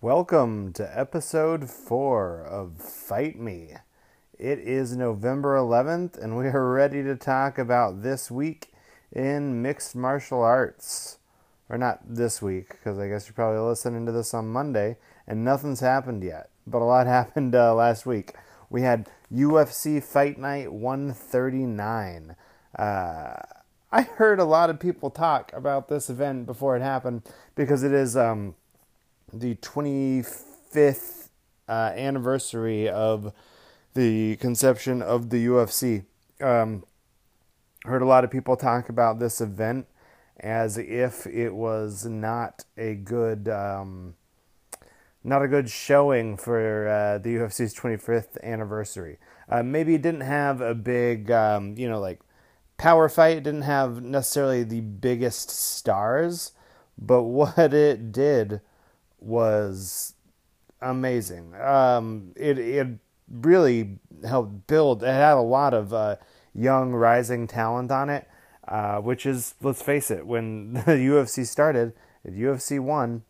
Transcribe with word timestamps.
Welcome 0.00 0.72
to 0.74 0.98
episode 0.98 1.68
4 1.68 2.46
of 2.46 2.78
Fight 2.78 3.38
Me. 3.38 3.74
It 4.38 4.58
is 4.60 4.96
November 4.96 5.56
11th, 5.56 6.16
and 6.16 6.38
we 6.38 6.46
are 6.46 6.72
ready 6.72 7.02
to 7.02 7.14
talk 7.16 7.58
about 7.58 8.02
this 8.02 8.30
week 8.30 8.72
in 9.12 9.60
mixed 9.60 9.94
martial 9.94 10.42
arts. 10.42 11.18
Or 11.68 11.76
not 11.76 12.00
this 12.02 12.40
week, 12.40 12.70
because 12.70 12.98
I 12.98 13.08
guess 13.08 13.26
you're 13.26 13.34
probably 13.34 13.60
listening 13.60 14.06
to 14.06 14.12
this 14.12 14.32
on 14.32 14.48
Monday, 14.48 14.96
and 15.26 15.44
nothing's 15.44 15.80
happened 15.80 16.24
yet. 16.24 16.48
But 16.66 16.80
a 16.80 16.84
lot 16.84 17.06
happened 17.06 17.54
uh, 17.54 17.74
last 17.74 18.06
week. 18.06 18.32
We 18.70 18.80
had 18.80 19.10
UFC 19.30 20.02
Fight 20.02 20.38
Night 20.38 20.72
139. 20.72 22.36
Uh, 22.76 23.34
I 23.92 24.02
heard 24.02 24.38
a 24.38 24.44
lot 24.44 24.70
of 24.70 24.78
people 24.78 25.10
talk 25.10 25.52
about 25.52 25.88
this 25.88 26.08
event 26.08 26.46
before 26.46 26.76
it 26.76 26.82
happened 26.82 27.22
because 27.56 27.82
it 27.82 27.92
is 27.92 28.16
um, 28.16 28.54
the 29.32 29.56
25th 29.56 31.28
uh, 31.68 31.92
anniversary 31.94 32.88
of 32.88 33.32
the 33.94 34.36
conception 34.36 35.02
of 35.02 35.30
the 35.30 35.46
UFC. 35.46 36.04
Um, 36.40 36.84
heard 37.84 38.02
a 38.02 38.06
lot 38.06 38.24
of 38.24 38.30
people 38.30 38.56
talk 38.56 38.88
about 38.88 39.18
this 39.18 39.40
event 39.40 39.86
as 40.38 40.78
if 40.78 41.26
it 41.26 41.50
was 41.50 42.04
not 42.06 42.64
a 42.76 42.94
good 42.94 43.48
um, 43.48 44.14
not 45.22 45.42
a 45.42 45.48
good 45.48 45.68
showing 45.68 46.36
for 46.36 46.88
uh, 46.88 47.18
the 47.18 47.36
UFC's 47.36 47.74
25th 47.74 48.42
anniversary. 48.42 49.18
Uh, 49.48 49.62
maybe 49.62 49.94
it 49.94 50.02
didn't 50.02 50.22
have 50.22 50.60
a 50.60 50.74
big, 50.74 51.30
um, 51.30 51.76
you 51.76 51.88
know, 51.88 52.00
like 52.00 52.20
power 52.80 53.10
fight. 53.10 53.42
Didn't 53.42 53.62
have 53.62 54.02
necessarily 54.02 54.64
the 54.64 54.80
biggest 54.80 55.50
stars, 55.50 56.52
but 56.98 57.22
what 57.38 57.58
it 57.58 58.10
did 58.10 58.60
was 59.20 60.14
amazing. 60.80 61.54
Um, 61.60 62.32
it 62.36 62.58
it 62.58 62.88
really 63.30 63.98
helped 64.26 64.66
build. 64.66 65.02
It 65.02 65.06
had 65.06 65.34
a 65.34 65.40
lot 65.40 65.74
of 65.74 65.92
uh, 65.92 66.16
young 66.54 66.92
rising 66.92 67.46
talent 67.46 67.92
on 67.92 68.08
it, 68.08 68.26
uh, 68.66 68.98
which 68.98 69.26
is 69.26 69.54
let's 69.62 69.82
face 69.82 70.10
it, 70.10 70.26
when 70.26 70.72
the 70.86 70.96
UFC 70.96 71.46
started, 71.46 71.92
at 72.24 72.32
UFC 72.32 72.80
one, 72.80 73.24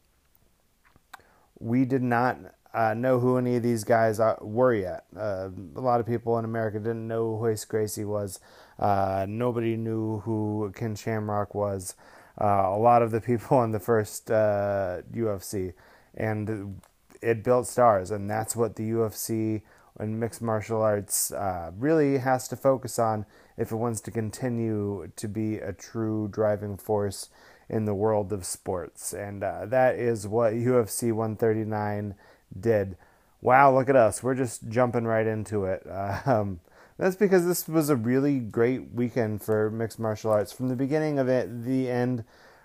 we 1.59 1.85
did 1.85 2.03
not 2.03 2.39
uh, 2.73 2.95
know 2.95 3.19
who 3.19 3.37
any 3.37 3.57
of 3.57 3.63
these 3.63 3.85
guys 3.85 4.21
were 4.41 4.75
yet. 4.75 5.05
Uh, 5.17 5.51
a 5.77 5.81
lot 5.81 6.01
of 6.01 6.07
people 6.07 6.39
in 6.39 6.45
America 6.45 6.79
didn't 6.79 7.07
know 7.07 7.37
who 7.37 7.47
Royce 7.47 7.65
Gracie 7.65 8.05
was. 8.05 8.41
Uh, 8.79 9.27
nobody 9.29 9.77
knew 9.77 10.21
who 10.21 10.73
Ken 10.75 10.95
Shamrock 10.95 11.55
was. 11.55 11.95
Uh, 12.41 12.69
a 12.69 12.79
lot 12.79 13.03
of 13.03 13.11
the 13.11 13.21
people 13.31 13.63
in 13.63 13.71
the 13.73 13.81
first 13.81 14.27
UFC, 14.29 15.75
and 16.15 16.81
it 17.21 17.45
built 17.45 17.67
stars, 17.67 18.11
and 18.11 18.31
that's 18.31 18.57
what 18.57 18.77
the 18.77 18.91
UFC 18.91 19.63
and 19.99 20.19
mixed 20.19 20.41
martial 20.41 20.81
arts 20.81 21.31
uh, 21.31 21.71
really 21.77 22.19
has 22.19 22.49
to 22.49 22.57
focus 22.57 22.99
on 22.99 23.27
if 23.59 23.71
it 23.71 23.77
wants 23.77 24.01
to 24.01 24.11
continue 24.11 25.11
to 25.17 25.29
be 25.29 25.57
a 25.57 25.73
true 25.73 26.29
driving 26.29 26.77
force 26.77 27.29
in 27.69 27.85
the 27.85 27.95
world 27.95 28.33
of 28.33 28.47
sports. 28.47 29.13
And 29.13 29.45
uh, 29.45 29.67
that 29.67 29.97
is 29.97 30.27
what 30.27 30.55
UFC 30.55 31.13
139 31.13 32.15
did. 32.59 32.97
Wow, 33.41 33.75
look 33.75 33.89
at 33.89 33.97
us. 33.97 34.23
We're 34.23 34.35
just 34.35 34.69
jumping 34.69 35.05
right 35.05 35.27
into 35.27 35.65
it. 35.65 35.87
Um, 36.27 36.61
that's 36.99 37.17
because 37.17 37.47
this 37.47 37.67
was 37.67 37.89
a 37.89 37.97
really 37.97 38.39
great 38.41 38.93
weekend 38.93 39.43
for 39.43 39.71
mixed 39.71 39.99
martial 39.99 40.33
arts. 40.33 40.53
From 40.53 40.69
the 40.69 40.77
beginning 40.77 41.19
of 41.19 41.31
it, 41.31 41.65
the 41.65 41.89
end, 41.89 42.25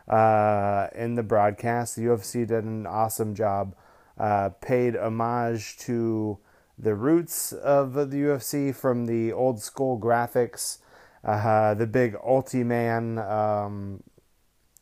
uh, 0.10 0.88
in 0.94 1.16
the 1.16 1.24
broadcast, 1.24 1.96
the 1.96 2.02
UFC 2.02 2.46
did 2.46 2.66
an 2.66 2.86
awesome 2.86 3.34
job. 3.34 3.76
Uh, 4.18 4.50
paid 4.62 4.96
homage 4.96 5.78
to 5.78 6.38
the 6.78 6.96
roots 6.96 7.54
of 7.54 7.94
the 7.94 8.18
UFC 8.18 8.76
from 8.76 9.06
the 9.06 9.32
old 9.32 9.62
school 9.62 10.00
graphics, 10.00 10.80
uh, 11.24 11.74
the 11.74 11.88
big 11.88 12.16
Ultiman, 12.16 13.18
um, 13.30 14.04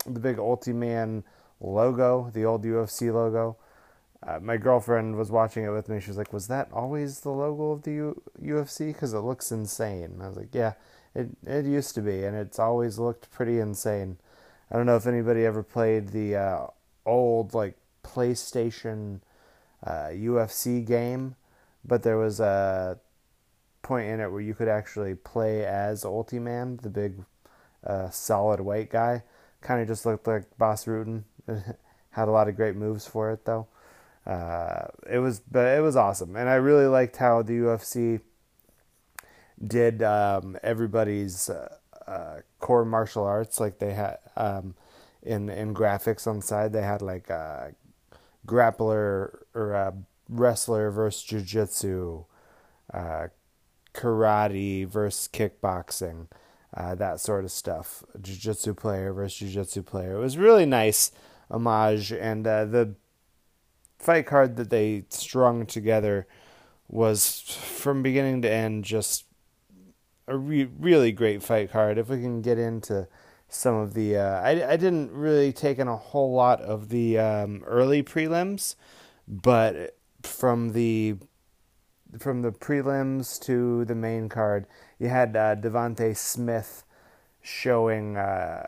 the 0.05 0.19
big 0.19 0.37
Ultiman 0.37 1.23
logo, 1.59 2.31
the 2.33 2.45
old 2.45 2.63
UFC 2.63 3.13
logo. 3.13 3.57
Uh, 4.25 4.39
my 4.41 4.57
girlfriend 4.57 5.15
was 5.15 5.31
watching 5.31 5.65
it 5.65 5.69
with 5.69 5.89
me. 5.89 5.99
She 5.99 6.09
was 6.09 6.17
like, 6.17 6.33
"Was 6.33 6.47
that 6.47 6.69
always 6.71 7.21
the 7.21 7.29
logo 7.31 7.71
of 7.71 7.83
the 7.83 7.91
U- 7.91 8.21
UFC? 8.41 8.87
Because 8.93 9.13
it 9.13 9.19
looks 9.19 9.51
insane." 9.51 10.19
I 10.21 10.27
was 10.27 10.37
like, 10.37 10.53
"Yeah, 10.55 10.73
it 11.15 11.29
it 11.45 11.65
used 11.65 11.95
to 11.95 12.01
be, 12.01 12.23
and 12.23 12.35
it's 12.35 12.59
always 12.59 12.99
looked 12.99 13.31
pretty 13.31 13.59
insane." 13.59 14.17
I 14.71 14.77
don't 14.77 14.85
know 14.85 14.95
if 14.95 15.07
anybody 15.07 15.45
ever 15.45 15.63
played 15.63 16.09
the 16.09 16.35
uh, 16.35 16.67
old 17.05 17.53
like 17.53 17.77
PlayStation 18.03 19.21
uh, 19.85 20.09
UFC 20.11 20.85
game 20.85 21.35
but 21.85 22.03
there 22.03 22.17
was 22.17 22.39
a 22.39 22.99
point 23.81 24.07
in 24.07 24.19
it 24.19 24.31
where 24.31 24.41
you 24.41 24.53
could 24.53 24.67
actually 24.67 25.15
play 25.15 25.65
as 25.65 26.03
Ultiman, 26.03 26.81
the 26.81 26.89
big 26.89 27.25
uh, 27.85 28.09
solid 28.09 28.61
white 28.61 28.89
guy. 28.89 29.23
Kind 29.61 29.81
of 29.81 29.87
just 29.87 30.05
looked 30.05 30.27
like 30.27 30.57
Bas 30.57 30.85
Rutten. 30.85 31.23
Had 32.11 32.27
a 32.27 32.31
lot 32.31 32.47
of 32.47 32.55
great 32.55 32.75
moves 32.75 33.05
for 33.05 33.31
it 33.31 33.45
though. 33.45 33.67
Uh, 34.25 34.85
it 35.09 35.19
was, 35.19 35.39
but 35.39 35.77
it 35.77 35.81
was 35.81 35.95
awesome, 35.95 36.35
and 36.35 36.47
I 36.47 36.55
really 36.55 36.87
liked 36.87 37.17
how 37.17 37.41
the 37.41 37.53
UFC 37.53 38.21
did 39.65 40.01
um, 40.01 40.57
everybody's 40.63 41.49
uh, 41.49 41.75
uh, 42.07 42.39
core 42.59 42.85
martial 42.85 43.23
arts. 43.23 43.59
Like 43.59 43.79
they 43.79 43.93
had 43.93 44.17
um, 44.37 44.75
in 45.21 45.49
in 45.49 45.73
graphics 45.73 46.25
on 46.25 46.37
the 46.37 46.45
side, 46.45 46.71
they 46.71 46.83
had 46.83 47.01
like 47.01 47.29
a 47.29 47.75
grappler 48.47 49.39
or 49.53 49.73
a 49.73 49.93
wrestler 50.29 50.89
versus 50.89 51.23
jujitsu, 51.25 52.25
uh, 52.93 53.27
karate 53.93 54.87
versus 54.87 55.29
kickboxing, 55.31 56.27
uh, 56.75 56.95
that 56.95 57.19
sort 57.19 57.43
of 57.43 57.51
stuff. 57.51 58.03
Jiu-jitsu 58.19 58.73
player 58.73 59.13
versus 59.13 59.37
jiu-jitsu 59.37 59.83
player. 59.83 60.17
It 60.17 60.21
was 60.21 60.37
really 60.37 60.65
nice 60.65 61.11
homage, 61.51 62.11
and 62.11 62.47
uh, 62.47 62.65
the 62.65 62.95
fight 64.03 64.25
card 64.25 64.57
that 64.57 64.69
they 64.69 65.05
strung 65.09 65.65
together 65.65 66.27
was 66.87 67.39
from 67.39 68.03
beginning 68.03 68.41
to 68.41 68.51
end 68.51 68.83
just 68.83 69.25
a 70.27 70.37
re- 70.37 70.69
really 70.79 71.11
great 71.11 71.41
fight 71.41 71.71
card. 71.71 71.97
If 71.97 72.09
we 72.09 72.21
can 72.21 72.41
get 72.41 72.57
into 72.57 73.07
some 73.47 73.75
of 73.75 73.93
the, 73.93 74.17
uh, 74.17 74.41
I 74.41 74.73
I 74.73 74.77
didn't 74.77 75.11
really 75.11 75.51
take 75.51 75.79
in 75.79 75.87
a 75.87 75.97
whole 75.97 76.33
lot 76.33 76.61
of 76.61 76.89
the 76.89 77.19
um, 77.19 77.63
early 77.65 78.03
prelims, 78.03 78.75
but 79.27 79.97
from 80.23 80.73
the 80.73 81.15
from 82.17 82.41
the 82.41 82.51
prelims 82.51 83.39
to 83.41 83.85
the 83.85 83.95
main 83.95 84.29
card, 84.29 84.67
you 84.99 85.09
had 85.09 85.35
uh, 85.35 85.55
Devonte 85.55 86.15
Smith 86.15 86.83
showing 87.41 88.17
uh, 88.17 88.67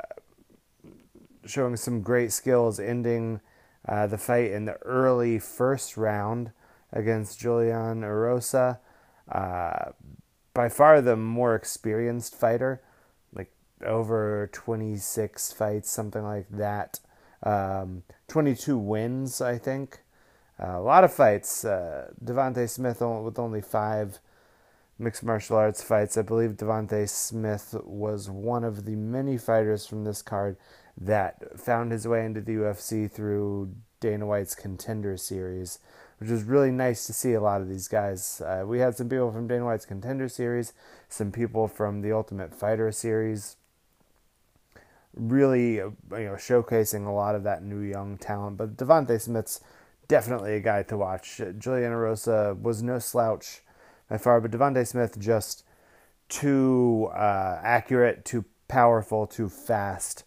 showing 1.45 1.75
some 1.75 2.01
great 2.01 2.31
skills, 2.31 2.79
ending 2.79 3.41
uh, 3.87 4.07
the 4.07 4.17
fight 4.17 4.51
in 4.51 4.65
the 4.65 4.77
early 4.83 5.39
first 5.39 5.97
round 5.97 6.51
against 6.91 7.39
Julian 7.39 8.01
Erosa. 8.01 8.79
Uh, 9.29 9.91
by 10.53 10.69
far 10.69 11.01
the 11.01 11.15
more 11.15 11.55
experienced 11.55 12.35
fighter, 12.35 12.81
like 13.33 13.51
over 13.85 14.49
26 14.53 15.51
fights, 15.51 15.89
something 15.89 16.23
like 16.23 16.47
that. 16.49 16.99
Um, 17.43 18.03
22 18.27 18.77
wins, 18.77 19.41
I 19.41 19.57
think. 19.57 19.99
Uh, 20.61 20.79
a 20.79 20.81
lot 20.81 21.03
of 21.03 21.13
fights. 21.13 21.65
Uh, 21.65 22.11
Devonte 22.23 22.69
Smith 22.69 23.01
with 23.01 23.37
only 23.37 23.61
five 23.61 24.19
mixed 24.97 25.23
martial 25.23 25.57
arts 25.57 25.83
fights. 25.83 26.17
I 26.17 26.21
believe 26.21 26.51
Devonte 26.51 27.07
Smith 27.09 27.75
was 27.83 28.29
one 28.29 28.63
of 28.63 28.85
the 28.85 28.95
many 28.95 29.37
fighters 29.37 29.85
from 29.85 30.05
this 30.05 30.21
card 30.21 30.57
that 30.97 31.59
found 31.59 31.91
his 31.91 32.07
way 32.07 32.25
into 32.25 32.41
the 32.41 32.53
UFC 32.53 33.11
through 33.11 33.73
Dana 33.99 34.25
White's 34.25 34.55
Contender 34.55 35.17
Series, 35.17 35.79
which 36.19 36.29
was 36.29 36.43
really 36.43 36.71
nice 36.71 37.05
to 37.07 37.13
see 37.13 37.33
a 37.33 37.41
lot 37.41 37.61
of 37.61 37.69
these 37.69 37.87
guys. 37.87 38.41
Uh, 38.41 38.63
we 38.65 38.79
had 38.79 38.95
some 38.95 39.09
people 39.09 39.31
from 39.31 39.47
Dana 39.47 39.65
White's 39.65 39.85
Contender 39.85 40.29
Series, 40.29 40.73
some 41.09 41.31
people 41.31 41.67
from 41.67 42.01
the 42.01 42.11
Ultimate 42.11 42.53
Fighter 42.53 42.91
Series. 42.91 43.57
Really, 45.13 45.75
you 45.75 45.95
know, 46.09 46.35
showcasing 46.35 47.07
a 47.07 47.11
lot 47.11 47.35
of 47.35 47.43
that 47.43 47.63
new 47.63 47.79
young 47.79 48.17
talent. 48.17 48.57
But 48.57 48.75
Devonte 48.75 49.19
Smith's 49.21 49.61
definitely 50.07 50.55
a 50.55 50.59
guy 50.59 50.83
to 50.83 50.97
watch. 50.97 51.41
Julian 51.57 51.93
Erosa 51.93 52.59
was 52.61 52.83
no 52.83 52.99
slouch 52.99 53.61
by 54.09 54.17
far, 54.17 54.41
but 54.41 54.51
Devonte 54.51 54.85
Smith 54.85 55.17
just 55.17 55.63
too 56.27 57.09
uh, 57.13 57.59
accurate, 57.63 58.25
too 58.25 58.43
powerful, 58.67 59.25
too 59.25 59.47
fast. 59.47 60.24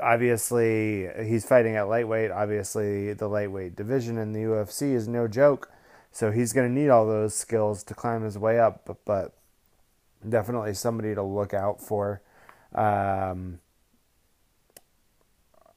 Obviously, 0.00 1.08
he's 1.24 1.46
fighting 1.46 1.76
at 1.76 1.88
lightweight. 1.88 2.30
Obviously, 2.30 3.12
the 3.12 3.28
lightweight 3.28 3.76
division 3.76 4.18
in 4.18 4.32
the 4.32 4.40
UFC 4.40 4.92
is 4.92 5.08
no 5.08 5.26
joke, 5.26 5.70
so 6.12 6.30
he's 6.30 6.52
going 6.52 6.68
to 6.68 6.80
need 6.80 6.88
all 6.88 7.06
those 7.06 7.34
skills 7.34 7.82
to 7.84 7.94
climb 7.94 8.22
his 8.22 8.38
way 8.38 8.58
up. 8.58 8.82
But, 8.84 9.04
but 9.04 9.34
definitely 10.28 10.74
somebody 10.74 11.14
to 11.14 11.22
look 11.22 11.54
out 11.54 11.80
for. 11.80 12.20
Um, 12.74 13.60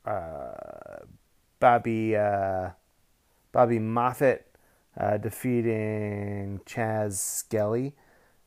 uh, 0.06 1.06
Bobby 1.60 2.16
uh, 2.16 2.70
Bobby 3.52 3.80
Moffett 3.80 4.42
uh, 4.98 5.18
defeating 5.18 6.62
Chaz 6.66 7.14
Skelly. 7.14 7.96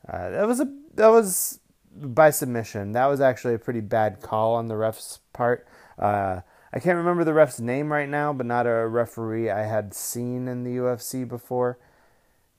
Uh, 0.07 0.29
that 0.29 0.47
was 0.47 0.59
a 0.59 0.71
that 0.95 1.07
was 1.07 1.59
by 1.95 2.29
submission. 2.29 2.91
That 2.93 3.07
was 3.07 3.21
actually 3.21 3.53
a 3.53 3.59
pretty 3.59 3.81
bad 3.81 4.21
call 4.21 4.55
on 4.55 4.67
the 4.67 4.77
ref's 4.77 5.19
part. 5.31 5.67
Uh, 5.97 6.41
I 6.71 6.79
can't 6.79 6.97
remember 6.97 7.23
the 7.23 7.33
ref's 7.33 7.59
name 7.59 7.91
right 7.91 8.09
now, 8.09 8.33
but 8.33 8.45
not 8.45 8.65
a 8.65 8.87
referee 8.87 9.49
I 9.49 9.63
had 9.63 9.93
seen 9.93 10.47
in 10.47 10.63
the 10.63 10.77
UFC 10.77 11.27
before. 11.27 11.77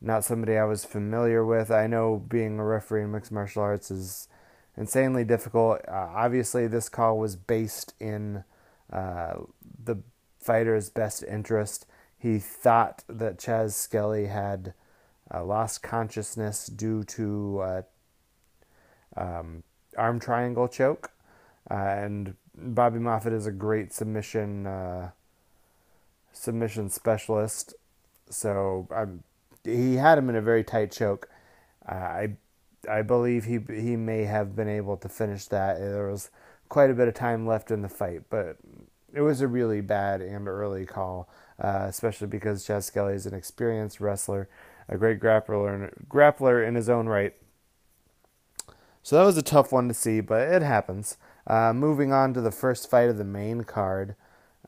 Not 0.01 0.25
somebody 0.25 0.57
I 0.57 0.65
was 0.65 0.85
familiar 0.85 1.45
with. 1.45 1.71
I 1.71 1.87
know 1.87 2.23
being 2.29 2.59
a 2.59 2.65
referee 2.65 3.03
in 3.03 3.13
mixed 3.13 3.33
martial 3.33 3.63
arts 3.63 3.91
is 3.91 4.29
insanely 4.77 5.25
difficult. 5.25 5.81
Uh, 5.89 6.09
obviously, 6.15 6.67
this 6.67 6.89
call 6.89 7.19
was 7.19 7.37
based 7.37 7.95
in 7.99 8.45
uh, 8.93 9.35
the 9.83 9.97
fighter's 10.39 10.91
best 10.91 11.25
interest. 11.25 11.87
He 12.19 12.39
thought 12.39 13.03
that 13.09 13.39
Chaz 13.39 13.73
Skelly 13.73 14.27
had 14.27 14.75
uh, 15.33 15.45
lost 15.45 15.83
consciousness 15.83 16.67
due 16.67 17.03
to 17.05 17.61
uh, 17.61 17.83
um, 19.17 19.63
arm 19.97 20.21
triangle 20.21 20.69
choke, 20.69 21.11
uh, 21.71 21.75
and 21.75 22.35
Bobby 22.57 22.99
Moffett 22.99 23.33
is 23.33 23.47
a 23.47 23.53
great 23.53 23.93
submission 23.93 24.67
uh, 24.67 25.11
submission 26.33 26.91
specialist. 26.91 27.75
So 28.29 28.89
I'm, 28.95 29.23
he 29.63 29.97
had 29.97 30.19
him 30.19 30.29
in 30.29 30.37
a 30.37 30.43
very 30.43 30.65
tight 30.65 30.93
choke. 30.93 31.29
Uh, 31.89 31.95
I 31.95 32.37
I 32.89 33.03
believe 33.03 33.45
he 33.45 33.59
he 33.69 33.97
may 33.97 34.25
have 34.25 34.55
been 34.55 34.69
able 34.69 34.97
to 34.99 35.09
finish 35.09 35.47
that. 35.47 35.79
There 35.79 36.11
was 36.11 36.31
quite 36.69 36.91
a 36.91 36.95
bit 36.95 37.09
of 37.09 37.15
time 37.15 37.47
left 37.47 37.71
in 37.71 37.83
the 37.83 37.89
fight, 37.89 38.23
but 38.31 38.57
it 39.13 39.21
was 39.21 39.41
a 39.41 39.49
really 39.49 39.81
bad 39.81 40.21
and 40.21 40.49
early 40.49 40.85
call, 40.85 41.29
uh, 41.63 41.87
especially 41.89 42.27
because 42.27 42.67
Chaz 42.67 42.85
Skelly 42.85 43.15
is 43.15 43.27
an 43.27 43.35
experienced 43.35 44.01
wrestler, 44.01 44.49
a 44.89 44.99
great 44.99 45.21
grappler, 45.21 45.93
grappler 46.09 46.67
in 46.67 46.75
his 46.75 46.89
own 46.89 47.07
right. 47.07 47.35
So 49.05 49.17
that 49.17 49.25
was 49.25 49.37
a 49.37 49.43
tough 49.43 49.71
one 49.71 49.87
to 49.89 49.95
see, 49.95 50.23
but 50.23 50.49
it 50.49 50.63
happens. 50.63 51.19
Uh, 51.47 51.75
moving 51.75 52.11
on 52.11 52.33
to 52.33 52.41
the 52.41 52.51
first 52.51 52.91
fight 52.91 53.11
of 53.11 53.19
the 53.19 53.25
main 53.25 53.65
card, 53.65 54.17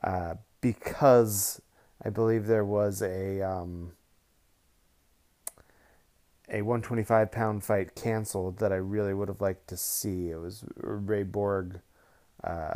uh, 0.03 0.35
because 0.61 1.59
I 2.05 2.11
believe 2.11 2.45
there 2.45 2.63
was 2.63 3.01
a 3.01 3.41
um, 3.41 3.93
a 6.49 6.61
125 6.61 7.31
pound 7.31 7.63
fight 7.63 7.95
canceled 7.95 8.59
that 8.59 8.71
I 8.71 8.75
really 8.75 9.15
would 9.15 9.27
have 9.27 9.41
liked 9.41 9.67
to 9.69 9.77
see. 9.77 10.29
It 10.29 10.39
was 10.39 10.63
Ray 10.75 11.23
Borg. 11.23 11.79
Uh, 12.43 12.75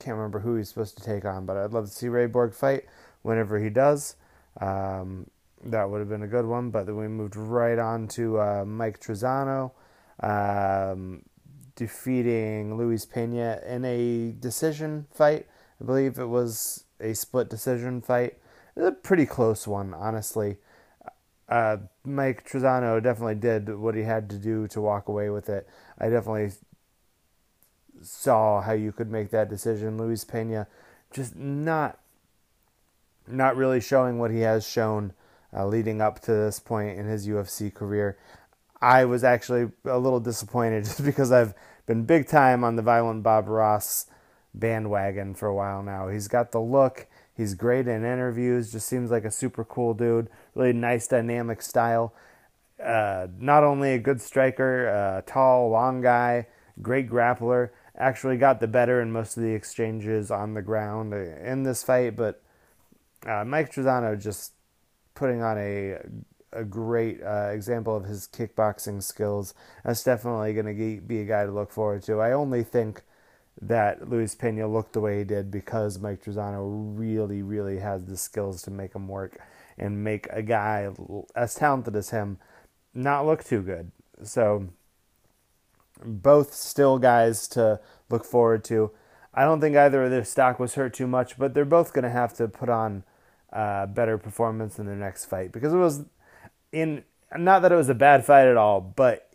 can't 0.00 0.16
remember 0.16 0.38
who 0.38 0.56
he's 0.56 0.70
supposed 0.70 0.96
to 0.96 1.04
take 1.04 1.26
on, 1.26 1.44
but 1.44 1.58
I'd 1.58 1.74
love 1.74 1.84
to 1.84 1.92
see 1.92 2.08
Ray 2.08 2.24
Borg 2.24 2.54
fight 2.54 2.84
whenever 3.20 3.58
he 3.58 3.68
does. 3.68 4.16
Um, 4.62 5.26
that 5.64 5.90
would 5.90 5.98
have 5.98 6.08
been 6.08 6.22
a 6.22 6.28
good 6.28 6.46
one, 6.46 6.70
but 6.70 6.86
then 6.86 6.96
we 6.96 7.08
moved 7.08 7.36
right 7.36 7.78
on 7.78 8.08
to 8.08 8.40
uh, 8.40 8.64
Mike 8.66 9.00
Trizano 9.00 9.72
um, 10.20 11.22
defeating 11.76 12.76
Luis 12.76 13.04
Pena 13.04 13.60
in 13.66 13.84
a 13.84 14.32
decision 14.32 15.06
fight. 15.12 15.46
I 15.80 15.84
believe 15.84 16.18
it 16.18 16.26
was 16.26 16.84
a 17.00 17.14
split 17.14 17.48
decision 17.48 18.00
fight. 18.00 18.38
It 18.76 18.80
was 18.80 18.88
a 18.88 18.92
pretty 18.92 19.26
close 19.26 19.66
one, 19.66 19.94
honestly. 19.94 20.58
Uh, 21.48 21.78
Mike 22.04 22.48
Trizano 22.48 23.02
definitely 23.02 23.36
did 23.36 23.78
what 23.78 23.94
he 23.94 24.02
had 24.02 24.28
to 24.30 24.36
do 24.36 24.68
to 24.68 24.80
walk 24.80 25.08
away 25.08 25.30
with 25.30 25.48
it. 25.48 25.66
I 25.98 26.08
definitely 26.10 26.52
saw 28.02 28.60
how 28.60 28.72
you 28.72 28.92
could 28.92 29.10
make 29.10 29.30
that 29.30 29.48
decision. 29.48 29.96
Luis 29.98 30.24
Pena 30.24 30.66
just 31.10 31.36
not 31.36 31.98
not 33.26 33.56
really 33.56 33.80
showing 33.80 34.18
what 34.18 34.30
he 34.30 34.40
has 34.40 34.66
shown 34.66 35.12
uh, 35.58 35.66
leading 35.66 36.00
up 36.00 36.20
to 36.20 36.32
this 36.32 36.60
point 36.60 36.98
in 36.98 37.06
his 37.06 37.26
UFC 37.26 37.72
career. 37.72 38.16
I 38.80 39.04
was 39.04 39.24
actually 39.24 39.72
a 39.84 39.98
little 39.98 40.20
disappointed 40.20 40.84
just 40.84 41.04
because 41.04 41.32
I've 41.32 41.54
been 41.86 42.04
big 42.04 42.28
time 42.28 42.62
on 42.62 42.76
the 42.76 42.82
Violent 42.82 43.22
Bob 43.22 43.48
Ross 43.48 44.06
bandwagon 44.54 45.34
for 45.34 45.48
a 45.48 45.54
while 45.54 45.82
now. 45.82 46.08
He's 46.08 46.28
got 46.28 46.52
the 46.52 46.60
look. 46.60 47.06
He's 47.36 47.54
great 47.54 47.86
in 47.88 48.04
interviews. 48.04 48.72
Just 48.72 48.88
seems 48.88 49.10
like 49.10 49.24
a 49.24 49.30
super 49.30 49.64
cool 49.64 49.94
dude. 49.94 50.28
Really 50.54 50.72
nice, 50.72 51.06
dynamic 51.06 51.62
style. 51.62 52.12
Uh, 52.82 53.26
not 53.38 53.64
only 53.64 53.92
a 53.94 53.98
good 53.98 54.20
striker, 54.20 54.88
uh, 54.88 55.22
tall, 55.30 55.70
long 55.70 56.00
guy, 56.00 56.46
great 56.80 57.10
grappler. 57.10 57.70
Actually 57.96 58.36
got 58.36 58.60
the 58.60 58.68
better 58.68 59.00
in 59.00 59.10
most 59.10 59.36
of 59.36 59.42
the 59.42 59.52
exchanges 59.52 60.30
on 60.30 60.54
the 60.54 60.62
ground 60.62 61.12
in 61.12 61.64
this 61.64 61.82
fight, 61.82 62.14
but 62.14 62.42
uh, 63.26 63.44
Mike 63.44 63.72
Trizano 63.72 64.20
just 64.20 64.52
putting 65.18 65.42
on 65.42 65.58
a 65.58 65.98
a 66.52 66.64
great 66.64 67.22
uh, 67.22 67.50
example 67.52 67.94
of 67.94 68.04
his 68.04 68.26
kickboxing 68.26 69.02
skills. 69.02 69.52
That's 69.84 70.02
definitely 70.02 70.54
going 70.54 70.66
to 70.66 71.00
be 71.02 71.20
a 71.20 71.24
guy 71.24 71.44
to 71.44 71.52
look 71.52 71.70
forward 71.70 72.04
to. 72.04 72.20
I 72.20 72.32
only 72.32 72.62
think 72.62 73.02
that 73.60 74.08
Luis 74.08 74.34
Pena 74.34 74.66
looked 74.66 74.92
the 74.92 75.00
way 75.00 75.18
he 75.18 75.24
did 75.24 75.50
because 75.50 75.98
Mike 75.98 76.24
Trizano 76.24 76.62
really, 76.96 77.42
really 77.42 77.80
has 77.80 78.06
the 78.06 78.16
skills 78.16 78.62
to 78.62 78.70
make 78.70 78.94
him 78.94 79.08
work 79.08 79.38
and 79.76 80.02
make 80.04 80.26
a 80.30 80.42
guy 80.42 80.88
as 81.34 81.54
talented 81.54 81.96
as 81.96 82.10
him 82.10 82.38
not 82.94 83.26
look 83.26 83.44
too 83.44 83.60
good. 83.60 83.90
So, 84.22 84.68
both 86.04 86.54
still 86.54 86.98
guys 86.98 87.46
to 87.48 87.80
look 88.08 88.24
forward 88.24 88.64
to. 88.64 88.92
I 89.34 89.44
don't 89.44 89.60
think 89.60 89.76
either 89.76 90.04
of 90.04 90.10
their 90.10 90.24
stock 90.24 90.58
was 90.58 90.74
hurt 90.74 90.94
too 90.94 91.06
much, 91.06 91.36
but 91.36 91.52
they're 91.52 91.64
both 91.64 91.92
going 91.92 92.04
to 92.04 92.10
have 92.10 92.32
to 92.34 92.48
put 92.48 92.68
on 92.68 93.04
uh, 93.52 93.86
better 93.86 94.18
performance 94.18 94.78
in 94.78 94.86
their 94.86 94.96
next 94.96 95.24
fight 95.24 95.52
because 95.52 95.72
it 95.72 95.78
was 95.78 96.04
in 96.72 97.04
not 97.36 97.62
that 97.62 97.72
it 97.72 97.76
was 97.76 97.88
a 97.88 97.94
bad 97.94 98.24
fight 98.24 98.46
at 98.46 98.56
all, 98.56 98.80
but 98.80 99.30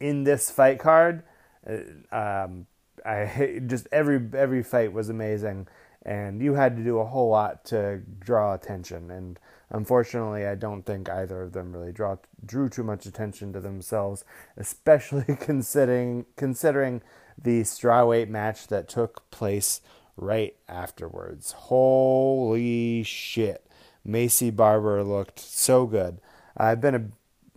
in 0.00 0.24
this 0.24 0.50
fight 0.50 0.78
card, 0.78 1.22
uh, 1.68 2.14
um, 2.14 2.66
I 3.04 3.60
just 3.66 3.86
every 3.92 4.20
every 4.34 4.62
fight 4.62 4.92
was 4.92 5.08
amazing, 5.08 5.68
and 6.02 6.42
you 6.42 6.54
had 6.54 6.76
to 6.76 6.82
do 6.82 6.98
a 6.98 7.04
whole 7.04 7.30
lot 7.30 7.64
to 7.66 8.02
draw 8.18 8.54
attention. 8.54 9.10
And 9.10 9.38
unfortunately, 9.70 10.46
I 10.46 10.54
don't 10.54 10.82
think 10.82 11.08
either 11.08 11.42
of 11.42 11.52
them 11.52 11.72
really 11.72 11.92
draw 11.92 12.16
drew 12.44 12.68
too 12.68 12.84
much 12.84 13.06
attention 13.06 13.52
to 13.52 13.60
themselves, 13.60 14.24
especially 14.56 15.36
considering 15.40 16.26
considering 16.36 17.02
the 17.40 17.62
strawweight 17.62 18.28
match 18.28 18.68
that 18.68 18.88
took 18.88 19.30
place 19.30 19.80
right 20.16 20.56
afterwards. 20.68 21.52
Holy 21.52 23.02
shit. 23.02 23.66
Maycee 24.06 24.54
Barber 24.54 25.02
looked 25.02 25.38
so 25.38 25.86
good. 25.86 26.20
I've 26.56 26.80
been 26.80 26.94
a, 26.94 27.04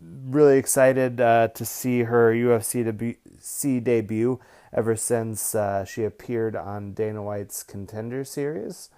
really 0.01 0.57
excited 0.57 1.21
uh, 1.21 1.49
to 1.49 1.65
see 1.65 2.03
her 2.03 2.33
UFC 2.33 2.83
debut, 2.83 3.15
debut 3.81 4.39
ever 4.73 4.95
since 4.95 5.55
uh, 5.55 5.85
she 5.85 6.03
appeared 6.03 6.55
on 6.55 6.93
Dana 6.93 7.21
White's 7.21 7.63
Contender 7.63 8.23
Series. 8.23 8.89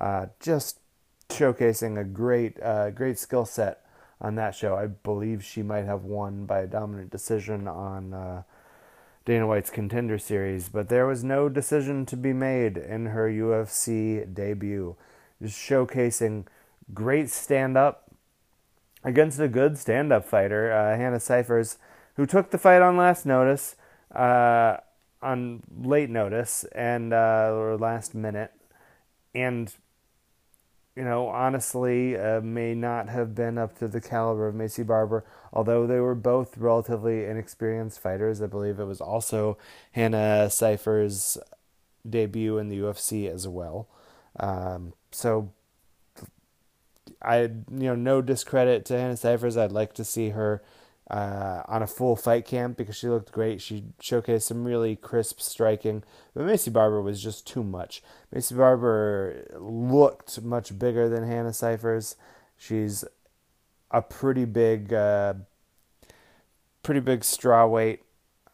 Uh, 0.00 0.26
just 0.40 0.80
showcasing 1.28 1.98
a 1.98 2.04
great, 2.04 2.60
uh, 2.62 2.90
great 2.90 3.18
skill 3.18 3.44
set 3.44 3.84
on 4.20 4.34
that 4.36 4.54
show. 4.54 4.76
I 4.76 4.86
believe 4.86 5.44
she 5.44 5.62
might 5.62 5.84
have 5.84 6.04
won 6.04 6.46
by 6.46 6.60
a 6.60 6.66
dominant 6.66 7.10
decision 7.10 7.68
on 7.68 8.14
uh, 8.14 8.42
Dana 9.24 9.46
White's 9.46 9.70
Contender 9.70 10.18
Series, 10.18 10.68
but 10.68 10.88
there 10.88 11.06
was 11.06 11.24
no 11.24 11.48
decision 11.48 12.04
to 12.06 12.16
be 12.16 12.32
made 12.34 12.76
in 12.76 13.06
her 13.06 13.28
UFC 13.28 14.32
debut. 14.32 14.96
Just 15.40 15.58
showcasing 15.58 16.46
great 16.92 17.30
stand 17.30 17.76
up 17.76 18.10
against 19.02 19.40
a 19.40 19.48
good 19.48 19.78
stand 19.78 20.12
up 20.12 20.26
fighter, 20.26 20.72
uh, 20.72 20.96
Hannah 20.96 21.20
Cifers, 21.20 21.78
who 22.16 22.26
took 22.26 22.50
the 22.50 22.58
fight 22.58 22.82
on 22.82 22.96
last 22.96 23.24
notice, 23.24 23.76
uh, 24.14 24.76
on 25.22 25.62
late 25.74 26.10
notice, 26.10 26.64
and 26.74 27.14
uh, 27.14 27.50
or 27.52 27.78
last 27.78 28.14
minute. 28.14 28.52
And 29.34 29.74
you 30.96 31.04
know, 31.04 31.28
honestly, 31.28 32.16
uh, 32.16 32.40
may 32.40 32.74
not 32.74 33.08
have 33.08 33.34
been 33.34 33.58
up 33.58 33.78
to 33.78 33.88
the 33.88 34.00
caliber 34.00 34.46
of 34.46 34.54
Maycee 34.54 34.86
Barber, 34.86 35.24
although 35.52 35.86
they 35.86 35.98
were 35.98 36.14
both 36.14 36.56
relatively 36.56 37.24
inexperienced 37.24 37.98
fighters. 37.98 38.40
I 38.40 38.46
believe 38.46 38.78
it 38.78 38.84
was 38.84 39.00
also 39.00 39.58
Hannah 39.92 40.48
Cifers' 40.50 41.36
debut 42.08 42.58
in 42.58 42.68
the 42.68 42.78
UFC 42.78 43.28
as 43.28 43.48
well. 43.48 43.88
Um, 44.38 44.92
so, 45.10 45.50
I, 47.20 47.40
you 47.40 47.60
know, 47.68 47.96
no 47.96 48.22
discredit 48.22 48.84
to 48.86 48.98
Hannah 48.98 49.16
Cifers. 49.16 49.56
I'd 49.56 49.72
like 49.72 49.94
to 49.94 50.04
see 50.04 50.30
her 50.30 50.62
uh, 51.14 51.62
on 51.68 51.80
a 51.80 51.86
full 51.86 52.16
fight 52.16 52.44
camp 52.44 52.76
because 52.76 52.96
she 52.96 53.06
looked 53.06 53.30
great. 53.30 53.62
She 53.62 53.84
showcased 54.02 54.42
some 54.42 54.64
really 54.64 54.96
crisp 54.96 55.40
striking, 55.40 56.02
but 56.34 56.44
Maycee 56.44 56.72
Barber 56.72 57.00
was 57.00 57.22
just 57.22 57.46
too 57.46 57.62
much. 57.62 58.02
Maycee 58.34 58.56
Barber 58.56 59.46
looked 59.56 60.42
much 60.42 60.76
bigger 60.76 61.08
than 61.08 61.24
Hannah 61.24 61.52
Cifers. 61.52 62.16
She's 62.56 63.04
a 63.92 64.02
pretty 64.02 64.44
big, 64.44 64.92
uh, 64.92 65.34
pretty 66.82 67.00
big 67.00 67.22
straw 67.22 67.64
weight, 67.64 68.02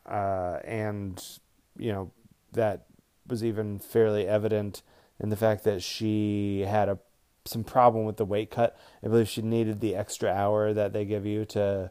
uh, 0.04 0.58
and 0.62 1.38
you 1.78 1.92
know 1.92 2.10
that 2.52 2.84
was 3.26 3.42
even 3.42 3.78
fairly 3.78 4.28
evident 4.28 4.82
in 5.18 5.30
the 5.30 5.36
fact 5.36 5.64
that 5.64 5.82
she 5.82 6.66
had 6.68 6.90
a 6.90 6.98
some 7.46 7.64
problem 7.64 8.04
with 8.04 8.18
the 8.18 8.26
weight 8.26 8.50
cut. 8.50 8.76
I 9.02 9.08
believe 9.08 9.30
she 9.30 9.40
needed 9.40 9.80
the 9.80 9.96
extra 9.96 10.30
hour 10.30 10.74
that 10.74 10.92
they 10.92 11.06
give 11.06 11.24
you 11.24 11.46
to 11.46 11.90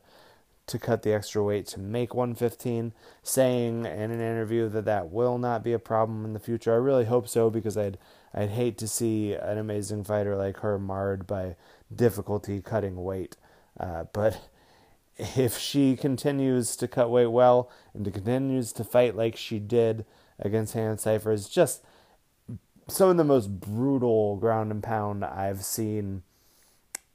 to 0.70 0.80
cut 0.80 1.04
the 1.04 1.14
extra 1.14 1.44
weight 1.44 1.68
to 1.68 1.80
make 1.80 2.14
115, 2.14 2.94
saying 3.24 3.86
in 3.86 4.12
an 4.12 4.22
interview 4.22 4.70
that 4.70 4.86
that 4.86 5.10
will 5.10 5.38
not 5.38 5.64
be 5.64 5.74
a 5.74 5.80
problem 5.80 6.26
in 6.26 6.34
the 6.34 6.40
future. 6.40 6.74
I 6.74 6.78
really 6.78 7.06
hope 7.06 7.28
so 7.28 7.50
because 7.50 7.78
I'd 7.78 7.98
I'd 8.34 8.52
hate 8.52 8.78
to 8.78 8.88
see 8.88 9.34
an 9.34 9.58
amazing 9.58 10.04
fighter 10.04 10.36
like 10.36 10.58
her 10.58 10.78
marred 10.78 11.26
by 11.26 11.56
difficulty 11.94 12.62
cutting 12.62 13.04
weight. 13.04 13.36
Uh, 13.80 14.06
but 14.14 14.50
if 15.18 15.58
she 15.58 15.96
continues 15.96 16.76
to 16.76 16.88
cut 16.88 17.10
weight 17.10 17.28
well 17.28 17.72
and 17.94 18.12
continues 18.14 18.72
to 18.74 18.84
fight 18.84 19.16
like 19.16 19.36
she 19.36 19.60
did 19.60 20.06
against 20.38 20.74
Hannah 20.74 20.98
Cifers, 20.98 21.50
just 21.50 21.84
some 22.88 23.10
of 23.10 23.18
the 23.18 23.24
most 23.24 23.60
brutal 23.60 24.38
ground 24.38 24.72
and 24.72 24.84
pound 24.84 25.26
I've 25.26 25.64
seen 25.64 26.24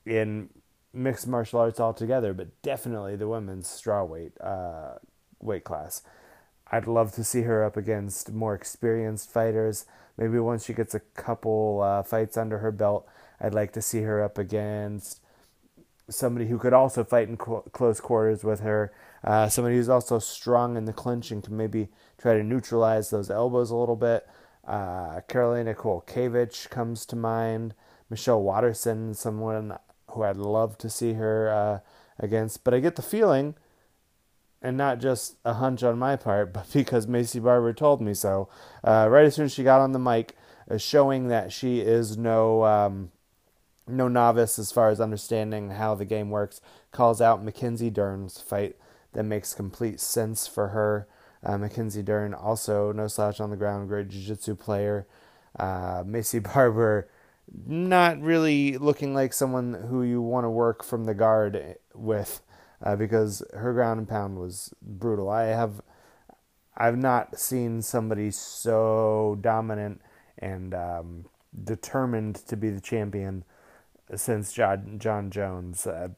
in 0.05 0.51
mixed 0.95 1.27
martial 1.27 1.61
arts 1.61 1.81
altogether, 1.81 2.33
but 2.33 2.63
definitely 2.63 3.17
the 3.17 3.29
women's 3.29 3.67
strawweight 3.69 4.33
uh, 4.41 4.99
weight 5.41 5.65
class. 5.65 6.03
I'd 6.71 6.87
love 6.87 7.13
to 7.13 7.25
see 7.25 7.43
her 7.43 7.65
up 7.65 7.77
against 7.77 8.33
more 8.33 8.55
experienced 8.55 9.31
fighters. 9.31 9.85
Maybe 10.17 10.39
once 10.39 10.65
she 10.65 10.73
gets 10.73 10.95
a 10.95 11.01
couple 11.01 11.83
uh, 11.83 12.03
fights 12.03 12.37
under 12.37 12.59
her 12.59 12.73
belt, 12.73 13.07
I'd 13.41 13.55
like 13.55 13.73
to 13.73 13.83
see 13.83 14.03
her 14.03 14.23
up 14.23 14.39
against 14.39 15.21
somebody 16.09 16.47
who 16.47 16.59
could 16.59 16.73
also 16.73 17.03
fight 17.05 17.29
in 17.29 17.37
qu- 17.37 17.63
close 17.73 18.01
quarters 18.01 18.45
with 18.45 18.61
her. 18.61 18.93
Uh, 19.23 19.49
somebody 19.49 19.77
who's 19.77 19.89
also 19.89 20.19
strong 20.19 20.77
in 20.77 20.85
the 20.85 20.93
clinch 20.93 21.31
and 21.31 21.43
can 21.43 21.57
maybe 21.57 21.89
try 22.19 22.35
to 22.35 22.43
neutralize 22.43 23.11
those 23.11 23.31
elbows 23.31 23.71
a 23.71 23.77
little 23.77 23.97
bit. 23.97 24.27
Uh, 24.67 25.21
Karolina 25.29 25.75
Kowalkiewicz 25.75 26.69
comes 26.71 27.05
to 27.07 27.17
mind. 27.17 27.75
Michelle 28.11 28.43
Waterson, 28.43 29.15
someone 29.15 29.77
who 30.15 30.23
I'd 30.23 30.37
love 30.37 30.79
to 30.79 30.91
see 30.91 31.15
her 31.15 31.49
uh, 31.49 31.79
against. 32.19 32.65
But 32.65 32.75
I 32.75 32.81
get 32.81 32.97
the 32.97 33.03
feeling, 33.03 33.55
and 34.63 34.77
not 34.77 35.01
just 35.01 35.37
a 35.45 35.55
hunch 35.55 35.83
on 35.83 35.99
my 35.99 36.17
part, 36.17 36.53
but 36.55 36.73
because 36.73 37.07
Maycee 37.07 37.43
Barber 37.43 37.73
told 37.73 38.01
me 38.01 38.15
so, 38.15 38.49
uh, 38.83 39.09
right 39.11 39.27
as 39.27 39.35
soon 39.35 39.47
as 39.47 39.53
she 39.53 39.63
got 39.63 39.81
on 39.81 39.93
the 39.93 39.99
mic, 39.99 40.37
uh, 40.71 40.79
showing 40.79 41.29
that 41.29 41.53
she 41.53 41.81
is 41.81 42.17
no. 42.17 42.65
Um, 42.65 43.11
no 43.87 44.09
novice 44.09 44.59
as 44.59 44.73
far 44.73 44.89
as 44.89 44.99
understanding 44.99 45.73
how 45.73 45.95
the 45.95 46.05
game 46.07 46.31
works, 46.31 46.61
calls 46.91 47.21
out 47.21 47.45
Mackenzie 47.45 47.91
Dern's 47.91 48.41
fight 48.41 48.77
that 49.13 49.25
makes 49.25 49.55
complete 49.55 50.01
sense 50.01 50.47
for 50.47 50.69
her. 50.69 51.09
Uh, 51.43 51.59
Mackenzie 51.59 52.03
Dern, 52.03 52.33
also 52.35 52.93
no 52.93 53.07
slouch 53.07 53.41
on 53.41 53.51
the 53.51 53.57
ground, 53.57 53.89
great 53.89 54.09
jiu-jitsu 54.09 54.55
player. 54.57 55.07
Uh, 55.59 56.03
Maycee 56.05 56.43
Barber, 56.55 57.09
not 57.67 58.21
really 58.21 58.79
looking 58.79 59.15
like 59.15 59.33
someone 59.33 59.75
who 59.89 60.03
you 60.03 60.21
want 60.21 60.45
to 60.45 60.51
work 60.51 60.85
from 60.85 61.05
the 61.05 61.15
guard 61.15 61.77
with, 61.95 62.43
uh, 62.83 62.97
because 62.97 63.43
her 63.55 63.73
ground 63.73 63.99
and 63.99 64.09
pound 64.09 64.39
was 64.39 64.73
brutal. 64.83 65.29
I 65.29 65.45
have, 65.45 65.81
I've 66.77 66.99
not 66.99 67.39
seen 67.39 67.83
somebody 67.83 68.31
so 68.31 69.39
dominant 69.41 70.01
and 70.39 70.75
um, 70.75 71.27
determined 71.63 72.37
to 72.47 72.57
be 72.57 72.71
the 72.71 72.81
champion 72.81 73.45
since 74.15 74.53
John 74.53 74.99
Jon 74.99 75.31
Jones. 75.31 75.87
Uh, 75.87 76.09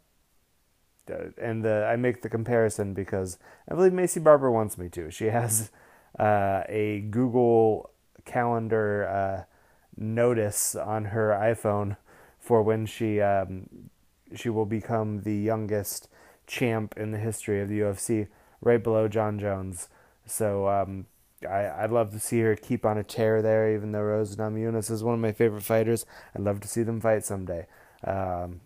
uh, 1.11 1.31
and 1.41 1.65
the, 1.65 1.87
I 1.89 1.97
make 1.97 2.23
the 2.23 2.29
comparison 2.29 2.95
because 2.95 3.39
I 3.71 3.75
believe 3.75 3.93
Maycee 3.93 4.23
Barber 4.23 4.51
wants 4.51 4.77
me 4.77 4.89
to. 4.91 5.11
She 5.11 5.27
has 5.27 5.71
uh, 6.19 6.63
a 6.69 7.01
Google 7.11 7.91
Calendar 8.25 9.07
uh, 9.09 9.56
notice 9.97 10.75
on 10.75 11.07
her 11.07 11.31
iPhone 11.31 11.97
for 12.39 12.63
when 12.63 12.87
she 12.87 13.21
um, 13.21 13.91
she 14.35 14.49
will 14.49 14.67
become 14.67 15.23
the 15.23 15.35
youngest 15.37 16.09
champ 16.47 16.95
in 16.97 17.11
the 17.11 17.19
history 17.19 17.61
of 17.61 17.69
the 17.69 17.81
UFC, 17.81 18.29
right 18.61 18.83
below 18.83 19.09
Jon 19.09 19.39
Jones. 19.39 19.89
So 20.27 20.69
um, 20.69 21.07
I, 21.49 21.83
would 21.83 21.93
love 21.93 22.13
to 22.13 22.21
see 22.21 22.41
her 22.41 22.57
keep 22.57 22.85
on 22.85 22.99
a 22.99 23.05
tear 23.05 23.43
there, 23.43 23.75
even 23.75 23.93
though 23.93 24.01
Rose 24.01 24.37
Namajunas 24.37 24.91
is 24.91 25.05
one 25.05 25.15
of 25.15 25.21
my 25.21 25.33
favorite 25.33 25.63
fighters. 25.63 26.07
I'd 26.35 26.43
love 26.43 26.61
to 26.61 26.69
see 26.69 26.83
them 26.83 27.01
fight 27.01 27.25
someday. 27.25 27.67
Um, 28.05 28.61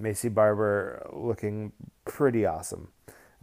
Maycee 0.00 0.32
Barber 0.32 1.08
looking 1.12 1.72
pretty 2.04 2.46
awesome. 2.46 2.88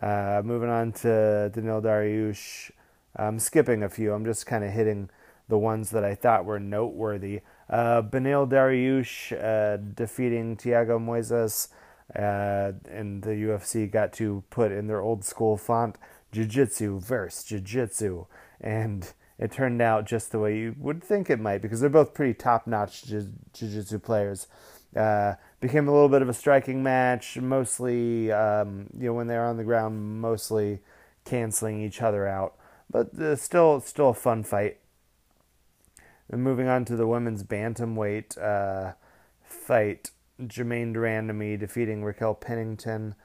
Uh, 0.01 0.41
moving 0.43 0.69
on 0.69 0.91
to 0.91 1.51
Beneil 1.53 1.81
Dariush. 1.81 2.71
I'm 3.15 3.39
skipping 3.39 3.83
a 3.83 3.89
few. 3.89 4.13
I'm 4.13 4.25
just 4.25 4.45
kind 4.45 4.63
of 4.63 4.71
hitting 4.71 5.09
the 5.51 5.57
ones 5.57 5.89
that 5.89 6.05
I 6.05 6.15
thought 6.15 6.45
were 6.45 6.61
noteworthy. 6.61 7.41
Uh, 7.69 8.01
Beneil 8.01 8.47
Dariush 8.49 9.33
uh, 9.33 9.75
defeating 9.75 10.55
Thiago 10.55 10.97
Moises, 10.97 11.67
uh, 12.15 12.71
and 12.89 13.21
the 13.21 13.31
UFC 13.31 13.91
got 13.91 14.13
to 14.13 14.45
put 14.49 14.71
in 14.71 14.87
their 14.87 15.01
old 15.01 15.25
school 15.25 15.57
font 15.57 15.97
Jiu 16.31 16.45
Jitsu 16.45 17.01
versus 17.01 17.43
Jiu 17.43 17.59
Jitsu. 17.59 18.27
And 18.61 19.11
it 19.37 19.51
turned 19.51 19.81
out 19.81 20.05
just 20.05 20.31
the 20.31 20.39
way 20.39 20.57
you 20.57 20.73
would 20.79 21.03
think 21.03 21.29
it 21.29 21.41
might 21.41 21.61
because 21.61 21.81
they're 21.81 21.89
both 21.89 22.13
pretty 22.13 22.33
top 22.33 22.65
notch 22.65 23.03
Jiu 23.03 23.27
Jitsu 23.53 23.99
players. 23.99 24.47
Uh, 24.95 25.33
became 25.59 25.89
a 25.89 25.91
little 25.91 26.07
bit 26.07 26.21
of 26.21 26.29
a 26.29 26.33
striking 26.33 26.81
match, 26.81 27.37
mostly, 27.37 28.31
um, 28.31 28.87
you 28.97 29.07
know, 29.07 29.13
when 29.13 29.27
they're 29.27 29.45
on 29.45 29.57
the 29.57 29.65
ground, 29.65 30.21
mostly 30.21 30.79
canceling 31.25 31.81
each 31.81 32.01
other 32.01 32.25
out. 32.25 32.55
But 32.89 33.13
uh, 33.19 33.35
still, 33.35 33.81
still 33.81 34.09
a 34.09 34.13
fun 34.13 34.43
fight. 34.43 34.77
And 36.31 36.41
moving 36.43 36.67
on 36.67 36.85
to 36.85 36.95
the 36.95 37.05
women's 37.05 37.43
bantamweight 37.43 38.41
uh, 38.41 38.93
fight, 39.43 40.11
Germaine 40.47 40.93
de 40.93 40.99
Randamie 40.99 41.59
defeating 41.59 42.03
Raquel 42.03 42.35
Pennington. 42.35 43.15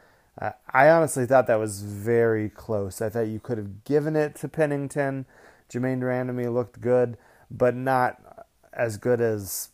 Uh, 0.40 0.50
I 0.68 0.90
honestly 0.90 1.25
thought 1.25 1.46
that 1.46 1.60
was 1.60 1.82
very 1.82 2.50
close. 2.50 3.00
I 3.00 3.08
thought 3.08 3.28
you 3.28 3.38
could 3.38 3.58
have 3.58 3.84
given 3.84 4.16
it 4.16 4.34
to 4.36 4.48
Pennington. 4.48 5.25
Germaine 5.72 6.00
de 6.00 6.06
Randamie 6.06 6.52
looked 6.52 6.80
good, 6.80 7.16
but 7.48 7.76
not 7.76 8.46
as 8.72 8.96
good 8.96 9.20
as 9.20 9.68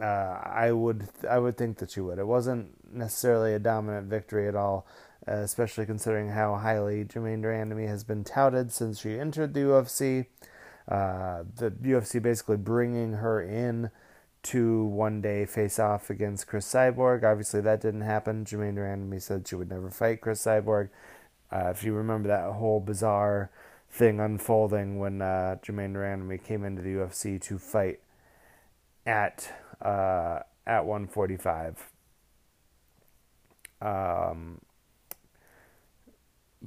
uh, 0.00 0.04
I 0.42 0.72
would 0.72 1.08
I 1.28 1.38
would 1.38 1.56
think 1.56 1.78
that 1.78 1.96
you 1.96 2.04
would. 2.06 2.18
It 2.18 2.26
wasn't 2.26 2.92
necessarily 2.92 3.52
a 3.54 3.58
dominant 3.58 4.08
victory 4.08 4.48
at 4.48 4.54
all, 4.54 4.86
uh, 5.26 5.32
especially 5.32 5.86
considering 5.86 6.30
how 6.30 6.56
highly 6.56 7.04
Germaine 7.04 7.42
de 7.42 7.48
Randamie 7.48 7.88
has 7.88 8.04
been 8.04 8.24
touted 8.24 8.72
since 8.72 9.00
she 9.00 9.18
entered 9.18 9.54
the 9.54 9.60
UFC. 9.60 10.26
Uh, 10.88 11.44
the 11.56 11.70
UFC 11.70 12.20
basically 12.22 12.56
bringing 12.56 13.14
her 13.14 13.42
in 13.42 13.90
to 14.44 14.84
one 14.84 15.20
day 15.20 15.44
face 15.44 15.78
off 15.78 16.10
against 16.10 16.46
Cris 16.46 16.66
Cyborg. 16.66 17.24
Obviously, 17.24 17.60
that 17.60 17.80
didn't 17.80 18.02
happen. 18.02 18.44
Germaine 18.44 19.10
de 19.10 19.20
said 19.20 19.46
she 19.46 19.54
would 19.54 19.68
never 19.68 19.90
fight 19.90 20.20
Cris 20.20 20.42
Cyborg. 20.42 20.88
Uh, 21.52 21.68
if 21.70 21.84
you 21.84 21.92
remember 21.92 22.28
that 22.28 22.52
whole 22.52 22.80
bizarre 22.80 23.50
thing 23.90 24.20
unfolding 24.20 24.98
when 24.98 25.20
uh, 25.20 25.56
Germaine 25.62 25.92
de 25.92 26.38
came 26.38 26.64
into 26.64 26.82
the 26.82 26.90
UFC 26.90 27.40
to 27.42 27.58
fight 27.58 28.00
at 29.06 29.52
uh, 29.82 30.40
at 30.66 30.84
145. 30.84 31.90
Um, 33.80 34.60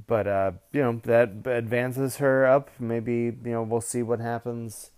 but 0.08 0.28
uh, 0.28 0.52
you 0.72 0.82
know 0.82 1.02
that 1.04 1.32
advances 1.46 2.18
her 2.18 2.46
up. 2.46 2.70
Maybe 2.80 3.14
you 3.14 3.52
know 3.52 3.64
we'll 3.64 3.82
see 3.82 4.04
what 4.04 4.20
happens 4.20 4.92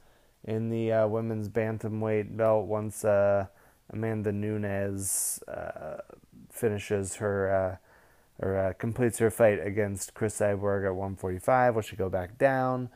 in 0.44 0.70
the 0.70 0.92
uh, 0.92 1.08
women's 1.08 1.50
bantamweight 1.50 2.36
belt 2.36 2.66
once 2.66 3.06
uh, 3.06 3.48
Amanda 3.92 4.32
Nunes 4.32 5.42
uh, 5.48 5.98
finishes 6.52 7.16
her 7.16 7.80
uh, 8.42 8.46
or 8.46 8.58
uh, 8.58 8.74
completes 8.74 9.20
her 9.20 9.32
fight 9.32 9.66
against 9.66 10.14
Cris 10.14 10.40
Cyborg 10.40 10.86
at 10.86 10.96
145. 10.96 11.76
Will 11.76 11.82
she 11.82 11.96
go 11.96 12.10
back 12.10 12.38
down? 12.38 12.90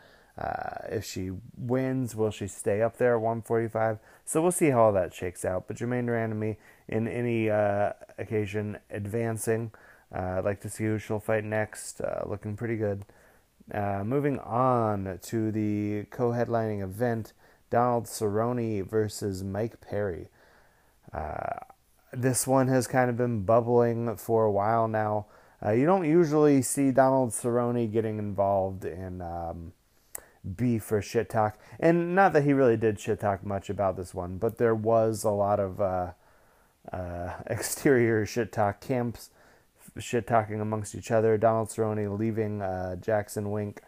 If 0.89 1.03
she 1.03 1.31
wins, 1.57 2.15
will 2.15 2.29
she 2.29 2.47
stay 2.47 2.81
up 2.81 2.97
there 2.97 3.15
at 3.15 3.21
145? 3.21 3.97
So 4.23 4.41
we'll 4.41 4.51
see 4.51 4.69
how 4.69 4.83
all 4.83 4.93
that 4.93 5.13
shakes 5.13 5.43
out. 5.43 5.67
But 5.67 5.77
Germaine 5.77 6.05
de 6.05 6.11
Randamie, 6.11 6.57
in 6.87 7.07
any 7.07 7.47
occasion, 8.17 8.77
advancing. 8.91 9.71
Uh, 10.13 10.37
I'd 10.37 10.45
like 10.45 10.61
to 10.61 10.69
see 10.69 10.85
who 10.85 10.97
she'll 10.97 11.19
fight 11.19 11.43
next. 11.43 12.01
Uh, 12.01 12.23
looking 12.25 12.55
pretty 12.55 12.77
good. 12.77 13.05
Uh, 13.73 14.03
moving 14.05 14.39
on 14.39 15.19
to 15.23 15.51
the 15.51 16.05
co-headlining 16.09 16.81
event, 16.81 17.33
Donald 17.69 18.05
Cerrone 18.05 18.87
versus 18.87 19.43
Mike 19.43 19.81
Perry. 19.81 20.29
Uh, 21.13 21.59
this 22.13 22.47
one 22.47 22.69
has 22.69 22.87
kind 22.87 23.09
of 23.09 23.17
been 23.17 23.43
bubbling 23.43 24.15
for 24.15 24.45
a 24.45 24.51
while 24.51 24.87
now. 24.87 25.25
you 25.65 25.85
don't 25.85 26.05
usually 26.05 26.61
see 26.61 26.91
Donald 26.91 27.31
Cerrone 27.31 27.91
getting 27.91 28.19
involved 28.19 28.85
in 28.85 29.21
um, 29.21 29.73
beef 30.55 30.91
or 30.91 31.01
shit 31.01 31.29
talk. 31.29 31.57
And 31.79 32.15
not 32.15 32.33
that 32.33 32.43
he 32.43 32.53
really 32.53 32.77
did 32.77 32.99
shit 32.99 33.19
talk 33.19 33.45
much 33.45 33.69
about 33.69 33.97
this 33.97 34.13
one, 34.13 34.37
but 34.37 34.57
there 34.57 34.75
was 34.75 35.23
a 35.23 35.31
lot 35.31 35.59
of 35.59 35.81
uh, 35.81 36.11
uh, 36.91 37.33
exterior 37.47 38.25
shit 38.25 38.51
talk. 38.51 38.79
Camps 38.79 39.29
shit 39.99 40.27
talking 40.27 40.61
amongst 40.61 40.95
each 40.95 41.11
other. 41.11 41.37
Donald 41.37 41.69
Cerrone 41.69 42.17
leaving 42.17 42.61
uh, 42.61 42.95
Jackson 42.97 43.51
Wink 43.51 43.81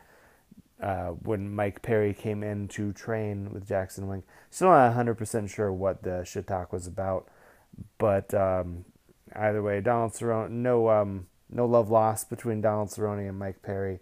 uh, 0.81 1.07
when 1.07 1.53
Mike 1.53 1.81
Perry 1.81 2.13
came 2.13 2.43
in 2.43 2.67
to 2.69 2.93
train 2.93 3.51
with 3.51 3.67
Jackson 3.67 4.07
Wink. 4.07 4.25
Still 4.49 4.69
not 4.69 4.95
100% 4.95 5.49
sure 5.49 5.71
what 5.71 6.03
the 6.03 6.23
shit 6.23 6.47
talk 6.47 6.71
was 6.71 6.87
about, 6.87 7.27
but 7.97 8.33
um, 8.33 8.85
either 9.35 9.61
way, 9.61 9.81
Donald 9.81 10.13
Cerrone, 10.13 10.51
no, 10.51 10.89
um, 10.89 11.27
no 11.49 11.65
love 11.65 11.89
lost 11.89 12.29
between 12.29 12.61
Donald 12.61 12.89
Cerrone 12.89 13.27
and 13.27 13.37
Mike 13.37 13.61
Perry. 13.61 13.99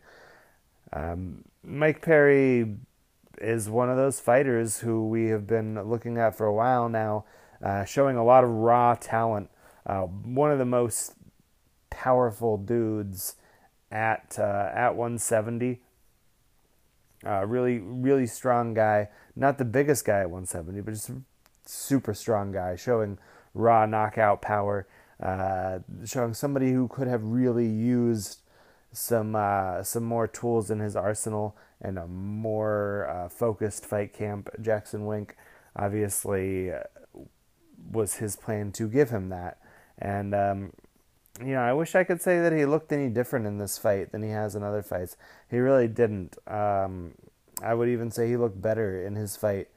Um, 0.94 1.46
Mike 1.64 2.02
Perry 2.02 2.78
is 3.40 3.70
one 3.70 3.90
of 3.90 3.98
those 3.98 4.20
fighters 4.20 4.80
who 4.80 5.08
we 5.08 5.28
have 5.28 5.48
been 5.48 5.82
looking 5.90 6.18
at 6.18 6.36
for 6.36 6.46
a 6.46 6.54
while 6.54 6.90
now, 6.90 7.26
uh, 7.64 7.86
showing 7.86 8.18
a 8.18 8.24
lot 8.24 8.44
of 8.44 8.50
raw 8.50 8.96
talent. 8.96 9.50
Uh, 9.86 10.02
one 10.02 10.52
of 10.52 10.60
the 10.60 10.66
most 10.66 11.14
powerful 11.98 12.58
dudes 12.58 13.36
at 13.92 14.38
uh, 14.40 14.70
at 14.74 14.96
170. 14.96 15.82
Uh, 17.26 17.44
really, 17.46 17.80
really 17.80 18.28
strong 18.28 18.76
guy. 18.76 19.10
Not 19.36 19.58
the 19.58 19.66
biggest 19.66 20.06
guy 20.06 20.20
at 20.20 20.30
170, 20.30 20.82
but 20.82 20.94
just 20.94 21.12
super 21.66 22.14
strong 22.14 22.52
guy, 22.52 22.76
showing 22.76 23.18
raw 23.56 23.86
knockout 23.88 24.42
power. 24.42 24.88
Uh, 25.22 25.80
showing 26.06 26.36
somebody 26.36 26.72
who 26.72 26.88
could 26.88 27.08
have 27.08 27.24
really 27.24 27.66
used 27.66 28.42
some 28.92 29.36
uh, 29.36 29.82
some 29.82 30.04
more 30.04 30.28
tools 30.28 30.70
in 30.70 30.80
his 30.80 30.96
arsenal 30.96 31.58
and 31.82 31.98
a 31.98 32.06
more 32.06 33.08
uh, 33.10 33.28
focused 33.28 33.84
fight 33.84 34.14
camp. 34.14 34.50
Jackson 34.62 35.08
Wink 35.08 35.36
obviously 35.76 36.72
uh, 36.72 36.82
was 37.92 38.18
his 38.18 38.36
plan 38.36 38.72
to 38.74 38.88
give 38.88 39.10
him 39.10 39.30
that, 39.30 39.58
and 39.98 40.36
um, 40.36 40.74
you 41.40 41.54
know 41.54 41.62
I 41.62 41.74
wish 41.74 41.96
I 41.96 42.04
could 42.04 42.22
say 42.22 42.40
that 42.40 42.54
he 42.54 42.66
looked 42.66 42.92
any 42.92 43.10
different 43.10 43.46
in 43.46 43.58
this 43.58 43.78
fight 43.78 44.12
than 44.12 44.24
he 44.24 44.30
has 44.30 44.56
in 44.56 44.64
other 44.64 44.82
fights. 44.82 45.18
He 45.50 45.58
really 45.58 45.88
didn't. 45.88 46.38
Um, 46.48 47.14
I 47.62 47.74
would 47.74 47.90
even 47.90 48.12
say 48.12 48.28
he 48.28 48.38
looked 48.38 48.62
better 48.62 49.06
in 49.06 49.16
his 49.16 49.36
fight. 49.36 49.68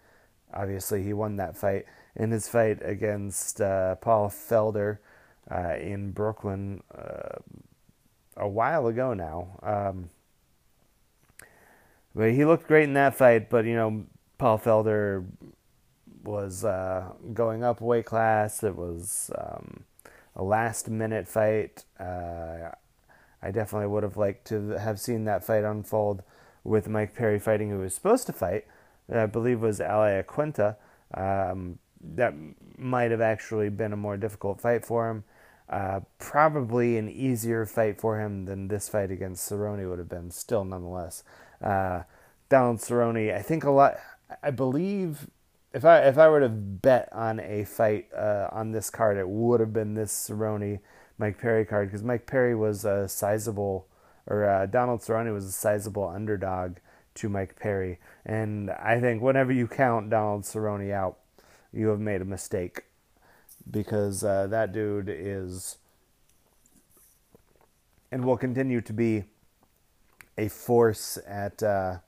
Obviously, 0.53 1.03
he 1.03 1.13
won 1.13 1.37
that 1.37 1.57
fight 1.57 1.87
in 2.17 2.31
his 2.31 2.49
fight 2.49 2.79
against 2.83 3.61
uh, 3.61 3.95
Paul 3.97 4.29
Felder 4.29 4.99
uh, 5.51 5.77
in 5.77 6.11
Brooklyn 6.13 6.83
uh, 6.95 7.39
a 8.37 8.49
while 8.49 8.87
ago 8.87 9.15
now. 9.15 9.59
Um, 9.63 10.11
but 12.15 12.33
he 12.33 12.45
looked 12.45 12.67
great 12.67 12.85
in 12.85 12.95
that 12.95 13.15
fight. 13.15 13.49
But 13.49 13.65
you 13.65 13.75
know, 13.75 14.05
Paul 14.39 14.59
Felder 14.59 15.25
was 16.25 16.65
uh, 16.65 17.13
going 17.33 17.63
up 17.63 17.81
weight 17.81 18.07
class. 18.07 18.63
It 18.63 18.77
was 18.77 19.31
um, 19.39 19.85
a 20.41 20.43
last 20.43 20.89
minute 20.89 21.29
fight. 21.29 21.85
Uh, 21.99 22.71
I 23.43 23.51
definitely 23.51 23.89
would 23.89 24.03
have 24.03 24.17
liked 24.17 24.47
to 24.47 24.71
have 24.71 24.99
seen 24.99 25.25
that 25.25 25.45
fight 25.45 25.65
unfold 25.65 26.23
with 26.65 26.89
Mike 26.89 27.15
Perry 27.15 27.39
fighting 27.39 27.71
who 27.71 27.79
was 27.79 27.95
supposed 27.95 28.27
to 28.27 28.33
fight. 28.33 28.65
I 29.13 29.27
believe 29.27 29.61
was 29.61 29.81
Al 29.81 30.01
Iaquinta. 30.01 30.77
Um, 31.13 31.79
that 32.01 32.33
might 32.79 33.11
have 33.11 33.21
actually 33.21 33.69
been 33.69 33.93
a 33.93 33.97
more 33.97 34.17
difficult 34.17 34.61
fight 34.61 34.87
for 34.87 35.11
him. 35.11 35.25
Uh, 35.69 36.01
probably 36.19 36.97
an 36.97 37.09
easier 37.11 37.67
fight 37.67 38.01
for 38.01 38.19
him 38.19 38.47
than 38.47 38.69
this 38.69 38.89
fight 38.89 39.11
against 39.11 39.51
Cerrone 39.51 39.89
would 39.89 39.99
have 39.99 40.09
been, 40.09 40.31
still 40.31 40.65
nonetheless. 40.65 41.23
Uh, 41.63 42.03
Donald 42.49 42.79
Cerrone, 42.79 43.35
I 43.35 43.43
think 43.43 43.65
a 43.65 43.71
lot. 43.71 43.99
I 44.43 44.51
believe 44.51 45.29
if 45.73 45.85
I 45.85 46.01
if 46.01 46.19
I 46.19 46.29
were 46.29 46.41
to 46.41 46.49
bet 46.49 47.09
on 47.13 47.41
a 47.41 47.65
fight 47.65 48.09
uh, 48.17 48.49
on 48.51 48.73
this 48.73 48.91
card, 48.91 49.17
it 49.17 49.29
would 49.29 49.61
have 49.61 49.73
been 49.73 49.95
this 49.95 50.13
Cerrone 50.13 50.81
Mike 51.19 51.39
Perry 51.39 51.65
card 51.65 51.89
because 51.89 52.03
Mike 52.03 52.27
Perry 52.27 52.55
was 52.55 52.85
a 52.85 53.09
sizable, 53.09 53.87
or 54.27 54.45
uh, 54.45 54.67
Donald 54.67 55.01
Cerrone 55.01 55.33
was 55.33 55.47
a 55.47 55.53
sizable 55.53 56.09
underdog 56.09 56.77
to 57.15 57.29
Mike 57.29 57.57
Perry, 57.57 57.99
and 58.25 58.71
I 58.71 59.01
think 59.01 59.23
whenever 59.23 59.53
you 59.53 59.69
count 59.69 60.11
Donald 60.11 60.43
Cerrone 60.43 60.93
out, 60.93 61.19
you 61.73 61.89
have 61.89 62.01
made 62.01 62.21
a 62.21 62.27
mistake 62.27 62.85
because 63.71 64.25
uh, 64.25 64.47
that 64.49 64.73
dude 64.73 65.09
is 65.09 65.77
and 68.11 68.25
will 68.25 68.37
continue 68.37 68.81
to 68.81 68.93
be 68.93 69.25
a 70.37 70.49
force 70.49 71.19
at 71.27 71.63
uh, 71.63 71.99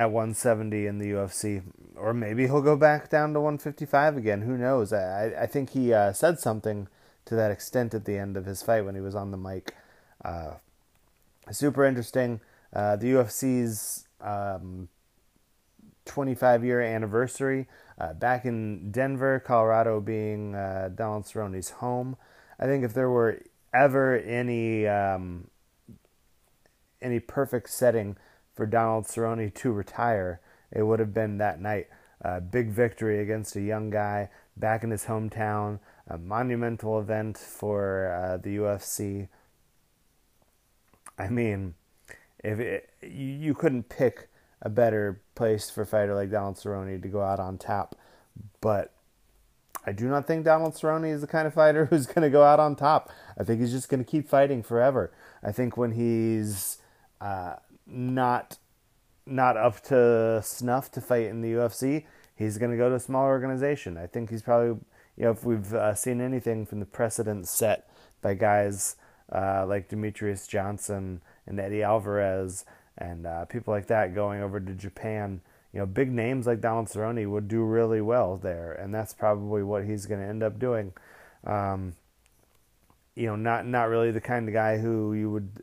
at 0.00 0.10
170 0.10 0.86
in 0.86 0.96
the 0.96 1.10
UFC, 1.10 1.62
or 1.94 2.14
maybe 2.14 2.44
he'll 2.44 2.62
go 2.62 2.74
back 2.74 3.10
down 3.10 3.34
to 3.34 3.40
155 3.40 4.16
again. 4.16 4.40
Who 4.40 4.56
knows? 4.56 4.94
I 4.94 5.42
I 5.42 5.46
think 5.46 5.70
he 5.70 5.92
uh, 5.92 6.14
said 6.14 6.40
something 6.40 6.88
to 7.26 7.34
that 7.34 7.50
extent 7.50 7.92
at 7.92 8.06
the 8.06 8.16
end 8.16 8.38
of 8.38 8.46
his 8.46 8.62
fight 8.62 8.86
when 8.86 8.94
he 8.94 9.02
was 9.02 9.14
on 9.14 9.30
the 9.30 9.36
mic. 9.36 9.74
Uh, 10.24 10.54
super 11.50 11.84
interesting. 11.84 12.40
Uh, 12.72 12.96
the 12.96 13.08
UFC's 13.08 14.06
um, 14.22 14.88
25 16.06 16.64
year 16.64 16.80
anniversary 16.80 17.66
uh, 17.98 18.14
back 18.14 18.46
in 18.46 18.90
Denver, 18.90 19.38
Colorado, 19.38 20.00
being 20.00 20.54
uh, 20.54 20.88
Donald 20.94 21.26
Cerrone's 21.26 21.70
home. 21.72 22.16
I 22.58 22.64
think 22.64 22.84
if 22.84 22.94
there 22.94 23.10
were 23.10 23.42
ever 23.74 24.16
any 24.16 24.86
um, 24.86 25.48
any 27.02 27.20
perfect 27.20 27.68
setting 27.68 28.16
for 28.60 28.66
Donald 28.66 29.06
Cerrone 29.06 29.54
to 29.54 29.72
retire, 29.72 30.38
it 30.70 30.82
would 30.82 31.00
have 31.00 31.14
been 31.14 31.38
that 31.38 31.62
night. 31.62 31.86
A 32.20 32.42
big 32.42 32.68
victory 32.68 33.22
against 33.22 33.56
a 33.56 33.62
young 33.62 33.88
guy 33.88 34.28
back 34.54 34.84
in 34.84 34.90
his 34.90 35.06
hometown, 35.06 35.78
a 36.06 36.18
monumental 36.18 37.00
event 37.00 37.38
for 37.38 38.12
uh, 38.12 38.36
the 38.36 38.58
UFC. 38.58 39.28
I 41.18 41.28
mean, 41.30 41.72
if 42.44 42.60
it, 42.60 42.90
you, 43.00 43.54
couldn't 43.54 43.88
pick 43.88 44.28
a 44.60 44.68
better 44.68 45.22
place 45.34 45.70
for 45.70 45.80
a 45.80 45.86
fighter 45.86 46.14
like 46.14 46.30
Donald 46.30 46.56
Cerrone 46.56 47.00
to 47.00 47.08
go 47.08 47.22
out 47.22 47.40
on 47.40 47.56
top, 47.56 47.96
but 48.60 48.92
I 49.86 49.92
do 49.92 50.06
not 50.06 50.26
think 50.26 50.44
Donald 50.44 50.74
Cerrone 50.74 51.10
is 51.10 51.22
the 51.22 51.26
kind 51.26 51.46
of 51.46 51.54
fighter 51.54 51.86
who's 51.90 52.06
going 52.06 52.24
to 52.24 52.30
go 52.30 52.42
out 52.42 52.60
on 52.60 52.76
top. 52.76 53.10
I 53.38 53.42
think 53.42 53.62
he's 53.62 53.72
just 53.72 53.88
going 53.88 54.04
to 54.04 54.10
keep 54.10 54.28
fighting 54.28 54.62
forever. 54.62 55.14
I 55.42 55.50
think 55.50 55.78
when 55.78 55.92
he's 55.92 56.76
uh, 57.22 57.54
not 57.90 58.58
not 59.26 59.56
up 59.56 59.80
to 59.84 60.40
snuff 60.42 60.90
to 60.92 61.00
fight 61.00 61.26
in 61.26 61.40
the 61.40 61.52
UFC, 61.52 62.04
he's 62.34 62.58
going 62.58 62.70
to 62.70 62.76
go 62.76 62.88
to 62.88 62.96
a 62.96 63.00
smaller 63.00 63.28
organization. 63.28 63.96
I 63.96 64.06
think 64.06 64.30
he's 64.30 64.42
probably, 64.42 64.80
you 65.16 65.24
know, 65.24 65.30
if 65.30 65.44
we've 65.44 65.72
uh, 65.72 65.94
seen 65.94 66.20
anything 66.20 66.66
from 66.66 66.80
the 66.80 66.86
precedent 66.86 67.46
set 67.46 67.88
by 68.22 68.34
guys 68.34 68.96
uh, 69.30 69.64
like 69.66 69.88
Demetrious 69.88 70.48
Johnson 70.48 71.20
and 71.46 71.60
Eddie 71.60 71.82
Alvarez 71.82 72.64
and 72.98 73.26
uh, 73.26 73.44
people 73.44 73.72
like 73.72 73.86
that 73.86 74.14
going 74.14 74.42
over 74.42 74.58
to 74.58 74.72
Japan, 74.72 75.40
you 75.72 75.78
know, 75.78 75.86
big 75.86 76.10
names 76.10 76.46
like 76.46 76.60
Donald 76.60 76.88
Cerrone 76.88 77.30
would 77.30 77.46
do 77.46 77.62
really 77.62 78.00
well 78.00 78.36
there, 78.36 78.72
and 78.72 78.92
that's 78.92 79.14
probably 79.14 79.62
what 79.62 79.84
he's 79.84 80.06
going 80.06 80.20
to 80.20 80.26
end 80.26 80.42
up 80.42 80.58
doing. 80.58 80.92
Um, 81.44 81.94
you 83.14 83.26
know, 83.26 83.36
not 83.36 83.66
not 83.66 83.88
really 83.88 84.10
the 84.10 84.20
kind 84.20 84.48
of 84.48 84.54
guy 84.54 84.78
who 84.78 85.14
you 85.14 85.30
would 85.30 85.62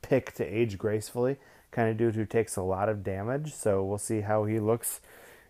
pick 0.00 0.32
to 0.34 0.44
age 0.44 0.78
gracefully, 0.78 1.36
kind 1.72 1.90
of 1.90 1.96
dude 1.96 2.14
who 2.14 2.24
takes 2.24 2.56
a 2.56 2.62
lot 2.62 2.88
of 2.88 3.02
damage. 3.02 3.52
So 3.52 3.82
we'll 3.82 3.98
see 3.98 4.20
how 4.20 4.44
he 4.44 4.60
looks 4.60 5.00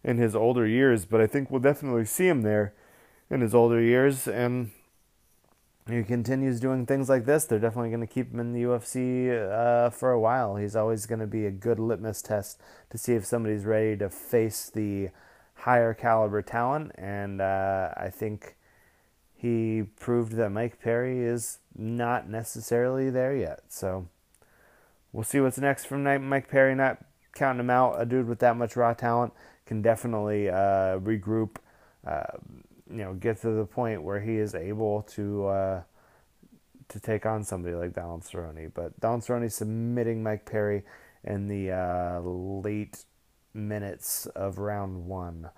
in 0.02 0.16
his 0.16 0.34
older 0.34 0.66
years, 0.66 1.04
but 1.04 1.20
I 1.20 1.26
think 1.26 1.50
we'll 1.50 1.60
definitely 1.60 2.06
see 2.06 2.26
him 2.26 2.42
there 2.42 2.72
in 3.30 3.40
his 3.40 3.54
older 3.54 3.80
years, 3.80 4.26
and 4.26 4.70
he 5.88 6.02
continues 6.04 6.60
doing 6.60 6.86
things 6.86 7.08
like 7.08 7.24
this, 7.24 7.44
they're 7.44 7.58
definitely 7.58 7.90
going 7.90 8.00
to 8.00 8.06
keep 8.06 8.32
him 8.32 8.40
in 8.40 8.52
the 8.52 8.62
UFC 8.62 9.30
uh, 9.30 9.90
for 9.90 10.12
a 10.12 10.20
while. 10.20 10.56
He's 10.56 10.76
always 10.76 11.06
going 11.06 11.20
to 11.20 11.26
be 11.26 11.46
a 11.46 11.50
good 11.50 11.78
litmus 11.78 12.22
test 12.22 12.60
to 12.90 12.98
see 12.98 13.14
if 13.14 13.24
somebody's 13.24 13.64
ready 13.64 13.96
to 13.96 14.08
face 14.08 14.70
the 14.70 15.08
higher 15.54 15.92
caliber 15.92 16.42
talent. 16.42 16.92
And 16.96 17.40
uh, 17.40 17.90
I 17.96 18.10
think 18.10 18.56
he 19.34 19.84
proved 19.98 20.32
that 20.34 20.50
Mike 20.50 20.80
Perry 20.80 21.20
is 21.20 21.58
not 21.76 22.28
necessarily 22.28 23.10
there 23.10 23.34
yet. 23.34 23.62
So 23.68 24.06
we'll 25.12 25.24
see 25.24 25.40
what's 25.40 25.58
next 25.58 25.86
from 25.86 26.02
Mike 26.28 26.48
Perry. 26.48 26.74
Not 26.74 26.98
counting 27.34 27.60
him 27.60 27.70
out, 27.70 28.00
a 28.00 28.06
dude 28.06 28.28
with 28.28 28.40
that 28.40 28.56
much 28.56 28.76
raw 28.76 28.94
talent 28.94 29.32
can 29.66 29.82
definitely 29.82 30.48
uh, 30.48 30.98
regroup. 30.98 31.56
Uh, 32.06 32.38
you 32.92 32.98
know 32.98 33.14
get 33.14 33.40
to 33.40 33.50
the 33.50 33.64
point 33.64 34.02
where 34.02 34.20
he 34.20 34.36
is 34.36 34.54
able 34.54 35.02
to 35.02 35.46
uh, 35.46 35.82
to 36.88 37.00
take 37.00 37.24
on 37.24 37.42
somebody 37.42 37.74
like 37.74 37.94
Donald 37.94 38.22
Cerrone. 38.22 38.70
But 38.72 39.00
Donald 39.00 39.22
Cerrone 39.22 39.50
submitting 39.50 40.22
Mike 40.22 40.44
Perry 40.44 40.82
in 41.24 41.48
the 41.48 41.72
uh, 41.72 42.20
late 42.20 43.04
minutes 43.54 44.26
of 44.26 44.58
round 44.58 45.06
one. 45.06 45.50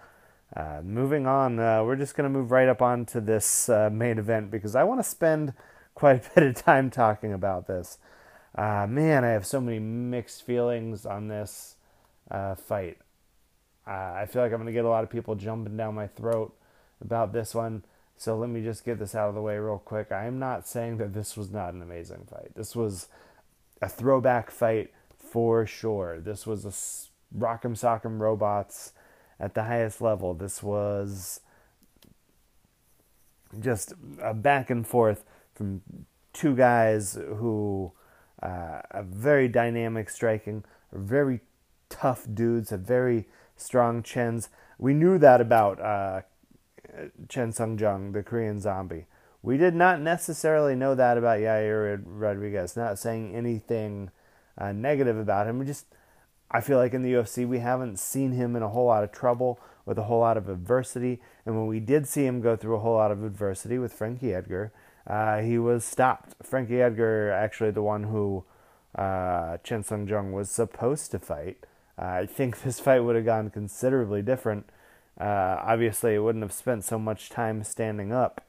Uh, 0.54 0.80
moving 0.84 1.26
on, 1.26 1.58
uh, 1.58 1.82
we're 1.82 1.96
just 1.96 2.16
going 2.16 2.30
to 2.30 2.38
move 2.38 2.52
right 2.52 2.68
up 2.68 2.80
onto 2.80 3.20
this 3.20 3.68
uh, 3.68 3.90
main 3.90 4.18
event 4.18 4.52
because 4.52 4.76
I 4.76 4.84
want 4.84 5.00
to 5.00 5.08
spend 5.08 5.52
quite 5.94 6.24
a 6.26 6.30
bit 6.34 6.44
of 6.44 6.54
time 6.54 6.90
talking 6.90 7.32
about 7.32 7.66
this. 7.66 7.98
Uh, 8.54 8.86
man, 8.88 9.24
I 9.24 9.30
have 9.30 9.46
so 9.46 9.60
many 9.60 9.78
mixed 9.78 10.44
feelings 10.44 11.04
on 11.04 11.28
this 11.28 11.76
fight. 12.56 12.98
I 13.86 14.26
feel 14.26 14.42
like 14.42 14.52
I'm 14.52 14.58
going 14.58 14.66
to 14.66 14.72
get 14.72 14.84
a 14.84 14.88
lot 14.88 15.04
of 15.04 15.10
people 15.10 15.34
jumping 15.34 15.76
down 15.76 15.94
my 15.94 16.06
throat 16.06 16.56
about 17.00 17.32
this 17.32 17.54
one. 17.54 17.84
So 18.16 18.36
let 18.38 18.48
me 18.48 18.62
just 18.62 18.84
get 18.84 18.98
this 18.98 19.14
out 19.14 19.28
of 19.28 19.34
the 19.34 19.42
way 19.42 19.58
real 19.58 19.78
quick. 19.78 20.12
I 20.12 20.26
am 20.26 20.38
not 20.38 20.68
saying 20.68 20.98
that 20.98 21.12
this 21.12 21.36
was 21.36 21.50
not 21.50 21.74
an 21.74 21.82
amazing 21.82 22.26
fight. 22.30 22.54
This 22.54 22.76
was 22.76 23.08
a 23.82 23.88
throwback 23.88 24.50
fight 24.50 24.92
for 25.18 25.66
sure. 25.66 26.20
This 26.20 26.46
was 26.46 26.64
a 26.64 27.36
rock'em 27.36 27.72
sock'em 27.72 28.20
robots 28.20 28.92
at 29.40 29.54
the 29.54 29.64
highest 29.64 30.00
level. 30.00 30.32
This 30.32 30.62
was 30.62 31.40
just 33.58 33.94
a 34.22 34.32
back 34.32 34.70
and 34.70 34.86
forth 34.86 35.24
from 35.54 35.82
two 36.32 36.54
guys 36.54 37.14
who 37.14 37.92
uh, 38.44 38.83
are 38.90 39.07
very 39.09 39.48
dynamic 39.48 40.11
striking, 40.11 40.64
very 40.92 41.40
tough 41.88 42.26
dudes, 42.33 42.70
have 42.70 42.80
very 42.80 43.26
strong 43.57 44.02
chins. 44.02 44.50
We 44.78 44.92
knew 44.92 45.18
that 45.18 45.40
about 45.40 45.80
uh, 45.80 46.22
Chan 47.28 47.52
Sung 47.52 47.78
Jung, 47.78 48.12
the 48.12 48.22
Korean 48.22 48.61
zombie. 48.61 49.07
We 49.42 49.57
did 49.57 49.74
not 49.74 50.00
necessarily 50.00 50.74
know 50.74 50.94
that 50.94 51.18
about 51.18 51.38
Yair 51.38 52.02
Rodriguez. 52.04 52.76
Not 52.76 52.98
saying 52.98 53.35
anything 53.35 54.11
uh, 54.57 54.72
negative 54.72 55.18
about 55.18 55.46
him. 55.46 55.59
We 55.59 55.66
just, 55.66 55.87
I 56.50 56.61
feel 56.61 56.78
like 56.78 56.94
in 56.94 57.02
the 57.02 57.12
UFC 57.12 57.46
we 57.46 57.59
haven't 57.59 57.98
seen 57.98 58.33
him 58.33 58.57
in 58.57 58.62
a 58.62 58.68
whole 58.68 58.87
lot 58.87 59.04
of 59.04 59.12
trouble 59.12 59.61
with 59.85 59.98
a 59.98 60.04
whole 60.04 60.20
lot 60.20 60.37
of 60.37 60.48
adversity. 60.48 61.20
And 61.44 61.57
when 61.57 61.66
we 61.66 61.80
did 61.80 62.09
see 62.09 62.24
him 62.24 62.40
go 62.40 62.57
through 62.57 62.76
a 62.76 62.80
whole 62.80 62.94
lot 62.94 63.11
of 63.11 63.22
adversity 63.22 63.78
with 63.78 63.92
Frankie 63.92 64.33
Edgar, 64.35 64.72
uh, 65.06 65.40
he 65.40 65.58
was 65.58 65.84
stopped. 65.84 66.34
Frankie 66.42 66.80
Edgar, 66.80 67.30
actually 67.30 67.70
the 67.70 67.82
one 67.82 68.04
who 68.04 68.44
uh, 68.94 69.58
Chan 69.58 69.84
Sung 69.84 70.08
Jung 70.08 70.32
was 70.32 70.50
supposed 70.50 71.10
to 71.10 71.18
fight. 71.18 71.58
Uh, 71.98 72.06
I 72.06 72.26
think 72.26 72.60
this 72.62 72.80
fight 72.80 73.00
would 73.00 73.16
have 73.16 73.24
gone 73.24 73.50
considerably 73.50 74.22
different. 74.22 74.68
Uh, 75.20 75.58
obviously, 75.62 76.14
it 76.14 76.20
wouldn't 76.20 76.42
have 76.42 76.52
spent 76.52 76.84
so 76.84 76.98
much 76.98 77.28
time 77.28 77.62
standing 77.62 78.12
up 78.12 78.40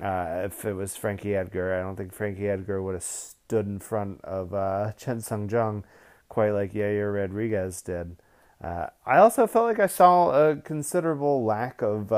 uh, 0.00 0.42
if 0.44 0.64
it 0.64 0.74
was 0.74 0.96
Frankie 0.96 1.34
Edgar. 1.34 1.74
I 1.74 1.82
don't 1.82 1.96
think 1.96 2.14
Frankie 2.14 2.48
Edgar 2.48 2.82
would 2.82 2.94
have 2.94 3.02
stood 3.02 3.66
in 3.66 3.80
front 3.80 4.20
of 4.24 4.54
uh, 4.54 4.92
Chan 4.96 5.22
Sung 5.22 5.48
Jung 5.48 5.84
quite 6.28 6.52
like 6.52 6.72
Yair 6.72 7.14
Rodriguez 7.14 7.82
did. 7.82 8.16
I 8.64 9.16
also 9.16 9.48
felt 9.48 9.66
like 9.66 9.80
I 9.80 9.88
saw 9.88 10.30
a 10.30 10.54
considerable 10.54 11.44
lack 11.44 11.82
of 11.82 12.12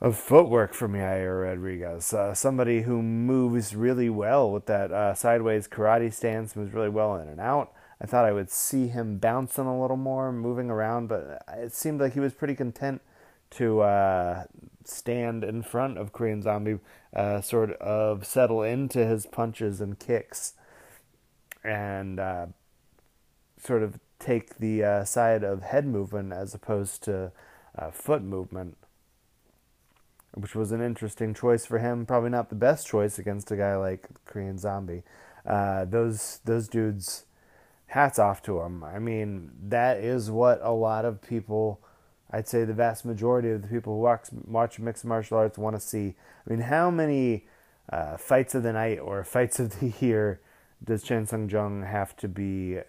of 0.00 0.16
footwork 0.16 0.74
from 0.74 0.92
Yair 0.92 1.44
Rodriguez. 1.44 2.12
Uh, 2.12 2.34
somebody 2.34 2.82
who 2.82 3.02
moves 3.02 3.74
really 3.74 4.08
well 4.08 4.50
with 4.50 4.66
that 4.66 4.92
uh, 4.92 5.14
sideways 5.14 5.66
karate 5.66 6.12
stance, 6.12 6.54
moves 6.54 6.72
really 6.72 6.88
well 6.88 7.16
in 7.16 7.28
and 7.28 7.40
out. 7.40 7.72
I 8.00 8.06
thought 8.06 8.24
I 8.24 8.32
would 8.32 8.50
see 8.50 8.88
him 8.88 9.18
bouncing 9.18 9.66
a 9.66 9.80
little 9.80 9.96
more, 9.96 10.30
moving 10.30 10.70
around, 10.70 11.08
but 11.08 11.42
it 11.56 11.72
seemed 11.72 12.00
like 12.00 12.14
he 12.14 12.20
was 12.20 12.32
pretty 12.32 12.54
content 12.54 13.02
to 13.50 13.80
uh, 13.80 14.44
stand 14.84 15.42
in 15.42 15.62
front 15.62 15.98
of 15.98 16.12
Korean 16.12 16.42
Zombie, 16.42 16.78
uh, 17.14 17.40
sort 17.40 17.72
of 17.72 18.24
settle 18.24 18.62
into 18.62 19.04
his 19.04 19.26
punches 19.26 19.80
and 19.80 19.98
kicks, 19.98 20.52
and 21.64 22.20
sort 23.58 23.82
of 23.82 23.98
take 24.18 24.58
the 24.58 24.84
uh, 24.84 25.04
side 25.04 25.42
of 25.42 25.62
head 25.62 25.86
movement 25.86 26.32
as 26.32 26.54
opposed 26.54 27.02
to 27.04 27.32
uh, 27.76 27.90
foot 27.90 28.22
movement, 28.22 28.76
which 30.40 30.54
was 30.54 30.72
an 30.72 30.82
interesting 30.82 31.34
choice 31.34 31.66
for 31.66 31.78
him. 31.78 32.06
Probably 32.06 32.30
not 32.30 32.48
the 32.48 32.54
best 32.54 32.86
choice 32.86 33.18
against 33.18 33.50
a 33.50 33.56
guy 33.56 33.76
like 33.76 34.08
Korean 34.24 34.58
Zombie. 34.58 35.02
Uh, 35.46 35.84
those 35.84 36.40
those 36.44 36.68
dudes, 36.68 37.24
hats 37.86 38.18
off 38.18 38.42
to 38.42 38.58
them. 38.58 38.84
I 38.84 38.98
mean, 38.98 39.50
that 39.68 39.98
is 39.98 40.30
what 40.30 40.60
a 40.62 40.72
lot 40.72 41.04
of 41.04 41.20
people. 41.20 41.80
I'd 42.30 42.46
say 42.46 42.64
the 42.64 42.74
vast 42.74 43.06
majority 43.06 43.50
of 43.50 43.62
the 43.62 43.68
people 43.68 43.94
who 43.94 44.00
watch, 44.00 44.28
watch 44.46 44.78
mixed 44.78 45.04
martial 45.04 45.38
arts 45.38 45.56
want 45.56 45.76
to 45.76 45.80
see. 45.80 46.14
I 46.46 46.50
mean, 46.50 46.60
how 46.60 46.90
many 46.90 47.46
uh, 47.90 48.18
fights 48.18 48.54
of 48.54 48.62
the 48.62 48.72
night 48.74 48.98
or 48.98 49.24
fights 49.24 49.58
of 49.58 49.80
the 49.80 49.94
year 50.00 50.40
does 50.84 51.02
Chan 51.02 51.26
Sung 51.26 51.48
Jung 51.48 51.82
have 51.82 52.14
to 52.18 52.28
be 52.28 52.80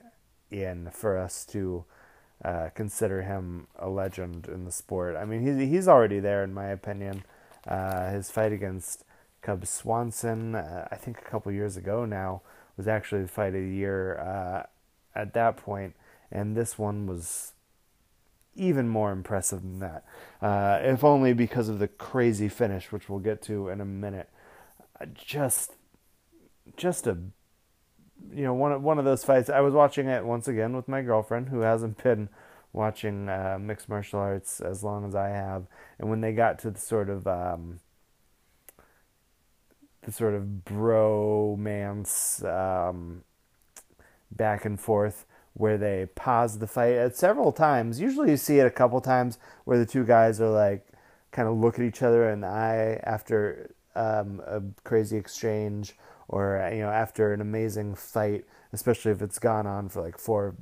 in 0.52 0.90
for 0.92 1.18
us 1.18 1.46
to 1.46 1.86
uh, 2.44 2.70
consider 2.74 3.24
him 3.24 3.68
a 3.78 3.90
legend 3.90 4.48
in 4.48 4.66
the 4.66 4.72
sport. 4.72 5.16
I 5.16 5.26
mean, 5.26 5.42
he's 5.42 5.70
he's 5.70 5.88
already 5.88 6.20
there 6.20 6.44
in 6.44 6.54
my 6.54 6.68
opinion. 6.68 7.24
Uh, 7.68 8.12
his 8.12 8.32
fight 8.32 8.52
against 8.52 9.04
Cub 9.42 9.66
Swanson, 9.66 10.56
uh, 10.56 10.88
I 10.92 10.96
think 10.96 11.20
a 11.20 11.30
couple 11.30 11.52
years 11.52 11.78
ago 11.78 12.06
now, 12.06 12.42
was 12.78 12.88
actually 12.88 13.22
the 13.24 13.28
fight 13.28 13.56
of 13.56 13.62
the 13.62 13.76
year 13.76 14.18
uh, 14.20 14.64
at 15.16 15.34
that 15.34 15.58
point, 15.58 15.96
and 16.32 16.56
this 16.56 16.78
one 16.78 17.08
was 17.08 17.54
even 18.56 18.88
more 18.88 19.12
impressive 19.12 19.62
than 19.62 19.80
that. 19.80 20.06
Uh, 20.42 20.80
if 20.82 21.04
only 21.04 21.34
because 21.34 21.70
of 21.70 21.80
the 21.80 21.88
crazy 21.88 22.50
finish, 22.50 22.92
which 22.92 23.10
we'll 23.10 23.20
get 23.20 23.42
to 23.44 23.70
in 23.70 23.82
a 23.82 23.86
minute. 23.86 24.30
Just, 25.14 25.74
just 26.76 27.08
a 27.08 27.18
you 28.34 28.44
know 28.44 28.54
one 28.54 28.72
of 28.72 28.84
one 28.84 29.00
of 29.00 29.06
those 29.06 29.24
fights. 29.24 29.50
I 29.50 29.62
was 29.62 29.74
watching 29.74 30.08
it 30.08 30.26
once 30.26 30.48
again 30.48 30.76
with 30.76 30.88
my 30.88 31.02
girlfriend, 31.02 31.50
who 31.50 31.62
hasn't 31.62 32.04
been 32.04 32.30
watching 32.74 33.30
uh, 33.30 33.58
mixed 33.60 33.90
martial 33.90 34.20
arts 34.20 34.62
as 34.62 34.84
long 34.84 35.06
as 35.06 35.16
I 35.16 35.30
have. 35.30 35.66
And 35.98 36.10
when 36.10 36.22
they 36.22 36.34
got 36.34 36.60
to 36.60 36.72
the 36.72 36.80
sort 36.80 37.10
of 37.10 37.28
um, 37.28 37.80
the 40.04 40.12
sort 40.12 40.34
of 40.34 40.44
bromance 40.66 42.44
um, 42.46 43.24
back 44.32 44.66
and 44.66 44.80
forth, 44.80 45.26
where 45.54 45.78
they 45.78 46.08
pause 46.16 46.60
the 46.60 46.68
fight 46.68 46.94
at 46.94 47.18
several 47.18 47.52
times. 47.52 48.00
Usually, 48.00 48.32
you 48.32 48.38
see 48.38 48.60
it 48.60 48.66
a 48.66 48.72
couple 48.72 49.02
times 49.02 49.38
where 49.66 49.78
the 49.78 49.86
two 49.86 50.06
guys 50.06 50.40
are 50.40 50.50
like 50.50 50.88
kind 51.32 51.48
of 51.48 51.58
look 51.58 51.78
at 51.78 51.86
each 51.86 52.02
other 52.02 52.30
in 52.30 52.42
the 52.42 52.48
eye 52.48 53.00
after 53.04 53.76
um, 53.96 54.42
a 54.48 54.62
crazy 54.84 55.18
exchange 55.18 55.96
or 56.28 56.70
you 56.72 56.80
know 56.80 56.90
after 56.90 57.34
an 57.34 57.42
amazing 57.42 57.96
fight, 57.96 58.46
especially 58.72 59.12
if 59.12 59.22
it's 59.22 59.40
gone 59.40 59.68
on 59.68 59.90
for 59.90 60.02
like 60.02 60.18
four, 60.18 60.56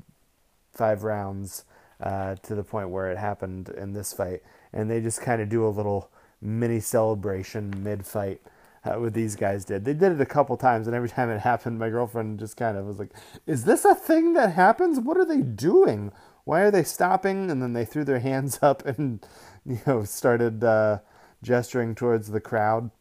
five 0.74 1.04
rounds 1.04 1.64
uh, 2.02 2.36
to 2.36 2.56
the 2.56 2.64
point 2.64 2.90
where 2.90 3.12
it 3.12 3.18
happened 3.18 3.70
in 3.70 3.94
this 3.94 4.14
fight, 4.14 4.42
and 4.74 4.90
they 4.90 5.02
just 5.02 5.22
kind 5.22 5.42
of 5.42 5.50
do 5.50 5.66
a 5.66 5.70
little 5.70 6.10
mini 6.42 6.80
celebration 6.80 7.74
mid 7.84 8.06
fight. 8.06 8.42
Uh, 8.84 8.94
what 9.02 9.14
these 9.14 9.36
guys 9.36 9.66
did. 9.66 9.84
They 9.84 9.94
did 9.94 10.14
it 10.14 10.22
a 10.22 10.26
couple 10.26 10.56
times, 10.56 10.88
and 10.88 10.96
every 10.96 11.10
time 11.18 11.30
it 11.30 11.42
happened, 11.42 11.80
my 11.80 11.90
girlfriend 11.90 12.40
just 12.40 12.56
kind 12.56 12.78
of 12.78 12.86
was 12.86 13.00
like, 13.00 13.12
"Is 13.46 13.66
this 13.66 13.84
a 13.86 13.96
thing 13.96 14.34
that 14.34 14.54
happens? 14.54 15.00
What 15.00 15.18
are 15.18 15.26
they 15.26 15.42
doing? 15.42 16.12
Why 16.46 16.62
are 16.62 16.72
they 16.72 16.84
stopping?" 16.84 17.52
And 17.52 17.62
then 17.62 17.74
they 17.74 17.86
threw 17.86 18.04
their 18.04 18.20
hands 18.32 18.60
up 18.62 18.86
and 18.86 19.26
you 19.66 19.80
know 19.86 20.04
started 20.04 20.64
uh, 20.64 21.00
gesturing 21.44 21.96
towards 21.96 22.30
the 22.30 22.40
crowd. 22.40 22.92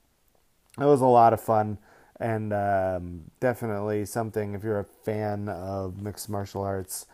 It 0.78 0.84
was 0.84 1.00
a 1.00 1.06
lot 1.06 1.32
of 1.32 1.40
fun 1.40 1.78
and 2.18 2.52
um, 2.52 3.22
definitely 3.40 4.04
something 4.04 4.54
if 4.54 4.64
you're 4.64 4.80
a 4.80 4.84
fan 4.84 5.48
of 5.48 6.00
mixed 6.00 6.28
martial 6.28 6.62
arts 6.62 7.06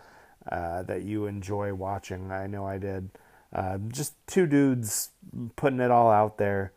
uh, 0.50 0.82
that 0.82 1.02
you 1.02 1.26
enjoy 1.26 1.74
watching. 1.74 2.30
I 2.30 2.46
know 2.46 2.66
I 2.66 2.78
did. 2.78 3.10
Uh, 3.52 3.78
just 3.88 4.14
two 4.26 4.46
dudes 4.46 5.10
putting 5.56 5.80
it 5.80 5.90
all 5.90 6.10
out 6.10 6.38
there, 6.38 6.72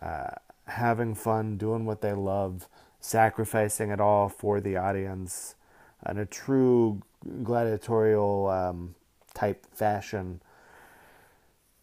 uh, 0.00 0.30
having 0.66 1.14
fun, 1.14 1.56
doing 1.56 1.84
what 1.84 2.00
they 2.00 2.12
love, 2.12 2.68
sacrificing 3.00 3.90
it 3.90 4.00
all 4.00 4.28
for 4.28 4.60
the 4.60 4.76
audience 4.76 5.54
in 6.08 6.18
a 6.18 6.26
true 6.26 7.02
gladiatorial 7.42 8.48
um, 8.48 8.94
type 9.34 9.66
fashion. 9.74 10.40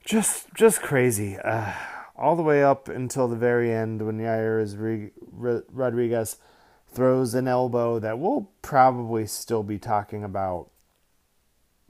Just, 0.06 0.54
just 0.54 0.82
crazy. 0.82 1.38
Uh, 1.38 1.74
all 2.18 2.36
the 2.36 2.42
way 2.42 2.64
up 2.64 2.90
until 2.90 3.28
the 3.28 3.36
very 3.36 3.72
end 3.72 4.04
when 4.04 4.18
Yair 4.18 5.12
Rodriguez 5.72 6.38
throws 6.88 7.34
an 7.36 7.48
elbow 7.48 8.00
that 8.00 8.18
we'll 8.18 8.50
probably 8.62 9.28
still 9.28 9.62
be 9.62 9.78
talking 9.78 10.24
about 10.24 10.70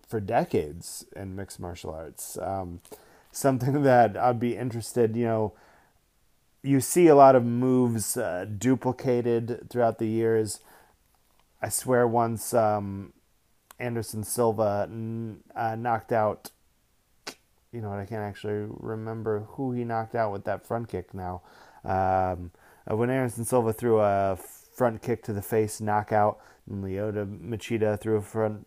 for 0.07 0.19
decades 0.19 1.05
in 1.15 1.35
mixed 1.35 1.59
martial 1.59 1.91
arts. 1.91 2.37
Um, 2.37 2.81
something 3.31 3.81
that 3.83 4.17
I'd 4.17 4.39
be 4.39 4.55
interested, 4.55 5.15
you 5.15 5.25
know, 5.25 5.53
you 6.63 6.79
see 6.81 7.07
a 7.07 7.15
lot 7.15 7.35
of 7.35 7.45
moves 7.45 8.17
uh, 8.17 8.45
duplicated 8.57 9.69
throughout 9.69 9.99
the 9.99 10.07
years. 10.07 10.59
I 11.61 11.69
swear 11.69 12.07
once 12.07 12.53
um, 12.53 13.13
Anderson 13.79 14.23
Silva 14.23 14.87
n- 14.89 15.43
uh, 15.55 15.75
knocked 15.75 16.11
out 16.11 16.51
you 17.71 17.81
know 17.81 17.89
what? 17.89 17.99
I 17.99 18.05
can't 18.05 18.23
actually 18.23 18.65
remember 18.79 19.41
who 19.49 19.71
he 19.71 19.83
knocked 19.83 20.15
out 20.15 20.31
with 20.31 20.45
that 20.45 20.65
front 20.65 20.89
kick 20.89 21.13
now. 21.13 21.41
Um, 21.83 22.51
uh, 22.89 22.95
when 22.95 23.09
Anderson 23.09 23.45
Silva 23.45 23.73
threw 23.73 23.99
a 23.99 24.37
front 24.37 25.01
kick 25.01 25.23
to 25.23 25.33
the 25.33 25.41
face 25.41 25.81
knockout, 25.81 26.39
and 26.69 26.83
Lyoto 26.83 27.25
Machida 27.25 27.99
threw 27.99 28.17
a 28.17 28.21
front 28.21 28.65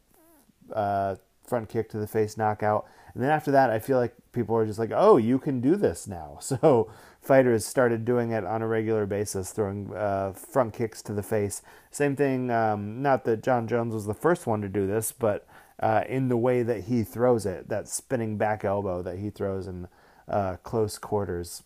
uh, 0.72 1.16
front 1.50 1.68
kick 1.68 1.90
to 1.90 1.98
the 1.98 2.06
face 2.06 2.38
knockout, 2.38 2.86
and 3.12 3.22
then 3.22 3.30
after 3.30 3.50
that, 3.50 3.70
I 3.70 3.78
feel 3.78 3.98
like 3.98 4.14
people 4.32 4.56
are 4.56 4.64
just 4.64 4.78
like, 4.78 4.92
"Oh, 4.94 5.18
you 5.18 5.38
can 5.38 5.60
do 5.60 5.76
this 5.76 6.06
now." 6.06 6.38
So 6.50 6.90
fighters 7.20 7.66
started 7.66 8.04
doing 8.04 8.30
it 8.30 8.44
on 8.44 8.62
a 8.62 8.66
regular 8.66 9.04
basis, 9.06 9.52
throwing 9.52 9.94
uh, 9.94 10.32
front 10.32 10.72
kicks 10.72 11.02
to 11.02 11.12
the 11.12 11.22
face. 11.22 11.62
Same 11.90 12.16
thing. 12.16 12.50
Um, 12.50 13.02
not 13.02 13.24
that 13.24 13.42
Jon 13.42 13.68
Jones 13.68 13.92
was 13.92 14.06
the 14.06 14.14
first 14.14 14.46
one 14.46 14.62
to 14.62 14.68
do 14.68 14.86
this, 14.86 15.12
but 15.12 15.46
uh, 15.80 16.04
in 16.08 16.28
the 16.28 16.36
way 16.36 16.62
that 16.62 16.84
he 16.84 17.02
throws 17.02 17.46
it, 17.46 17.68
that 17.68 17.88
spinning 17.88 18.38
back 18.38 18.64
elbow 18.64 19.02
that 19.02 19.18
he 19.18 19.30
throws 19.30 19.66
in 19.66 19.88
uh, 20.28 20.56
close 20.62 20.98
quarters. 20.98 21.62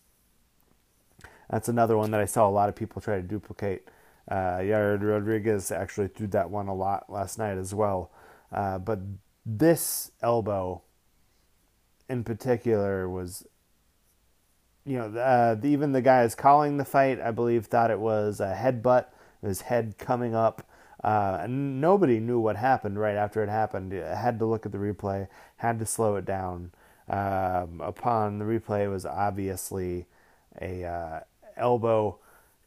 That's 1.50 1.68
another 1.68 1.96
one 1.96 2.10
that 2.12 2.20
I 2.20 2.24
saw 2.24 2.48
a 2.48 2.50
lot 2.50 2.68
of 2.68 2.74
people 2.74 3.02
try 3.02 3.16
to 3.16 3.22
duplicate. 3.22 3.86
Uh, 4.30 4.62
Rodriguez 4.64 5.70
actually 5.70 6.08
threw 6.08 6.26
that 6.28 6.50
one 6.50 6.68
a 6.68 6.74
lot 6.74 7.10
last 7.10 7.38
night 7.38 7.58
as 7.58 7.74
well. 7.74 8.10
Uh, 8.50 8.78
but 8.78 9.00
this 9.44 10.10
elbow 10.22 10.82
in 12.08 12.24
particular 12.24 13.08
was, 13.08 13.46
you 14.84 14.98
know 14.98 15.18
uh, 15.18 15.56
even 15.62 15.92
the 15.92 16.02
guys 16.02 16.34
calling 16.34 16.76
the 16.76 16.84
fight, 16.84 17.20
I 17.20 17.30
believe, 17.30 17.66
thought 17.66 17.90
it 17.90 18.00
was 18.00 18.40
a 18.40 18.54
headbutt, 18.54 19.06
his 19.42 19.62
head 19.62 19.96
coming 19.98 20.34
up. 20.34 20.68
Uh, 21.02 21.38
and 21.42 21.82
nobody 21.82 22.18
knew 22.18 22.40
what 22.40 22.56
happened 22.56 22.98
right 22.98 23.16
after 23.16 23.42
it 23.42 23.48
happened. 23.50 23.92
I 23.92 24.14
had 24.14 24.38
to 24.38 24.46
look 24.46 24.64
at 24.64 24.72
the 24.72 24.78
replay, 24.78 25.28
had 25.56 25.78
to 25.80 25.86
slow 25.86 26.16
it 26.16 26.24
down. 26.24 26.72
Um, 27.06 27.82
upon 27.82 28.38
the 28.38 28.46
replay, 28.46 28.90
was 28.90 29.04
obviously 29.04 30.06
a 30.58 30.84
uh, 30.84 31.20
elbow 31.58 32.18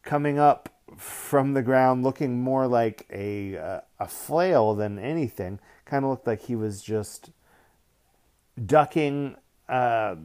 coming 0.03 0.37
up 0.37 0.69
from 0.95 1.53
the 1.53 1.61
ground, 1.61 2.03
looking 2.03 2.41
more 2.41 2.67
like 2.67 3.05
a 3.11 3.57
uh, 3.57 3.81
a 3.99 4.07
flail 4.07 4.73
than 4.75 4.97
anything. 4.97 5.59
Kind 5.85 6.05
of 6.05 6.11
looked 6.11 6.27
like 6.27 6.43
he 6.43 6.55
was 6.55 6.81
just 6.81 7.31
ducking 8.63 9.35
uh, 9.67 10.15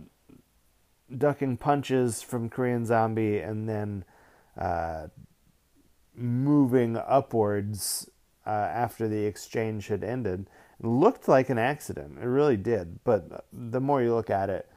ducking 1.16 1.57
punches 1.57 2.22
from 2.22 2.48
Korean 2.48 2.87
Zombie 2.87 3.38
and 3.38 3.68
then 3.68 4.05
uh, 4.57 5.09
moving 6.14 6.96
upwards 6.96 8.09
uh, 8.46 8.51
after 8.51 9.09
the 9.09 9.25
exchange 9.25 9.88
had 9.88 10.05
ended. 10.05 10.48
It 10.81 10.87
looked 10.87 11.29
like 11.29 11.48
an 11.48 11.59
accident. 11.59 12.18
It 12.20 12.27
really 12.27 12.57
did. 12.57 13.05
But 13.05 13.46
the 13.53 13.81
more 13.81 14.03
you 14.03 14.14
look 14.14 14.31
at 14.31 14.51
it, 14.51 14.68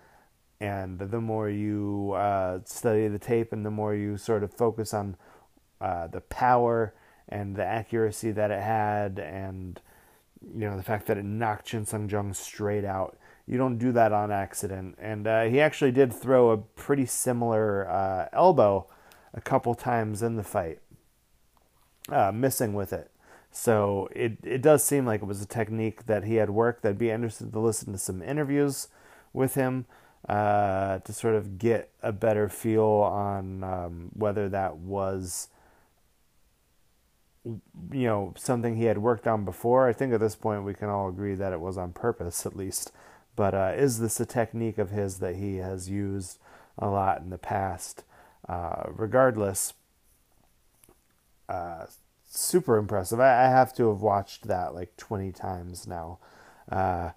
and 0.62 1.00
the 1.00 1.20
more 1.20 1.50
you 1.50 2.14
uh, 2.16 2.60
study 2.64 3.08
the 3.08 3.20
tape, 3.20 3.52
and 3.52 3.66
the 3.66 3.72
more 3.72 3.94
you 3.94 4.18
sort 4.18 4.44
of 4.44 4.54
focus 4.54 4.94
on 4.94 5.18
uh, 5.82 6.08
the 6.08 6.22
power 6.22 6.94
and 7.28 7.56
the 7.56 7.66
accuracy 7.66 8.32
that 8.32 8.52
it 8.52 8.62
had, 8.62 9.20
and 9.20 9.80
you 10.54 10.70
know 10.70 10.78
the 10.78 10.84
fact 10.84 11.08
that 11.08 11.18
it 11.18 11.26
knocked 11.26 11.66
Chin 11.66 11.86
Sung 11.86 12.10
Jung 12.10 12.34
straight 12.34 12.86
out. 12.86 13.18
You 13.48 13.58
don't 13.58 13.78
do 13.78 13.92
that 13.92 14.12
on 14.12 14.32
accident. 14.32 14.98
And 15.00 15.28
uh, 15.28 15.44
he 15.44 15.62
actually 15.62 15.92
did 15.92 16.12
throw 16.12 16.50
a 16.50 16.58
pretty 16.58 17.06
similar 17.06 17.88
uh, 17.88 18.28
elbow 18.34 18.88
a 19.36 19.42
couple 19.42 19.76
times 19.76 20.24
in 20.24 20.36
the 20.36 20.44
fight, 20.44 20.80
uh, 22.10 22.32
missing 22.32 22.74
with 22.74 22.92
it. 22.92 23.12
So 23.52 24.10
it 24.14 24.38
it 24.44 24.62
does 24.62 24.84
seem 24.84 25.06
like 25.06 25.22
it 25.22 25.26
was 25.26 25.42
a 25.42 25.48
technique 25.48 26.08
that 26.08 26.26
he 26.26 26.36
had 26.36 26.50
worked. 26.50 26.86
I'd 26.86 26.98
be 26.98 27.10
interested 27.10 27.54
to 27.54 27.60
listen 27.60 27.94
to 27.94 28.00
some 28.00 28.22
interviews 28.22 28.90
with 29.32 29.56
him 29.56 29.86
uh, 30.28 31.00
to 31.00 31.14
sort 31.14 31.36
of 31.36 31.58
get 31.58 31.90
a 32.02 32.12
better 32.12 32.50
feel 32.50 32.84
on 32.84 33.64
um, 33.64 34.12
whether 34.14 34.50
that 34.50 34.78
was 34.78 35.50
you 37.46 38.08
know 38.08 38.34
something 38.38 38.76
he 38.76 38.86
had 38.86 38.98
worked 38.98 39.28
on 39.28 39.46
before. 39.46 39.88
I 39.88 39.94
think 39.94 40.14
at 40.14 40.20
this 40.20 40.36
point 40.36 40.64
we 40.64 40.74
can 40.74 40.90
all 40.90 41.08
agree 41.10 41.36
that 41.36 41.54
it 41.54 41.60
was 41.60 41.78
on 41.78 41.94
purpose, 41.94 42.46
at 42.46 42.56
least. 42.56 42.92
But 43.36 43.54
uh, 43.54 43.74
is 43.76 44.00
this 44.00 44.20
a 44.20 44.26
technique 44.26 44.78
of 44.78 44.92
his 44.92 45.20
that 45.20 45.36
he 45.36 45.58
has 45.58 45.90
used 45.90 46.40
a 46.78 46.88
lot 46.88 47.22
in 47.22 47.30
the 47.30 47.38
past? 47.38 48.04
Uh, 48.48 48.84
regardless, 48.90 49.74
uh, 51.50 51.86
super 52.30 52.78
impressive. 52.78 53.20
I, 53.20 53.46
I, 53.46 53.50
have 53.50 53.74
to 53.76 53.90
have 53.90 54.02
watched 54.02 54.48
that 54.48 54.76
like 54.76 54.96
20 54.98 55.32
times 55.32 55.88
now. 55.88 56.20
Uh, 56.72 57.12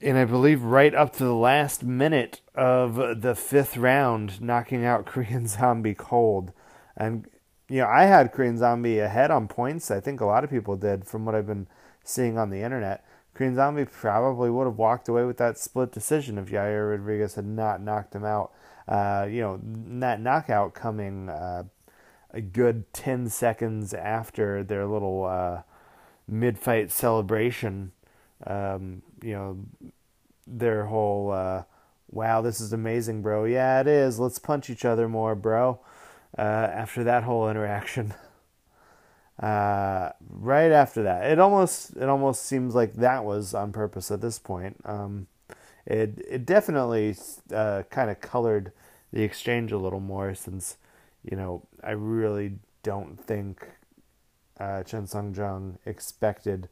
and 0.00 0.16
I 0.16 0.24
believe 0.24 0.62
right 0.62 0.94
up 0.94 1.12
to 1.14 1.24
the 1.24 1.34
last 1.34 1.82
minute 1.82 2.40
of 2.54 3.20
the 3.20 3.34
fifth 3.34 3.76
round, 3.76 4.40
knocking 4.40 4.84
out 4.84 5.06
Korean 5.06 5.46
Zombie 5.46 5.94
cold. 5.94 6.52
And, 6.96 7.26
you 7.68 7.78
know, 7.78 7.86
I 7.86 8.04
had 8.04 8.32
Korean 8.32 8.58
Zombie 8.58 8.98
ahead 8.98 9.30
on 9.30 9.48
points. 9.48 9.90
I 9.90 10.00
think 10.00 10.20
a 10.20 10.26
lot 10.26 10.44
of 10.44 10.50
people 10.50 10.76
did 10.76 11.06
from 11.06 11.24
what 11.24 11.34
I've 11.34 11.46
been 11.46 11.66
seeing 12.02 12.38
on 12.38 12.50
the 12.50 12.62
internet. 12.62 13.04
Korean 13.34 13.54
Zombie 13.54 13.84
probably 13.84 14.50
would 14.50 14.64
have 14.64 14.78
walked 14.78 15.08
away 15.08 15.24
with 15.24 15.36
that 15.36 15.58
split 15.58 15.92
decision 15.92 16.38
if 16.38 16.48
Yair 16.48 16.90
Rodriguez 16.90 17.34
had 17.34 17.46
not 17.46 17.80
knocked 17.80 18.14
him 18.14 18.24
out. 18.24 18.52
Uh, 18.88 19.28
you 19.30 19.40
know, 19.40 19.60
that 20.00 20.20
knockout 20.20 20.74
coming 20.74 21.28
uh, 21.28 21.64
a 22.30 22.40
good 22.40 22.92
10 22.94 23.28
seconds 23.28 23.92
after 23.92 24.64
their 24.64 24.86
little 24.86 25.24
uh, 25.24 25.62
mid 26.26 26.58
fight 26.58 26.90
celebration. 26.90 27.92
Um, 28.46 29.02
you 29.22 29.32
know, 29.34 29.58
their 30.46 30.86
whole, 30.86 31.30
uh, 31.30 31.64
wow, 32.10 32.40
this 32.40 32.60
is 32.60 32.72
amazing, 32.72 33.20
bro. 33.20 33.44
Yeah, 33.44 33.80
it 33.80 33.86
is. 33.86 34.18
Let's 34.18 34.38
punch 34.38 34.70
each 34.70 34.84
other 34.84 35.08
more, 35.08 35.34
bro. 35.34 35.80
Uh, 36.38 36.70
after 36.72 37.02
that 37.02 37.24
whole 37.24 37.50
interaction. 37.50 38.14
Uh, 39.40 40.10
right 40.28 40.72
after 40.72 41.02
that, 41.02 41.30
it 41.30 41.38
almost 41.38 41.96
it 41.96 42.08
almost 42.08 42.44
seems 42.44 42.74
like 42.74 42.94
that 42.94 43.24
was 43.24 43.54
on 43.54 43.72
purpose 43.72 44.10
at 44.10 44.20
this 44.20 44.38
point. 44.38 44.76
Um, 44.84 45.28
it 45.86 46.24
it 46.28 46.46
definitely 46.46 47.16
uh, 47.52 47.84
kind 47.90 48.10
of 48.10 48.20
colored 48.20 48.72
the 49.12 49.22
exchange 49.22 49.72
a 49.72 49.78
little 49.78 50.00
more 50.00 50.34
since 50.34 50.76
you 51.22 51.36
know 51.36 51.62
I 51.82 51.92
really 51.92 52.58
don't 52.82 53.16
think 53.24 53.66
uh, 54.58 54.82
Chan 54.82 55.06
Sung 55.06 55.34
Jung 55.34 55.78
expected 55.86 56.68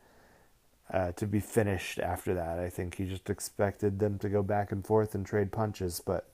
uh, 0.93 1.13
to 1.13 1.27
be 1.27 1.41
finished 1.41 1.99
after 1.99 2.35
that. 2.35 2.59
I 2.59 2.69
think 2.69 2.97
he 2.97 3.07
just 3.07 3.31
expected 3.31 3.99
them 3.99 4.19
to 4.19 4.29
go 4.29 4.43
back 4.43 4.73
and 4.73 4.85
forth 4.85 5.15
and 5.15 5.25
trade 5.25 5.53
punches, 5.53 6.01
but 6.05 6.29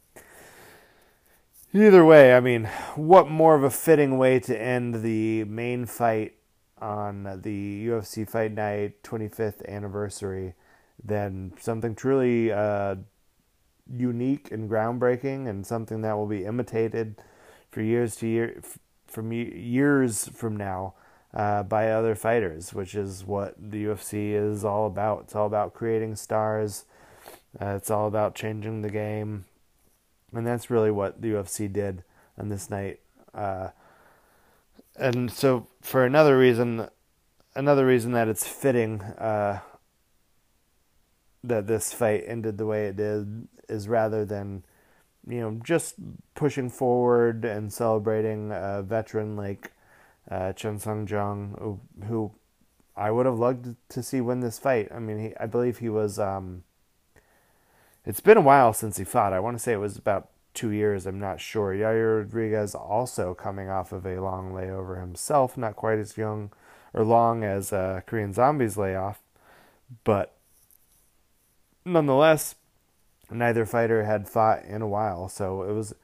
Either 1.75 2.05
way, 2.05 2.35
I 2.35 2.41
mean, 2.41 2.67
what 2.97 3.31
more 3.31 3.55
of 3.55 3.63
a 3.63 3.71
fitting 3.71 4.19
way 4.19 4.39
to 4.41 4.61
end 4.61 4.97
the 4.97 5.45
main 5.45 5.87
fight 5.87 6.35
on 6.79 7.41
the 7.41 7.87
UFC 7.87 8.29
Fight 8.29 8.53
Night 8.53 9.03
25th 9.03 9.67
anniversary 9.67 10.53
than 11.03 11.55
something 11.59 11.95
truly 11.95 12.53
uh, 12.53 12.97
unique 13.91 14.53
and 14.53 14.69
groundbreaking 14.69 15.49
and 15.49 15.67
something 15.67 16.03
that 16.03 16.13
will 16.13 16.27
be 16.27 16.45
imitated 16.45 17.23
for 17.71 17.81
years 17.81 18.17
to 18.17 18.27
year 18.27 18.61
from 19.07 19.33
years 19.33 20.29
from 20.29 20.59
now 20.59 20.93
uh, 21.33 21.63
by 21.63 21.91
other 21.91 22.15
fighters, 22.15 22.75
which 22.75 22.95
is 22.95 23.25
what 23.25 23.55
the 23.59 23.87
UFC 23.87 24.33
is 24.35 24.63
all 24.63 24.87
about. 24.87 25.23
It's 25.23 25.35
all 25.35 25.47
about 25.47 25.73
creating 25.73 26.17
stars. 26.17 26.85
Uh, 27.59 27.77
it's 27.77 27.91
all 27.91 28.09
about 28.09 28.35
changing 28.35 28.83
the 28.83 28.91
game 28.91 29.47
and 30.33 30.47
that's 30.47 30.71
really 30.71 30.91
what 30.91 31.21
the 31.21 31.29
UFC 31.33 31.73
did 31.73 32.05
on 32.39 32.49
this 32.49 32.71
night. 32.71 33.01
Uh, 33.35 33.69
and 34.97 35.31
so, 35.31 35.67
for 35.81 36.05
another 36.05 36.39
reason, 36.39 36.89
another 37.55 37.87
reason 37.87 38.13
that 38.13 38.29
it's 38.29 38.47
fitting 38.47 39.01
uh, 39.03 39.61
that 41.45 41.67
this 41.67 41.93
fight 41.93 42.25
ended 42.27 42.59
the 42.59 42.67
way 42.67 42.87
it 42.87 42.97
did 42.97 43.49
is 43.69 43.89
rather 43.89 44.25
than, 44.25 44.65
you 45.27 45.41
know, 45.41 45.61
just 45.65 45.95
pushing 46.35 46.69
forward 46.69 47.45
and 47.45 47.73
celebrating 47.73 48.51
a 48.53 48.83
veteran 48.83 49.37
like 49.37 49.73
uh, 50.31 50.53
Chan 50.53 50.79
Sung 50.81 51.07
Jung, 51.07 51.57
who, 51.59 52.07
who 52.07 52.33
I 52.97 53.11
would 53.11 53.27
have 53.27 53.39
loved 53.39 53.75
to 53.89 54.03
see 54.03 54.21
win 54.21 54.41
this 54.41 54.59
fight. 54.59 54.89
I 54.95 54.99
mean, 54.99 55.19
he, 55.19 55.37
I 55.41 55.47
believe 55.47 55.79
he 55.79 55.89
was. 55.89 56.19
Um, 56.19 56.65
it's 58.05 58.21
been 58.21 58.37
a 58.37 58.43
while 58.43 58.73
since 58.73 58.97
he 58.97 59.05
fought. 59.05 59.33
I 59.33 59.41
want 59.41 59.57
to 59.57 59.63
say 59.63 59.73
it 59.73 59.77
was 59.77 59.97
about 59.97 60.29
two 60.55 60.71
years. 60.71 61.07
I'm 61.07 61.21
not 61.21 61.41
sure. 61.41 61.73
Yair 61.75 62.19
Rodriguez 62.19 62.75
also 62.75 63.35
coming 63.35 63.69
off 63.69 63.93
of 63.93 64.05
a 64.07 64.21
long 64.21 64.53
layover 64.53 65.01
himself, 65.01 65.57
not 65.57 65.77
quite 65.77 65.99
as 65.99 66.17
young 66.17 66.51
or 66.95 67.05
long 67.05 67.43
as 67.43 67.73
uh, 67.73 68.01
Korean 68.07 68.33
Zombies 68.33 68.77
layoff, 68.77 69.21
but 70.05 70.35
nonetheless, 71.85 72.55
neither 73.31 73.65
fighter 73.65 74.05
had 74.05 74.29
fought 74.29 74.65
in 74.65 74.83
a 74.83 74.89
while. 74.89 75.29
So 75.29 75.63
it 75.63 75.73
was 75.73 75.95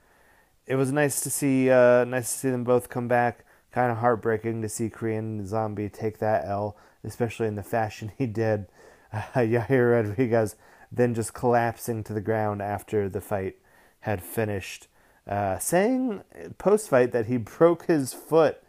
it 0.67 0.77
was 0.77 0.93
nice 0.93 1.21
to 1.23 1.31
see 1.31 1.71
uh, 1.71 2.05
nice 2.05 2.33
to 2.33 2.39
see 2.39 2.51
them 2.51 2.65
both 2.65 2.89
come 2.89 3.09
back. 3.09 3.45
Kind 3.71 3.93
of 3.93 3.99
heartbreaking 3.99 4.63
to 4.63 4.69
see 4.69 4.89
Korean 4.89 5.47
Zombie 5.47 5.91
take 5.91 6.19
that 6.19 6.47
L, 6.47 6.77
especially 7.05 7.47
in 7.47 7.55
the 7.55 7.63
fashion 7.63 8.13
he 8.19 8.27
did. 8.27 8.67
Uh, 9.13 9.23
Yair 9.37 9.93
Rodriguez 9.93 10.57
then 10.91 11.15
just 11.15 11.35
collapsing 11.35 12.03
to 12.05 12.13
the 12.13 12.21
ground 12.21 12.63
after 12.63 13.09
the 13.09 13.21
fight 13.21 13.57
had 14.01 14.23
finished, 14.23 14.89
uh, 15.27 15.59
saying 15.59 16.23
post 16.57 16.89
fight 16.89 17.13
that 17.13 17.27
he 17.27 17.37
broke 17.37 17.87
his 17.87 18.13
foot 18.13 18.63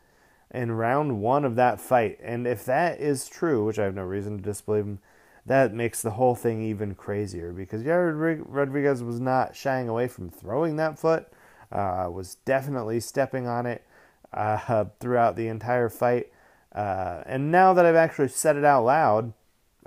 in 0.51 0.71
round 0.71 1.21
one 1.21 1.45
of 1.45 1.55
that 1.55 1.79
fight. 1.79 2.17
And 2.21 2.47
if 2.47 2.65
that 2.65 2.99
is 2.99 3.27
true, 3.27 3.65
which 3.65 3.79
I 3.79 3.83
have 3.83 3.95
no 3.95 4.03
reason 4.03 4.37
to 4.37 4.43
disbelieve 4.43 4.83
him, 4.83 4.99
that 5.45 5.73
makes 5.73 6.01
the 6.01 6.11
whole 6.11 6.35
thing 6.35 6.61
even 6.61 6.95
crazier 6.95 7.53
because 7.53 7.83
Yair 7.83 8.43
Rodriguez 8.45 9.01
was 9.01 9.19
not 9.19 9.55
shying 9.55 9.89
away 9.89 10.07
from 10.07 10.29
throwing 10.29 10.75
that 10.75 10.99
foot, 10.99 11.27
uh, 11.71 12.09
was 12.11 12.35
definitely 12.45 12.99
stepping 12.99 13.47
on 13.47 13.65
it 13.65 13.85
uh, 14.33 14.85
throughout 14.99 15.35
the 15.35 15.47
entire 15.47 15.89
fight. 15.89 16.27
Uh, 16.73 17.23
and 17.25 17.51
now 17.51 17.73
that 17.73 17.85
I've 17.85 17.95
actually 17.95 18.27
said 18.27 18.57
it 18.57 18.65
out 18.65 18.85
loud, 18.85 19.33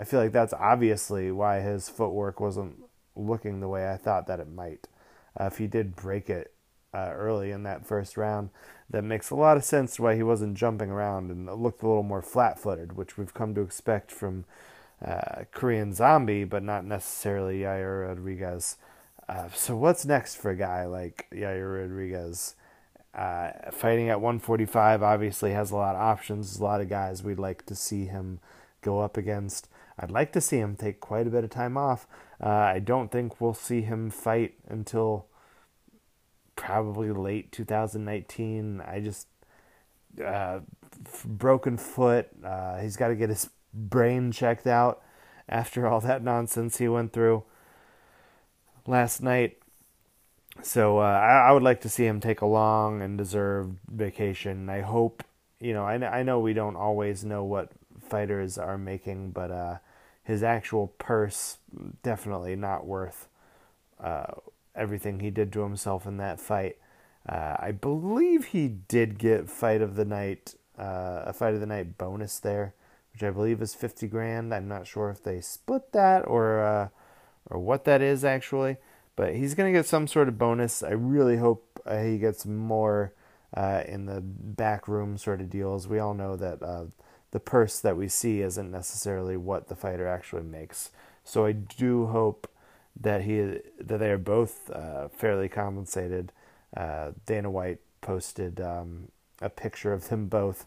I 0.03 0.05
feel 0.05 0.19
like 0.19 0.33
that's 0.33 0.53
obviously 0.53 1.31
why 1.31 1.61
his 1.61 1.88
footwork 1.88 2.41
wasn't 2.41 2.75
looking 3.15 3.61
the 3.61 3.69
way 3.69 3.88
I 3.88 3.97
thought 3.97 4.27
that 4.27 4.41
it 4.41 4.51
might. 4.51 4.88
uh, 5.41 5.45
if 5.45 5.59
he 5.59 5.69
did 5.69 5.95
break 5.95 6.29
it 6.29 6.53
uh, 6.93 7.12
early 7.15 7.53
in 7.53 7.62
that 7.62 7.87
first 7.87 8.17
round, 8.17 8.51
that 8.91 9.03
makes 9.05 9.31
a 9.31 9.37
lot 9.37 9.57
of 9.57 9.62
sense 9.62 10.01
why 10.01 10.17
he 10.17 10.25
wasn't 10.25 10.57
jumping 10.57 10.91
around 10.91 11.31
and 11.31 11.47
looked 11.47 11.85
a 11.85 11.87
little 11.87 12.03
more 12.03 12.21
flat-footed, 12.21 12.97
which 12.97 13.17
we've 13.17 13.33
come 13.33 13.55
to 13.55 13.61
expect 13.61 14.11
from 14.11 14.45
uh, 15.07 15.45
Korean 15.53 15.93
Zombie, 15.95 16.43
but 16.43 16.65
not 16.65 16.85
necessarily 16.85 17.61
Yair 17.61 18.09
Rodriguez. 18.09 18.79
Uh, 19.29 19.51
so 19.55 19.77
what's 19.77 20.05
next 20.05 20.35
for 20.35 20.51
a 20.51 20.57
guy 20.57 20.85
like 20.85 21.29
Yair 21.33 21.81
Rodriguez? 21.81 22.57
Uh, 23.15 23.53
fighting 23.71 24.09
at 24.09 24.21
145 24.21 25.01
obviously 25.01 25.53
has 25.53 25.71
a 25.71 25.77
lot 25.77 25.95
of 25.95 26.01
options. 26.01 26.59
A 26.59 26.65
lot 26.65 26.81
of 26.81 26.88
guys 26.88 27.23
we'd 27.23 27.38
like 27.38 27.65
to 27.67 27.77
see 27.77 28.07
him 28.07 28.41
go 28.81 28.99
up 28.99 29.17
against. 29.17 29.69
I'd 29.99 30.11
like 30.11 30.33
to 30.33 30.41
see 30.41 30.59
him 30.59 30.77
take 30.77 31.01
quite 31.01 31.27
a 31.27 31.31
bit 31.31 31.45
of 31.45 31.51
time 31.51 31.77
off. 31.77 32.07
Uh, 32.43 32.49
I 32.49 32.79
don't 32.79 33.11
think 33.11 33.41
we'll 33.41 33.55
see 33.55 33.83
him 33.83 34.11
fight 34.11 34.55
until 34.69 35.27
probably 36.57 37.11
late 37.11 37.53
2019. 37.53 38.81
I 38.81 39.01
just 39.01 39.29
uh, 40.25 40.61
broken 41.25 41.77
foot. 41.77 42.29
Uh, 42.45 42.79
he's 42.79 42.97
got 42.97 43.09
to 43.09 43.17
get 43.17 43.29
his 43.29 43.51
brain 43.73 44.33
checked 44.33 44.67
out 44.67 45.03
after 45.49 45.87
all 45.87 46.01
that 46.01 46.23
nonsense 46.23 46.79
he 46.79 46.89
went 46.89 47.13
through 47.13 47.45
last 48.87 49.23
night. 49.23 49.59
So 50.63 50.99
uh, 50.99 51.03
I, 51.03 51.49
I, 51.49 51.53
would 51.53 51.63
like 51.63 51.81
to 51.81 51.89
see 51.89 52.05
him 52.05 52.21
take 52.21 52.43
a 52.43 52.47
long 52.47 53.01
and 53.01 53.17
deserved 53.17 53.79
vacation. 53.89 54.69
I 54.69 54.83
hope, 54.83 55.25
you 55.61 55.73
know, 55.73 55.85
I, 55.85 55.95
I 55.95 56.23
know 56.23 56.41
we 56.41 56.53
don't 56.53 56.77
always 56.77 57.25
know 57.25 57.43
what 57.43 57.71
fighters 58.12 58.59
are 58.59 58.77
making, 58.77 59.31
but 59.31 59.51
uh, 59.51 59.77
his 60.22 60.42
actual 60.42 60.88
purse 60.98 61.57
definitely 62.03 62.55
not 62.55 62.87
worth 62.87 63.27
uh, 63.98 64.35
everything 64.75 65.20
he 65.20 65.31
did 65.31 65.51
to 65.53 65.62
himself 65.62 66.07
in 66.07 66.18
that 66.18 66.38
fight. 66.38 66.77
Uh, 67.27 67.57
I 67.68 67.70
believe 67.72 68.46
he 68.46 68.68
did 68.68 69.18
get 69.18 69.48
fight 69.48 69.81
of 69.81 69.96
the 69.96 70.05
night, 70.05 70.55
uh, 70.79 71.22
a 71.27 71.33
fight 71.33 71.55
of 71.55 71.61
the 71.61 71.66
night 71.66 71.96
bonus 71.96 72.38
there, 72.38 72.75
which 73.12 73.22
I 73.22 73.31
believe 73.31 73.62
is 73.62 73.75
fifty 73.75 74.09
grand. 74.09 74.53
I'm 74.53 74.68
not 74.68 74.87
sure 74.87 75.09
if 75.11 75.22
they 75.22 75.40
split 75.40 75.92
that 75.92 76.20
or 76.27 76.44
uh, 76.61 76.88
or 77.46 77.59
what 77.61 77.85
that 77.85 78.03
is 78.03 78.25
actually, 78.25 78.77
but 79.16 79.35
he's 79.35 79.55
gonna 79.55 79.72
get 79.72 79.87
some 79.87 80.07
sort 80.07 80.29
of 80.29 80.37
bonus. 80.37 80.83
I 80.83 80.92
really 80.92 81.38
hope 81.38 81.81
uh, 81.87 82.03
he 82.03 82.18
gets 82.18 82.44
more 82.44 83.12
uh, 83.57 83.83
in 83.87 84.07
the 84.07 84.20
back 84.20 84.88
room 84.88 85.16
sort 85.16 85.40
of 85.40 85.48
deals. 85.48 85.88
We 85.88 86.01
all 86.01 86.14
know 86.14 86.37
that 86.37 86.59
the 87.33 87.40
purse 87.40 87.81
that 87.81 87.97
we 87.97 88.09
see 88.09 88.40
isn't 88.40 88.71
necessarily 88.71 89.37
what 89.37 89.68
the 89.68 89.75
fighter 89.75 90.07
actually 90.07 90.45
makes. 90.45 90.90
So 91.25 91.45
I 91.45 91.53
do 91.53 92.07
hope 92.07 92.49
that 92.99 93.23
he 93.23 93.59
that 93.81 93.99
they 93.99 94.11
are 94.11 94.18
both 94.18 94.71
uh, 94.71 95.09
fairly 95.09 95.49
compensated. 95.49 96.33
Uh, 96.77 97.12
Dana 97.27 97.51
White 97.51 97.81
posted 98.01 98.61
um, 98.61 99.09
a 99.40 99.49
picture 99.49 99.92
of 99.92 100.09
them 100.09 100.27
both 100.27 100.66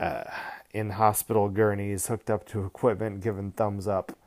uh, 0.00 0.24
in 0.72 0.90
hospital 0.90 1.48
gurneys, 1.48 2.08
hooked 2.08 2.30
up 2.30 2.46
to 2.48 2.64
equipment, 2.64 3.22
given 3.22 3.52
thumbs 3.52 3.86
up, 3.86 4.18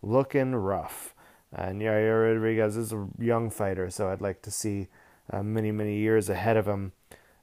looking 0.00 0.54
rough. 0.54 1.14
And 1.52 1.80
Yair 1.80 2.34
Rodriguez 2.34 2.76
is 2.76 2.92
a 2.92 3.08
young 3.18 3.50
fighter, 3.50 3.90
so 3.90 4.10
I'd 4.10 4.20
like 4.20 4.42
to 4.42 4.50
see 4.50 4.88
uh, 5.32 5.42
many 5.42 5.72
many 5.72 5.96
years 5.98 6.28
ahead 6.28 6.56
of 6.56 6.66
him 6.66 6.92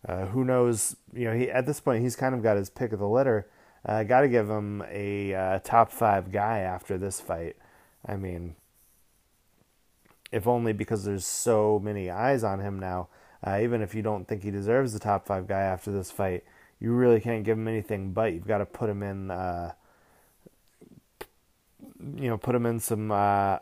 uh, 0.07 0.25
who 0.27 0.43
knows? 0.43 0.95
You 1.13 1.25
know, 1.25 1.35
he 1.35 1.49
at 1.49 1.65
this 1.65 1.79
point 1.79 2.03
he's 2.03 2.15
kind 2.15 2.33
of 2.33 2.41
got 2.41 2.57
his 2.57 2.69
pick 2.69 2.91
of 2.91 2.99
the 2.99 3.07
litter. 3.07 3.47
Uh, 3.85 4.03
got 4.03 4.21
to 4.21 4.29
give 4.29 4.49
him 4.49 4.83
a 4.89 5.33
uh, 5.33 5.59
top 5.63 5.91
five 5.91 6.31
guy 6.31 6.59
after 6.59 6.97
this 6.97 7.19
fight. 7.19 7.55
I 8.05 8.15
mean, 8.15 8.55
if 10.31 10.47
only 10.47 10.73
because 10.73 11.03
there's 11.03 11.25
so 11.25 11.79
many 11.79 12.09
eyes 12.09 12.43
on 12.43 12.59
him 12.59 12.79
now. 12.79 13.09
Uh, 13.45 13.59
even 13.61 13.81
if 13.81 13.95
you 13.95 14.03
don't 14.03 14.27
think 14.27 14.43
he 14.43 14.51
deserves 14.51 14.93
the 14.93 14.99
top 14.99 15.25
five 15.25 15.47
guy 15.47 15.61
after 15.61 15.91
this 15.91 16.11
fight, 16.11 16.43
you 16.79 16.91
really 16.91 17.19
can't 17.19 17.43
give 17.43 17.57
him 17.57 17.67
anything 17.67 18.13
but 18.13 18.33
you've 18.33 18.47
got 18.47 18.59
to 18.59 18.65
put 18.65 18.89
him 18.89 19.01
in. 19.01 19.31
Uh, 19.31 19.73
you 22.15 22.29
know, 22.29 22.37
put 22.37 22.55
him 22.55 22.65
in 22.65 22.79
some 22.79 23.11
uh, 23.11 23.57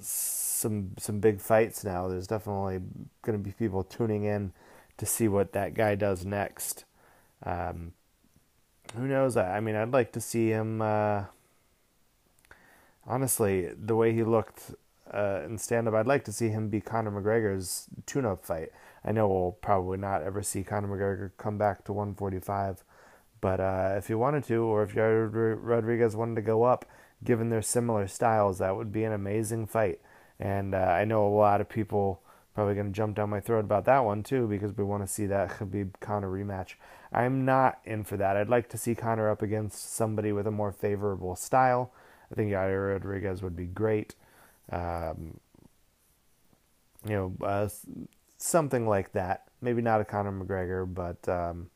some 0.00 0.92
some 0.98 1.20
big 1.20 1.40
fights 1.40 1.84
now. 1.84 2.08
There's 2.08 2.26
definitely 2.26 2.80
going 3.22 3.38
to 3.38 3.44
be 3.44 3.52
people 3.52 3.84
tuning 3.84 4.24
in 4.24 4.52
to 4.98 5.06
see 5.06 5.28
what 5.28 5.52
that 5.52 5.74
guy 5.74 5.94
does 5.94 6.24
next. 6.24 6.84
Um, 7.44 7.92
who 8.96 9.06
knows? 9.06 9.36
I 9.36 9.60
mean, 9.60 9.74
I'd 9.74 9.92
like 9.92 10.12
to 10.12 10.20
see 10.20 10.48
him. 10.48 10.82
Uh, 10.82 11.24
honestly, 13.06 13.70
the 13.74 13.96
way 13.96 14.12
he 14.12 14.22
looked 14.22 14.74
uh, 15.12 15.40
in 15.44 15.58
stand 15.58 15.88
up, 15.88 15.94
I'd 15.94 16.06
like 16.06 16.24
to 16.24 16.32
see 16.32 16.48
him 16.48 16.68
be 16.68 16.80
Conor 16.80 17.10
McGregor's 17.10 17.86
tune 18.06 18.26
up 18.26 18.44
fight. 18.44 18.70
I 19.04 19.12
know 19.12 19.28
we'll 19.28 19.52
probably 19.52 19.98
not 19.98 20.22
ever 20.22 20.42
see 20.42 20.62
Conor 20.62 20.88
McGregor 20.88 21.32
come 21.36 21.58
back 21.58 21.84
to 21.84 21.92
145, 21.92 22.84
but 23.40 23.60
uh, 23.60 23.94
if 23.96 24.08
he 24.08 24.14
wanted 24.14 24.44
to, 24.44 24.62
or 24.62 24.82
if 24.84 24.94
Yair 24.94 25.58
Rodriguez 25.60 26.14
wanted 26.14 26.36
to 26.36 26.42
go 26.42 26.62
up, 26.62 26.84
given 27.24 27.50
their 27.50 27.62
similar 27.62 28.06
styles, 28.06 28.58
that 28.58 28.76
would 28.76 28.92
be 28.92 29.04
an 29.04 29.12
amazing 29.12 29.66
fight. 29.66 30.00
And 30.38 30.74
uh, 30.74 30.78
I 30.78 31.04
know 31.04 31.26
a 31.26 31.34
lot 31.34 31.60
of 31.60 31.68
people 31.68 32.22
probably 32.54 32.74
going 32.74 32.86
to 32.86 32.92
jump 32.92 33.16
down 33.16 33.30
my 33.30 33.40
throat 33.40 33.60
about 33.60 33.84
that 33.86 34.00
one 34.00 34.22
too 34.22 34.46
because 34.46 34.76
we 34.76 34.84
want 34.84 35.02
to 35.02 35.12
see 35.12 35.26
that 35.26 35.50
Khabib 35.50 36.00
Conor 36.00 36.30
rematch. 36.30 36.74
I'm 37.12 37.44
not 37.44 37.78
in 37.84 38.04
for 38.04 38.16
that. 38.16 38.36
I'd 38.36 38.48
like 38.48 38.68
to 38.70 38.78
see 38.78 38.94
Conor 38.94 39.30
up 39.30 39.42
against 39.42 39.94
somebody 39.94 40.32
with 40.32 40.46
a 40.46 40.50
more 40.50 40.72
favorable 40.72 41.36
style. 41.36 41.92
I 42.30 42.34
think 42.34 42.50
Yair 42.50 42.92
Rodriguez 42.92 43.42
would 43.42 43.56
be 43.56 43.66
great. 43.66 44.14
Um, 44.70 45.38
you 47.04 47.10
know, 47.10 47.46
uh, 47.46 47.68
something 48.38 48.86
like 48.86 49.12
that. 49.12 49.48
Maybe 49.60 49.82
not 49.82 50.00
a 50.00 50.04
Conor 50.04 50.32
McGregor, 50.32 50.92
but 50.92 51.28
um, 51.28 51.70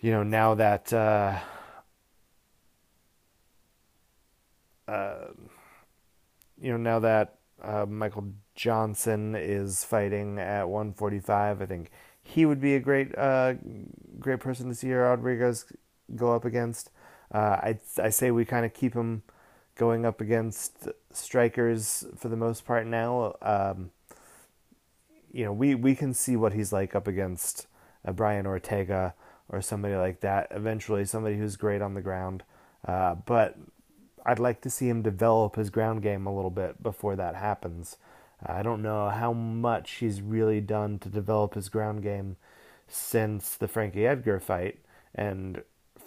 you 0.00 0.10
know, 0.10 0.22
now 0.22 0.54
that 0.54 0.92
uh, 0.92 1.38
uh, 4.88 5.28
you 6.60 6.70
know, 6.70 6.76
now 6.76 6.98
that 7.00 7.38
uh, 7.62 7.86
Michael 7.88 8.32
Johnson 8.54 9.34
is 9.34 9.84
fighting 9.84 10.38
at 10.38 10.68
145. 10.68 11.62
I 11.62 11.66
think 11.66 11.90
he 12.22 12.44
would 12.44 12.60
be 12.60 12.74
a 12.74 12.80
great, 12.80 13.16
uh, 13.16 13.54
great 14.18 14.40
person 14.40 14.68
to 14.68 14.74
see 14.74 14.92
Rodriguez 14.92 15.66
go 16.14 16.34
up 16.34 16.44
against. 16.44 16.90
Uh, 17.32 17.38
I 17.38 17.78
I 18.02 18.10
say 18.10 18.30
we 18.30 18.44
kind 18.44 18.66
of 18.66 18.74
keep 18.74 18.94
him 18.94 19.22
going 19.76 20.04
up 20.04 20.20
against 20.20 20.88
strikers 21.12 22.04
for 22.16 22.28
the 22.28 22.36
most 22.36 22.66
part 22.66 22.86
now. 22.86 23.34
Um, 23.40 23.90
you 25.32 25.44
know, 25.44 25.52
we 25.52 25.74
we 25.74 25.94
can 25.94 26.12
see 26.12 26.36
what 26.36 26.52
he's 26.52 26.72
like 26.72 26.94
up 26.94 27.06
against 27.06 27.66
uh, 28.04 28.12
Brian 28.12 28.46
Ortega 28.46 29.14
or 29.48 29.62
somebody 29.62 29.96
like 29.96 30.20
that. 30.20 30.48
Eventually, 30.50 31.04
somebody 31.04 31.36
who's 31.36 31.56
great 31.56 31.80
on 31.80 31.94
the 31.94 32.02
ground. 32.02 32.42
Uh, 32.86 33.14
but 33.14 33.56
I'd 34.24 34.38
like 34.38 34.60
to 34.62 34.70
see 34.70 34.88
him 34.88 35.02
develop 35.02 35.56
his 35.56 35.70
ground 35.70 36.02
game 36.02 36.26
a 36.26 36.34
little 36.34 36.50
bit 36.50 36.82
before 36.82 37.16
that 37.16 37.34
happens. 37.34 37.96
I 38.44 38.62
don't 38.62 38.82
know 38.82 39.08
how 39.08 39.32
much 39.32 39.92
he's 39.94 40.20
really 40.20 40.60
done 40.60 40.98
to 41.00 41.08
develop 41.08 41.54
his 41.54 41.68
ground 41.68 42.02
game 42.02 42.36
since 42.88 43.56
the 43.56 43.68
Frankie 43.68 44.06
Edgar 44.06 44.40
fight. 44.40 44.78
And 45.14 45.62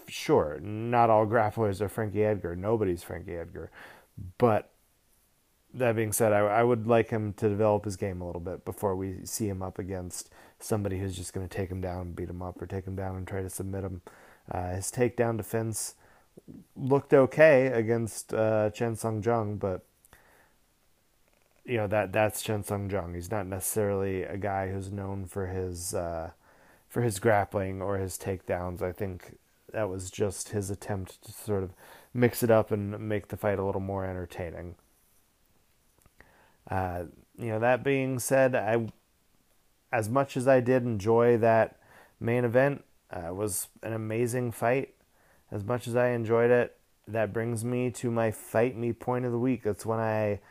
sure, 0.08 0.60
not 0.62 1.10
all 1.10 1.25
grapplers 1.25 1.82
are 1.82 1.89
Frankie 1.89 2.23
Edgar. 2.23 2.56
Nobody's 2.56 3.04
Frankie 3.04 3.36
Edgar. 3.36 3.71
But 4.38 4.71
that 5.73 5.95
being 5.95 6.13
said, 6.13 6.32
I, 6.32 6.39
I 6.39 6.63
would 6.63 6.88
like 6.88 7.10
him 7.10 7.34
to 7.34 7.49
develop 7.49 7.86
his 7.86 7.95
game 7.95 8.21
a 8.21 8.25
little 8.25 8.41
bit 8.41 8.65
before 8.65 8.95
we 8.95 9.25
see 9.25 9.47
him 9.47 9.62
up 9.62 9.78
against 9.78 10.30
somebody 10.60 10.99
who's 10.99 11.15
just 11.15 11.34
going 11.34 11.47
to 11.47 11.54
take 11.54 11.69
him 11.69 11.82
down 11.82 12.01
and 12.01 12.15
beat 12.15 12.30
him 12.30 12.41
up 12.41 12.62
or 12.62 12.65
take 12.65 12.86
him 12.86 12.95
down 12.95 13.15
and 13.15 13.28
try 13.28 13.41
to 13.41 13.49
submit 13.49 13.84
him. 13.84 14.01
Uh, 14.49 14.75
his 14.75 14.91
takedown 14.91 15.38
defense 15.38 15.95
looked 16.76 17.13
okay 17.13 17.67
against 17.67 18.34
uh, 18.34 18.69
Chan 18.71 18.98
Sung 18.98 19.21
Jung, 19.24 19.58
but 19.58 19.86
you 21.65 21.78
know 21.78 21.88
that 21.88 22.12
that's 22.12 22.41
Chan 22.41 22.63
Sung 22.63 22.89
Jung. 22.89 23.13
He's 23.13 23.31
not 23.31 23.48
necessarily 23.48 24.23
a 24.23 24.38
guy 24.38 24.71
who's 24.71 24.92
known 24.92 25.25
for 25.25 25.48
his 25.48 25.94
uh, 25.94 26.31
for 26.88 27.02
his 27.02 27.19
grappling 27.19 27.81
or 27.81 27.98
his 27.98 28.17
takedowns. 28.17 28.81
I 28.81 28.92
think 28.92 29.38
that 29.73 29.90
was 29.90 30.10
just 30.10 30.50
his 30.50 30.69
attempt 30.69 31.23
to 31.25 31.31
sort 31.31 31.63
of 31.63 31.73
mix 32.13 32.44
it 32.44 32.52
up 32.52 32.71
and 32.71 32.98
make 33.00 33.27
the 33.27 33.38
fight 33.38 33.60
a 33.60 33.63
little 33.63 33.81
more 33.81 34.06
entertaining. 34.06 34.75
Uh, 36.69 37.04
you 37.38 37.48
know, 37.48 37.60
that 37.60 37.83
being 37.83 38.19
said, 38.19 38.56
I 38.56 38.88
as 39.92 40.10
much 40.10 40.36
as 40.36 40.48
I 40.48 40.60
did 40.60 40.83
enjoy 40.83 41.38
that 41.38 41.77
main 42.19 42.44
event, 42.44 42.83
uh, 43.12 43.33
was 43.33 43.67
an 43.83 43.94
amazing 43.94 44.52
fight. 44.52 44.94
As 45.56 45.63
much 45.63 45.87
as 45.87 45.95
I 45.95 46.10
enjoyed 46.10 46.51
it, 46.51 46.75
that 47.08 47.31
brings 47.31 47.63
me 47.63 47.89
to 47.91 48.12
my 48.12 48.29
fight 48.29 48.75
me 48.75 48.91
point 48.91 49.23
of 49.23 49.31
the 49.31 49.39
week. 49.39 49.63
That's 49.63 49.85
when 49.85 50.01
I 50.01 50.41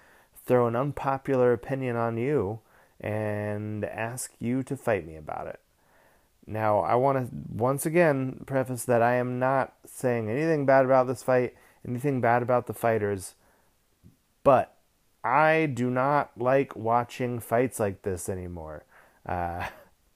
throw 0.46 0.66
an 0.66 0.74
unpopular 0.74 1.52
opinion 1.52 1.94
on 1.94 2.16
you 2.16 2.60
and 2.98 3.84
ask 3.84 4.32
you 4.38 4.62
to 4.62 4.78
fight 4.78 5.06
me 5.06 5.16
about 5.16 5.46
it. 5.46 5.60
Now, 6.46 6.78
I 6.80 6.94
want 6.94 7.18
to 7.18 7.36
once 7.54 7.84
again 7.84 8.44
preface 8.46 8.86
that 8.86 9.02
I 9.02 9.16
am 9.16 9.38
not 9.38 9.74
saying 9.84 10.30
anything 10.30 10.64
bad 10.64 10.86
about 10.86 11.06
this 11.06 11.22
fight, 11.22 11.54
anything 11.86 12.22
bad 12.22 12.42
about 12.42 12.66
the 12.66 12.72
fighters, 12.72 13.34
but 14.42 14.74
I 15.22 15.66
do 15.66 15.90
not 15.90 16.30
like 16.38 16.74
watching 16.74 17.40
fights 17.40 17.78
like 17.78 18.02
this 18.02 18.30
anymore. 18.30 18.86
Uh, 19.26 19.66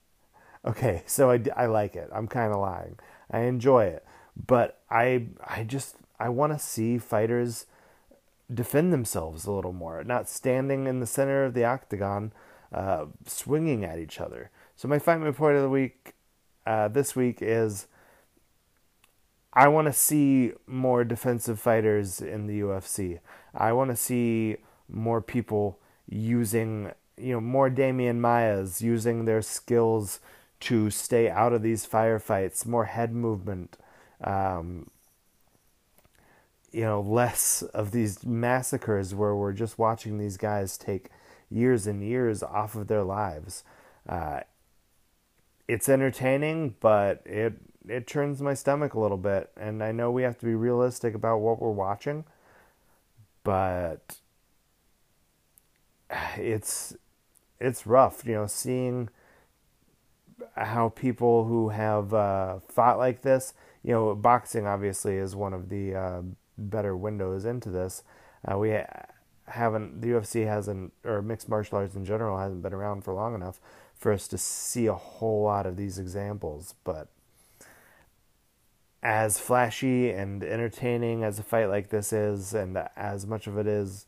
okay, 0.65 1.03
so 1.05 1.29
I, 1.29 1.43
I 1.55 1.67
like 1.67 1.95
it. 1.95 2.09
I'm 2.11 2.27
kind 2.27 2.51
of 2.51 2.59
lying. 2.59 2.97
I 3.29 3.41
enjoy 3.41 3.85
it, 3.85 4.03
but 4.47 4.79
I 4.89 5.27
I 5.45 5.63
just 5.63 5.95
I 6.19 6.29
want 6.29 6.53
to 6.53 6.59
see 6.59 6.97
fighters 6.97 7.65
defend 8.51 8.91
themselves 8.91 9.45
a 9.45 9.51
little 9.51 9.73
more, 9.73 10.03
not 10.03 10.27
standing 10.29 10.87
in 10.87 10.99
the 10.99 11.05
center 11.05 11.45
of 11.45 11.53
the 11.53 11.65
octagon, 11.65 12.33
uh, 12.73 13.05
swinging 13.25 13.85
at 13.85 13.99
each 13.99 14.19
other. 14.19 14.49
So 14.75 14.87
my 14.87 14.99
fight 14.99 15.19
point 15.35 15.55
of 15.55 15.61
the 15.61 15.69
week 15.69 16.13
uh, 16.65 16.87
this 16.87 17.15
week 17.15 17.39
is 17.41 17.87
I 19.53 19.67
want 19.67 19.87
to 19.87 19.93
see 19.93 20.53
more 20.67 21.03
defensive 21.03 21.59
fighters 21.59 22.21
in 22.21 22.47
the 22.47 22.61
UFC. 22.61 23.19
I 23.53 23.73
want 23.73 23.89
to 23.89 23.95
see 23.95 24.57
more 24.87 25.21
people 25.21 25.79
using, 26.07 26.91
you 27.17 27.33
know, 27.33 27.41
more 27.41 27.69
Demian 27.69 28.19
Maias 28.19 28.81
using 28.81 29.25
their 29.25 29.41
skills 29.41 30.19
to 30.61 30.89
stay 30.89 31.29
out 31.29 31.53
of 31.53 31.61
these 31.61 31.85
firefights, 31.85 32.65
more 32.65 32.85
head 32.85 33.13
movement, 33.13 33.77
um, 34.23 34.89
you 36.71 36.81
know, 36.81 37.01
less 37.01 37.61
of 37.61 37.91
these 37.91 38.25
massacres 38.25 39.15
where 39.15 39.35
we're 39.35 39.53
just 39.53 39.79
watching 39.79 40.17
these 40.17 40.37
guys 40.37 40.77
take 40.77 41.09
years 41.49 41.87
and 41.87 42.03
years 42.03 42.43
off 42.43 42.75
of 42.75 42.87
their 42.87 43.03
lives. 43.03 43.63
Uh, 44.07 44.41
it's 45.67 45.89
entertaining, 45.89 46.75
but 46.79 47.21
it 47.25 47.53
it 47.87 48.05
turns 48.07 48.41
my 48.41 48.53
stomach 48.53 48.93
a 48.93 48.99
little 48.99 49.17
bit, 49.17 49.51
and 49.57 49.83
I 49.83 49.91
know 49.91 50.11
we 50.11 50.23
have 50.23 50.37
to 50.39 50.45
be 50.45 50.53
realistic 50.53 51.15
about 51.15 51.37
what 51.37 51.61
we're 51.61 51.71
watching, 51.71 52.25
but 53.43 54.17
it's 56.37 56.95
it's 57.59 57.85
rough, 57.85 58.23
you 58.25 58.33
know, 58.33 58.47
seeing 58.47 59.09
how 60.55 60.89
people 60.89 61.45
who 61.45 61.69
have 61.69 62.13
uh, 62.13 62.59
fought 62.67 62.97
like 62.97 63.21
this, 63.21 63.53
you 63.89 63.95
know, 63.95 64.13
boxing 64.13 64.67
obviously 64.67 65.15
is 65.15 65.35
one 65.35 65.51
of 65.51 65.69
the 65.69 65.95
uh, 65.95 66.21
better 66.59 66.95
windows 66.95 67.43
into 67.43 67.71
this. 67.71 68.03
Uh, 68.47 68.55
we 68.55 68.79
haven't, 69.47 70.01
the 70.01 70.09
UFC 70.09 70.45
hasn't, 70.45 70.93
or 71.03 71.23
mixed 71.23 71.49
martial 71.49 71.79
arts 71.79 71.95
in 71.95 72.05
general 72.05 72.37
hasn't 72.37 72.61
been 72.61 72.71
around 72.71 73.03
for 73.03 73.15
long 73.15 73.33
enough 73.33 73.59
for 73.95 74.11
us 74.13 74.27
to 74.27 74.37
see 74.37 74.85
a 74.85 74.93
whole 74.93 75.41
lot 75.41 75.65
of 75.65 75.75
these 75.75 75.97
examples. 75.97 76.75
But 76.83 77.07
as 79.01 79.39
flashy 79.39 80.11
and 80.11 80.43
entertaining 80.43 81.23
as 81.23 81.39
a 81.39 81.43
fight 81.43 81.65
like 81.65 81.89
this 81.89 82.13
is, 82.13 82.53
and 82.53 82.77
as 82.95 83.25
much 83.25 83.47
of 83.47 83.57
it 83.57 83.65
is 83.65 84.05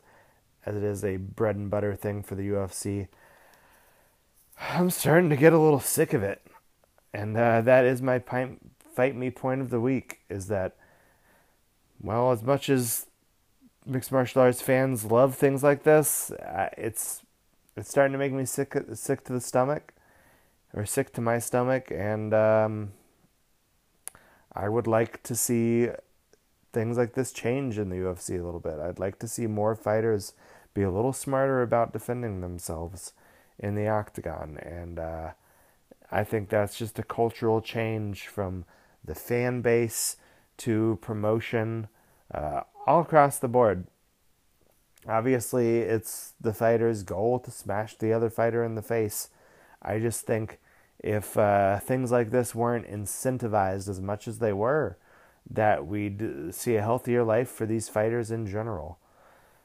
as 0.64 0.76
it 0.76 0.84
is 0.84 1.04
a 1.04 1.16
bread 1.16 1.56
and 1.56 1.68
butter 1.68 1.96
thing 1.96 2.22
for 2.22 2.36
the 2.36 2.48
UFC, 2.50 3.08
I'm 4.60 4.90
starting 4.90 5.28
to 5.30 5.36
get 5.36 5.52
a 5.52 5.58
little 5.58 5.80
sick 5.80 6.12
of 6.12 6.22
it. 6.22 6.40
And 7.12 7.36
uh, 7.36 7.62
that 7.62 7.84
is 7.84 8.00
my 8.00 8.20
fight 8.94 9.16
me 9.16 9.30
point 9.30 9.60
of 9.60 9.70
the 9.70 9.80
week 9.80 10.20
is 10.28 10.48
that, 10.48 10.76
well, 12.00 12.32
as 12.32 12.42
much 12.42 12.68
as 12.68 13.06
mixed 13.84 14.12
martial 14.12 14.42
arts 14.42 14.62
fans 14.62 15.04
love 15.04 15.34
things 15.34 15.62
like 15.62 15.82
this, 15.82 16.30
it's 16.76 17.22
it's 17.76 17.88
starting 17.88 18.12
to 18.12 18.18
make 18.18 18.32
me 18.32 18.44
sick 18.44 18.76
sick 18.94 19.24
to 19.24 19.32
the 19.32 19.40
stomach, 19.40 19.92
or 20.74 20.84
sick 20.84 21.12
to 21.14 21.20
my 21.20 21.38
stomach, 21.38 21.90
and 21.90 22.34
um, 22.34 22.92
I 24.54 24.68
would 24.68 24.86
like 24.86 25.22
to 25.24 25.34
see 25.34 25.88
things 26.72 26.96
like 26.96 27.14
this 27.14 27.32
change 27.32 27.78
in 27.78 27.90
the 27.90 27.96
UFC 27.96 28.40
a 28.40 28.44
little 28.44 28.60
bit. 28.60 28.78
I'd 28.78 28.98
like 28.98 29.18
to 29.20 29.28
see 29.28 29.46
more 29.46 29.74
fighters 29.74 30.32
be 30.74 30.82
a 30.82 30.90
little 30.90 31.12
smarter 31.12 31.62
about 31.62 31.92
defending 31.92 32.40
themselves 32.40 33.12
in 33.58 33.74
the 33.74 33.88
octagon. 33.88 34.58
And 34.62 34.98
uh, 34.98 35.30
I 36.10 36.24
think 36.24 36.48
that's 36.48 36.76
just 36.76 36.98
a 36.98 37.02
cultural 37.02 37.60
change 37.60 38.26
from 38.26 38.64
the 39.04 39.14
fan 39.14 39.60
base 39.60 40.16
to 40.58 40.98
promotion 41.02 41.88
uh, 42.32 42.62
all 42.86 43.00
across 43.00 43.38
the 43.38 43.48
board. 43.48 43.86
Obviously, 45.08 45.78
it's 45.78 46.34
the 46.40 46.54
fighter's 46.54 47.02
goal 47.02 47.40
to 47.40 47.50
smash 47.50 47.96
the 47.96 48.12
other 48.12 48.30
fighter 48.30 48.62
in 48.62 48.76
the 48.76 48.82
face. 48.82 49.30
I 49.82 49.98
just 49.98 50.24
think 50.26 50.60
if 51.00 51.36
uh, 51.36 51.80
things 51.80 52.12
like 52.12 52.30
this 52.30 52.54
weren't 52.54 52.86
incentivized 52.86 53.88
as 53.88 54.00
much 54.00 54.28
as 54.28 54.38
they 54.38 54.52
were, 54.52 54.96
that 55.50 55.86
we'd 55.86 56.54
see 56.54 56.76
a 56.76 56.82
healthier 56.82 57.24
life 57.24 57.48
for 57.48 57.66
these 57.66 57.88
fighters 57.88 58.30
in 58.30 58.46
general. 58.46 58.98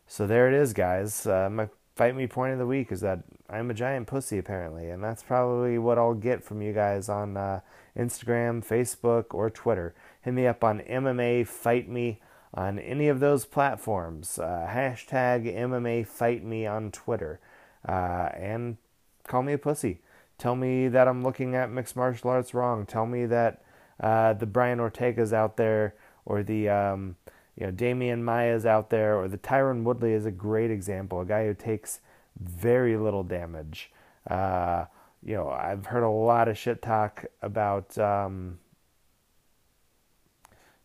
So 0.07 0.25
there 0.25 0.47
it 0.47 0.55
is, 0.55 0.73
guys. 0.73 1.27
Uh, 1.27 1.49
my 1.51 1.69
fight 1.97 2.15
me 2.15 2.27
point 2.27 2.53
of 2.53 2.59
the 2.59 2.67
week 2.67 2.91
is 2.91 3.01
that 3.01 3.23
I'm 3.49 3.71
a 3.71 3.73
giant 3.73 4.05
pussy, 4.05 4.37
apparently, 4.37 4.89
and 4.91 5.03
that's 5.03 5.23
probably 5.23 5.79
what 5.79 5.97
I'll 5.97 6.13
get 6.13 6.43
from 6.43 6.61
you 6.61 6.71
guys 6.71 7.09
on 7.09 7.35
uh, 7.35 7.61
Instagram, 7.97 8.63
Facebook, 8.63 9.33
or 9.33 9.49
Twitter. 9.49 9.95
Hit 10.21 10.35
me 10.35 10.45
up 10.45 10.63
on 10.63 10.81
MMA 10.81 11.47
Fight 11.47 11.89
Me 11.89 12.21
on 12.53 12.77
any 12.77 13.07
of 13.07 13.19
those 13.19 13.45
platforms. 13.45 14.37
Uh, 14.37 14.67
hashtag 14.69 15.51
MMA 15.51 16.05
Fight 16.05 16.43
Me 16.43 16.67
on 16.67 16.91
Twitter, 16.91 17.39
uh, 17.87 18.29
and 18.35 18.77
call 19.23 19.41
me 19.41 19.53
a 19.53 19.57
pussy. 19.57 20.01
Tell 20.37 20.55
me 20.55 20.87
that 20.89 21.07
I'm 21.07 21.23
looking 21.23 21.55
at 21.55 21.71
mixed 21.71 21.95
martial 21.95 22.29
arts 22.29 22.53
wrong. 22.53 22.85
Tell 22.85 23.07
me 23.07 23.25
that 23.25 23.63
uh, 23.99 24.33
the 24.33 24.45
Brian 24.45 24.79
Ortega's 24.79 25.33
out 25.33 25.57
there 25.57 25.95
or 26.25 26.43
the 26.43 26.69
um, 26.69 27.15
you 27.57 27.65
know 27.65 27.71
Demian 27.71 28.21
Maia's 28.21 28.65
out 28.65 28.89
there 28.89 29.17
or 29.17 29.27
the 29.27 29.37
Tyron 29.37 29.83
Woodley 29.83 30.13
is 30.13 30.25
a 30.25 30.31
great 30.31 30.71
example. 30.71 31.21
A 31.21 31.25
guy 31.25 31.45
who 31.45 31.53
takes 31.53 32.01
very 32.39 32.97
little 32.97 33.23
damage. 33.23 33.91
Uh, 34.29 34.85
you 35.23 35.35
know, 35.35 35.49
I've 35.49 35.87
heard 35.87 36.03
a 36.03 36.09
lot 36.09 36.47
of 36.47 36.57
shit 36.57 36.81
talk 36.81 37.25
about 37.41 37.97
um, 37.97 38.59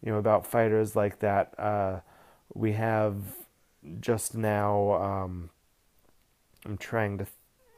you 0.03 0.11
know 0.11 0.18
about 0.18 0.47
fighters 0.47 0.97
like 0.97 1.18
that. 1.20 1.55
Uh, 1.59 2.01
we 2.55 2.73
have 2.73 3.16
just 4.01 4.35
now. 4.35 4.93
Um, 4.95 5.51
I'm 6.64 6.79
trying 6.79 7.18
to 7.18 7.27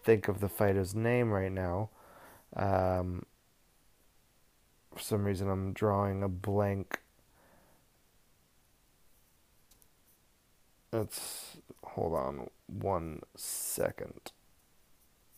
think 0.04 0.28
of 0.28 0.40
the 0.40 0.48
fighter's 0.48 0.94
name 0.94 1.30
right 1.30 1.52
now. 1.52 1.90
Um, 2.54 3.24
for 4.94 5.00
some 5.00 5.24
reason, 5.24 5.50
I'm 5.50 5.72
drawing 5.72 6.22
a 6.22 6.28
blank. 6.28 7.00
Let's 10.94 11.56
hold 11.82 12.14
on 12.14 12.50
one 12.68 13.22
second. 13.34 14.30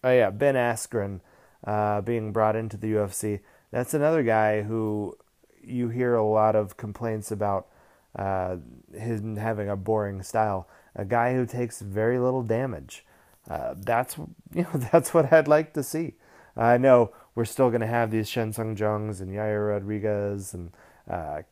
Oh 0.05 0.13
yeah, 0.13 0.29
Ben 0.29 0.55
Askren 0.55 1.21
uh, 1.67 2.03
being 2.03 2.31
brought 2.31 2.57
into 2.57 2.77
the 2.77 2.93
UFC. 2.93 3.41
That's 3.71 3.95
another 3.95 4.23
guy 4.23 4.61
who 4.61 5.17
you 5.63 5.89
hear 5.89 6.15
a 6.15 6.27
lot 6.27 6.57
of 6.57 6.77
complaints 6.77 7.31
about 7.31 7.69
uh, 8.15 8.57
him 8.93 9.37
having 9.37 9.71
a 9.71 9.77
boring 9.77 10.23
style. 10.23 10.69
A 10.95 11.07
guy 11.07 11.33
who 11.33 11.47
takes 11.47 11.81
very 11.81 12.19
little 12.19 12.43
damage. 12.43 13.07
Uh, 13.49 13.77
that's 13.79 14.19
you 14.55 14.65
know 14.65 14.79
that's 14.93 15.15
what 15.15 15.33
I'd 15.33 15.49
like 15.49 15.73
to 15.73 15.83
see. 15.83 16.17
I 16.55 16.77
know 16.77 17.13
we're 17.35 17.47
still 17.47 17.71
going 17.71 17.81
to 17.81 17.87
have 17.87 18.11
these 18.11 18.29
Chan 18.29 18.53
Sung 18.53 18.77
Jungs 18.77 19.23
and 19.23 19.31
Yair 19.31 19.71
Rodriguez 19.71 20.53
and 20.53 20.73
uh, 21.09 21.43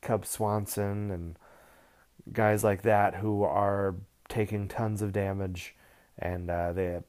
Cub 0.00 0.24
Swanson 0.24 1.10
and 1.10 1.36
guys 2.32 2.64
like 2.64 2.82
that 2.82 3.16
who 3.16 3.42
are 3.42 3.94
taking 4.28 4.68
tons 4.68 5.02
of 5.02 5.12
damage, 5.12 5.74
and 6.18 6.50
uh, 6.50 6.72
they 6.72 7.00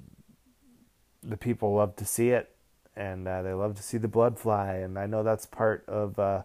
the 1.24 1.38
people 1.38 1.76
love 1.76 1.96
to 1.98 2.06
see 2.06 2.30
it, 2.30 2.56
and 2.96 3.28
uh, 3.28 3.42
they 3.42 3.54
love 3.54 3.76
to 3.76 3.84
see 3.84 3.98
the 3.98 4.08
blood 4.08 4.40
fly. 4.40 4.76
And 4.76 4.98
I 4.98 5.06
know 5.06 5.24
that's 5.24 5.46
part 5.46 5.84
of 5.88 6.18
uh, 6.18 6.44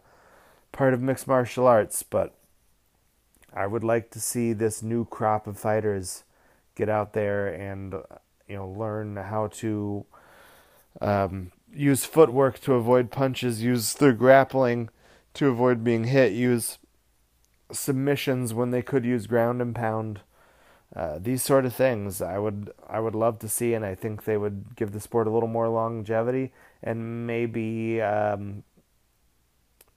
part 0.72 0.94
of 0.94 1.02
mixed 1.02 1.26
martial 1.26 1.66
arts, 1.66 2.02
but 2.02 2.34
I 3.52 3.66
would 3.66 3.84
like 3.84 4.10
to 4.10 4.20
see 4.20 4.52
this 4.52 4.82
new 4.82 5.04
crop 5.06 5.46
of 5.46 5.58
fighters 5.58 6.24
get 6.74 6.88
out 6.88 7.14
there 7.14 7.48
and 7.48 7.94
you 8.46 8.56
know 8.56 8.68
learn 8.68 9.16
how 9.16 9.48
to 9.48 10.04
um, 11.00 11.52
use 11.72 12.04
footwork 12.04 12.60
to 12.60 12.74
avoid 12.74 13.10
punches, 13.10 13.62
use 13.62 13.94
their 13.94 14.12
grappling 14.12 14.90
to 15.34 15.48
avoid 15.48 15.84
being 15.84 16.04
hit, 16.04 16.32
use 16.32 16.78
submissions 17.72 18.54
when 18.54 18.70
they 18.70 18.82
could 18.82 19.04
use 19.04 19.26
ground 19.26 19.60
and 19.60 19.74
pound. 19.74 20.20
Uh, 20.94 21.18
these 21.20 21.42
sort 21.42 21.64
of 21.64 21.74
things 21.74 22.22
I 22.22 22.38
would 22.38 22.70
I 22.88 23.00
would 23.00 23.14
love 23.14 23.38
to 23.40 23.48
see, 23.48 23.74
and 23.74 23.84
I 23.84 23.94
think 23.94 24.24
they 24.24 24.36
would 24.36 24.76
give 24.76 24.92
the 24.92 25.00
sport 25.00 25.26
a 25.26 25.30
little 25.30 25.48
more 25.48 25.68
longevity 25.68 26.52
and 26.82 27.26
maybe 27.26 28.00
um, 28.00 28.62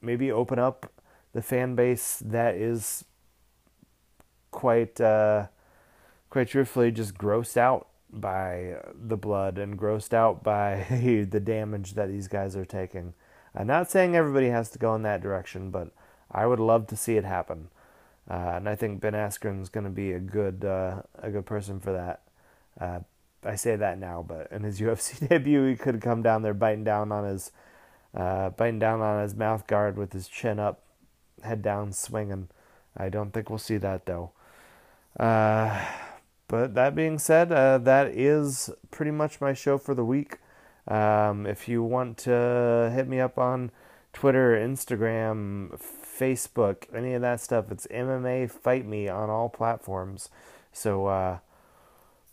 maybe 0.01 0.31
open 0.31 0.59
up 0.59 0.91
the 1.33 1.41
fan 1.41 1.75
base 1.75 2.21
that 2.25 2.55
is 2.55 3.05
quite 4.51 4.99
uh, 4.99 5.47
quite 6.29 6.47
truthfully 6.47 6.91
just 6.91 7.15
grossed 7.15 7.57
out 7.57 7.87
by 8.11 8.77
the 8.93 9.17
blood 9.17 9.57
and 9.57 9.77
grossed 9.77 10.13
out 10.13 10.43
by 10.43 10.85
the 11.29 11.39
damage 11.39 11.93
that 11.93 12.09
these 12.09 12.27
guys 12.27 12.55
are 12.55 12.65
taking. 12.65 13.13
I'm 13.55 13.67
not 13.67 13.89
saying 13.89 14.15
everybody 14.15 14.49
has 14.49 14.69
to 14.71 14.79
go 14.79 14.95
in 14.95 15.03
that 15.03 15.21
direction, 15.21 15.71
but 15.71 15.89
I 16.31 16.45
would 16.45 16.59
love 16.59 16.87
to 16.87 16.95
see 16.95 17.17
it 17.17 17.25
happen. 17.25 17.69
uh, 18.29 18.53
and 18.57 18.69
I 18.69 18.75
think 18.75 19.01
Ben 19.01 19.13
Askren's 19.13 19.69
going 19.69 19.85
to 19.85 19.89
be 19.89 20.11
a 20.13 20.19
good 20.19 20.63
uh, 20.63 21.01
a 21.21 21.31
good 21.31 21.45
person 21.45 21.79
for 21.79 21.91
that. 21.93 22.21
Uh, 22.79 22.99
I 23.43 23.55
say 23.55 23.75
that 23.75 23.97
now, 23.99 24.23
but 24.27 24.51
in 24.51 24.63
his 24.63 24.79
UFC 24.81 25.27
debut, 25.27 25.65
he 25.65 25.75
could 25.75 26.01
come 26.01 26.21
down 26.21 26.41
there 26.43 26.53
biting 26.53 26.83
down 26.83 27.11
on 27.11 27.25
his 27.25 27.51
uh, 28.15 28.49
biting 28.51 28.79
down 28.79 29.01
on 29.01 29.21
his 29.23 29.35
mouth 29.35 29.67
guard 29.67 29.97
with 29.97 30.13
his 30.13 30.27
chin 30.27 30.59
up, 30.59 30.81
head 31.43 31.61
down, 31.61 31.91
swinging. 31.93 32.49
I 32.97 33.09
don't 33.09 33.31
think 33.31 33.49
we'll 33.49 33.59
see 33.59 33.77
that 33.77 34.05
though. 34.05 34.31
Uh, 35.19 35.85
but 36.47 36.73
that 36.75 36.95
being 36.95 37.19
said, 37.19 37.51
uh, 37.51 37.77
that 37.79 38.07
is 38.07 38.69
pretty 38.91 39.11
much 39.11 39.39
my 39.41 39.53
show 39.53 39.77
for 39.77 39.93
the 39.93 40.05
week. 40.05 40.37
Um, 40.87 41.45
if 41.45 41.67
you 41.67 41.83
want 41.83 42.17
to 42.19 42.91
hit 42.93 43.07
me 43.07 43.19
up 43.19 43.37
on 43.37 43.71
Twitter, 44.13 44.55
Instagram, 44.55 45.79
Facebook, 46.19 46.83
any 46.93 47.13
of 47.13 47.21
that 47.21 47.39
stuff, 47.39 47.71
it's 47.71 47.87
MMA 47.87 48.51
Fight 48.51 48.85
Me 48.85 49.07
on 49.07 49.29
all 49.29 49.49
platforms. 49.49 50.29
So 50.73 51.07
uh, 51.07 51.37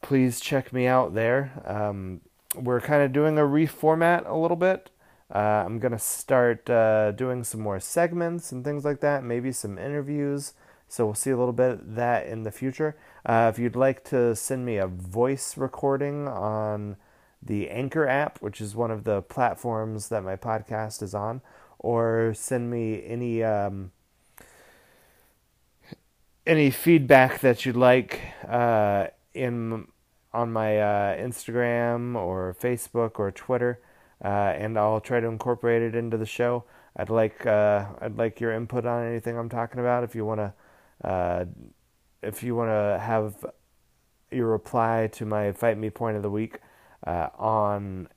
please 0.03 0.41
check 0.41 0.73
me 0.73 0.87
out 0.87 1.15
there. 1.15 1.63
Um, 1.65 2.21
we're 2.55 2.81
kind 2.81 3.03
of 3.03 3.13
doing 3.13 3.39
a 3.39 3.43
reformat 3.43 4.29
a 4.29 4.37
little 4.37 4.57
bit. 4.57 4.91
Uh, 5.33 5.39
I'm 5.39 5.79
going 5.79 5.93
to 5.93 5.99
start 5.99 6.69
uh, 6.71 7.13
doing 7.13 7.45
some 7.45 7.61
more 7.61 7.81
segments 7.81 8.53
and 8.53 8.65
things 8.65 8.85
like 8.85 9.01
that, 9.01 9.25
maybe 9.25 9.53
some 9.53 9.79
interviews. 9.79 10.53
So 10.89 11.05
we'll 11.05 11.15
see 11.15 11.31
a 11.31 11.37
little 11.37 11.53
bit 11.53 11.71
of 11.73 11.95
that 11.97 12.27
in 12.27 12.45
the 12.45 12.53
future. 12.53 12.97
Uh, 13.25 13.51
if 13.53 13.59
you'd 13.59 13.75
like 13.75 14.05
to 14.05 14.37
send 14.37 14.65
me 14.65 14.77
a 14.77 14.87
voice 14.87 15.57
recording 15.57 16.29
on 16.29 16.97
the 17.43 17.71
Anchor 17.71 18.07
app, 18.07 18.41
which 18.41 18.61
is 18.61 18.77
one 18.77 18.91
of 18.91 19.05
the 19.05 19.23
platforms 19.23 20.09
that 20.09 20.23
my 20.23 20.37
podcast 20.37 21.03
is 21.03 21.15
on, 21.15 21.41
or 21.87 22.35
send 22.35 22.69
me 22.69 23.01
any 23.07 23.45
um, 23.45 23.93
any 26.45 26.71
feedback 26.71 27.39
that 27.41 27.65
you'd 27.65 27.77
like 27.77 28.21
uh, 28.49 29.07
in 29.35 29.87
on 30.33 30.53
my 30.53 30.79
uh, 30.79 31.17
Instagram 31.17 32.17
or 32.17 32.57
Facebook 32.61 33.21
or 33.21 33.31
Twitter, 33.31 33.81
uh, 34.25 34.29
and 34.59 34.77
I'll 34.77 35.01
try 35.01 35.21
to 35.21 35.29
incorporate 35.29 35.81
it 35.81 35.95
into 35.95 36.17
the 36.17 36.27
show. 36.27 36.65
I'd 36.97 37.09
like 37.09 37.47
uh, 37.47 37.87
I'd 38.01 38.19
like 38.19 38.41
your 38.41 38.53
input 38.53 38.85
on 38.85 39.07
anything 39.07 39.39
I'm 39.39 39.49
talking 39.49 39.79
about. 39.79 40.03
If 40.03 40.17
you 40.17 40.25
want 40.25 40.41
to 40.41 41.09
uh, 41.09 41.45
if 42.21 42.43
you 42.43 42.57
want 42.57 42.71
to 42.71 42.99
have 43.01 43.47
your 44.33 44.49
reply 44.49 45.09
to 45.13 45.25
my 45.25 45.53
Fight 45.53 45.79
Me 45.79 45.91
point 45.91 46.17
of 46.17 46.23
the 46.23 46.31
week 46.31 46.59
uh, 47.07 47.29
on 47.39 48.09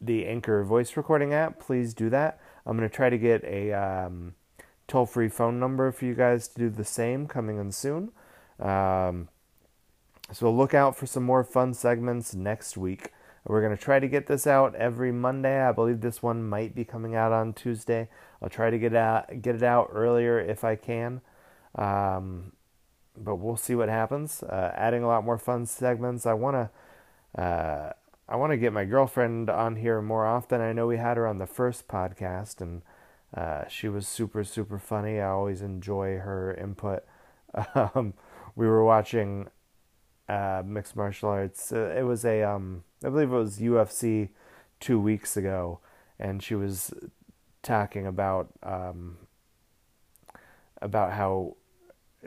the 0.00 0.26
Anchor 0.26 0.62
voice 0.64 0.96
recording 0.96 1.34
app, 1.34 1.58
please 1.58 1.92
do 1.94 2.08
that. 2.10 2.39
I'm 2.66 2.76
going 2.76 2.88
to 2.88 2.94
try 2.94 3.10
to 3.10 3.18
get 3.18 3.44
a 3.44 3.72
um, 3.72 4.34
toll 4.86 5.06
free 5.06 5.28
phone 5.28 5.58
number 5.58 5.90
for 5.92 6.04
you 6.04 6.14
guys 6.14 6.48
to 6.48 6.58
do 6.58 6.70
the 6.70 6.84
same 6.84 7.26
coming 7.26 7.58
in 7.58 7.72
soon. 7.72 8.10
Um, 8.58 9.28
so 10.32 10.52
look 10.52 10.74
out 10.74 10.96
for 10.96 11.06
some 11.06 11.22
more 11.22 11.42
fun 11.42 11.74
segments 11.74 12.34
next 12.34 12.76
week. 12.76 13.12
We're 13.46 13.62
going 13.62 13.76
to 13.76 13.82
try 13.82 13.98
to 14.00 14.08
get 14.08 14.26
this 14.26 14.46
out 14.46 14.74
every 14.74 15.12
Monday. 15.12 15.60
I 15.60 15.72
believe 15.72 16.00
this 16.00 16.22
one 16.22 16.46
might 16.46 16.74
be 16.74 16.84
coming 16.84 17.14
out 17.14 17.32
on 17.32 17.52
Tuesday. 17.52 18.08
I'll 18.42 18.50
try 18.50 18.70
to 18.70 18.78
get 18.78 18.94
out 18.94 19.42
get 19.42 19.54
it 19.54 19.62
out 19.62 19.90
earlier 19.92 20.38
if 20.38 20.62
I 20.62 20.76
can. 20.76 21.20
Um, 21.74 22.52
but 23.16 23.36
we'll 23.36 23.56
see 23.56 23.74
what 23.74 23.88
happens. 23.88 24.42
Uh, 24.42 24.72
adding 24.76 25.02
a 25.02 25.08
lot 25.08 25.24
more 25.24 25.38
fun 25.38 25.66
segments. 25.66 26.26
I 26.26 26.34
want 26.34 26.70
to 27.36 27.40
uh, 27.40 27.92
I 28.30 28.36
want 28.36 28.52
to 28.52 28.56
get 28.56 28.72
my 28.72 28.84
girlfriend 28.84 29.50
on 29.50 29.74
here 29.74 30.00
more 30.00 30.24
often. 30.24 30.60
I 30.60 30.72
know 30.72 30.86
we 30.86 30.98
had 30.98 31.16
her 31.16 31.26
on 31.26 31.38
the 31.38 31.48
first 31.48 31.88
podcast, 31.88 32.60
and 32.60 32.82
uh, 33.36 33.66
she 33.66 33.88
was 33.88 34.06
super 34.06 34.44
super 34.44 34.78
funny. 34.78 35.18
I 35.18 35.28
always 35.28 35.62
enjoy 35.62 36.18
her 36.18 36.54
input. 36.54 37.04
Um, 37.74 38.14
we 38.54 38.68
were 38.68 38.84
watching 38.84 39.48
uh, 40.28 40.62
mixed 40.64 40.94
martial 40.94 41.30
arts. 41.30 41.72
Uh, 41.72 41.92
it 41.98 42.02
was 42.02 42.24
a 42.24 42.44
um, 42.44 42.84
I 43.04 43.08
believe 43.08 43.32
it 43.32 43.36
was 43.36 43.58
UFC 43.58 44.28
two 44.78 45.00
weeks 45.00 45.36
ago, 45.36 45.80
and 46.16 46.40
she 46.40 46.54
was 46.54 46.94
talking 47.64 48.06
about 48.06 48.50
um, 48.62 49.16
about 50.80 51.12
how 51.14 51.56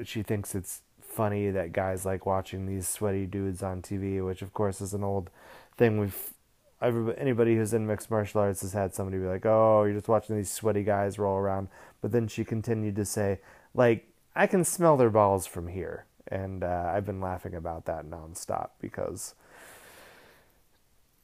she 0.03 0.23
thinks 0.23 0.53
it's 0.55 0.81
funny 0.99 1.51
that 1.51 1.71
guys 1.71 2.05
like 2.05 2.25
watching 2.25 2.65
these 2.65 2.87
sweaty 2.87 3.25
dudes 3.25 3.63
on 3.63 3.81
TV, 3.81 4.25
which 4.25 4.41
of 4.41 4.53
course 4.53 4.81
is 4.81 4.93
an 4.93 5.05
old 5.05 5.29
thing 5.77 5.99
we've 5.99 6.33
everybody, 6.81 7.17
anybody 7.17 7.55
who's 7.55 7.73
in 7.73 7.87
mixed 7.87 8.11
martial 8.11 8.41
arts 8.41 8.61
has 8.61 8.73
had 8.73 8.93
somebody 8.93 9.17
be 9.17 9.25
like, 9.25 9.45
"Oh, 9.45 9.83
you're 9.83 9.95
just 9.95 10.07
watching 10.07 10.35
these 10.35 10.51
sweaty 10.51 10.83
guys 10.83 11.17
roll 11.17 11.37
around." 11.37 11.69
But 12.01 12.11
then 12.11 12.27
she 12.27 12.43
continued 12.43 12.95
to 12.97 13.05
say, 13.05 13.39
"Like 13.73 14.07
I 14.35 14.47
can 14.47 14.63
smell 14.63 14.97
their 14.97 15.09
balls 15.09 15.45
from 15.45 15.67
here," 15.67 16.05
and 16.27 16.63
uh, 16.63 16.91
I've 16.93 17.05
been 17.05 17.21
laughing 17.21 17.55
about 17.55 17.85
that 17.85 18.05
nonstop 18.05 18.71
because 18.79 19.35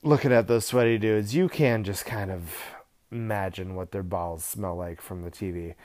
looking 0.01 0.31
at 0.31 0.47
those 0.47 0.65
sweaty 0.65 0.97
dudes, 0.97 1.35
you 1.35 1.49
can 1.49 1.83
just 1.83 2.05
kind 2.05 2.31
of 2.31 2.55
imagine 3.11 3.75
what 3.75 3.91
their 3.91 4.03
balls 4.03 4.45
smell 4.45 4.75
like 4.75 5.01
from 5.01 5.23
the 5.23 5.31
TV. 5.31 5.75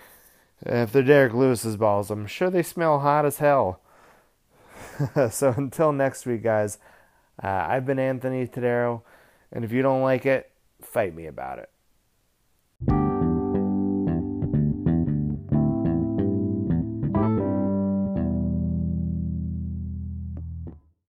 If 0.65 0.93
they're 0.93 1.03
Derrick 1.03 1.35
Lewis's 1.35 1.77
balls, 1.77 2.11
I'm 2.11 2.27
sure 2.27 2.49
they 2.51 2.63
smell 2.63 3.01
hot 3.01 3.27
as 3.27 3.39
hell. 3.39 3.81
so 5.31 5.55
until 5.57 5.93
next 5.93 6.27
week, 6.27 6.43
guys, 6.43 6.79
uh, 7.43 7.67
I've 7.69 7.87
been 7.87 7.99
Anthony 7.99 8.47
Tadero, 8.47 9.03
and 9.53 9.65
if 9.65 9.73
you 9.73 9.83
don't 9.83 10.03
like 10.03 10.27
it, 10.27 10.51
fight 10.83 11.15
me 11.15 11.27
about 11.27 11.59
it. 11.59 11.71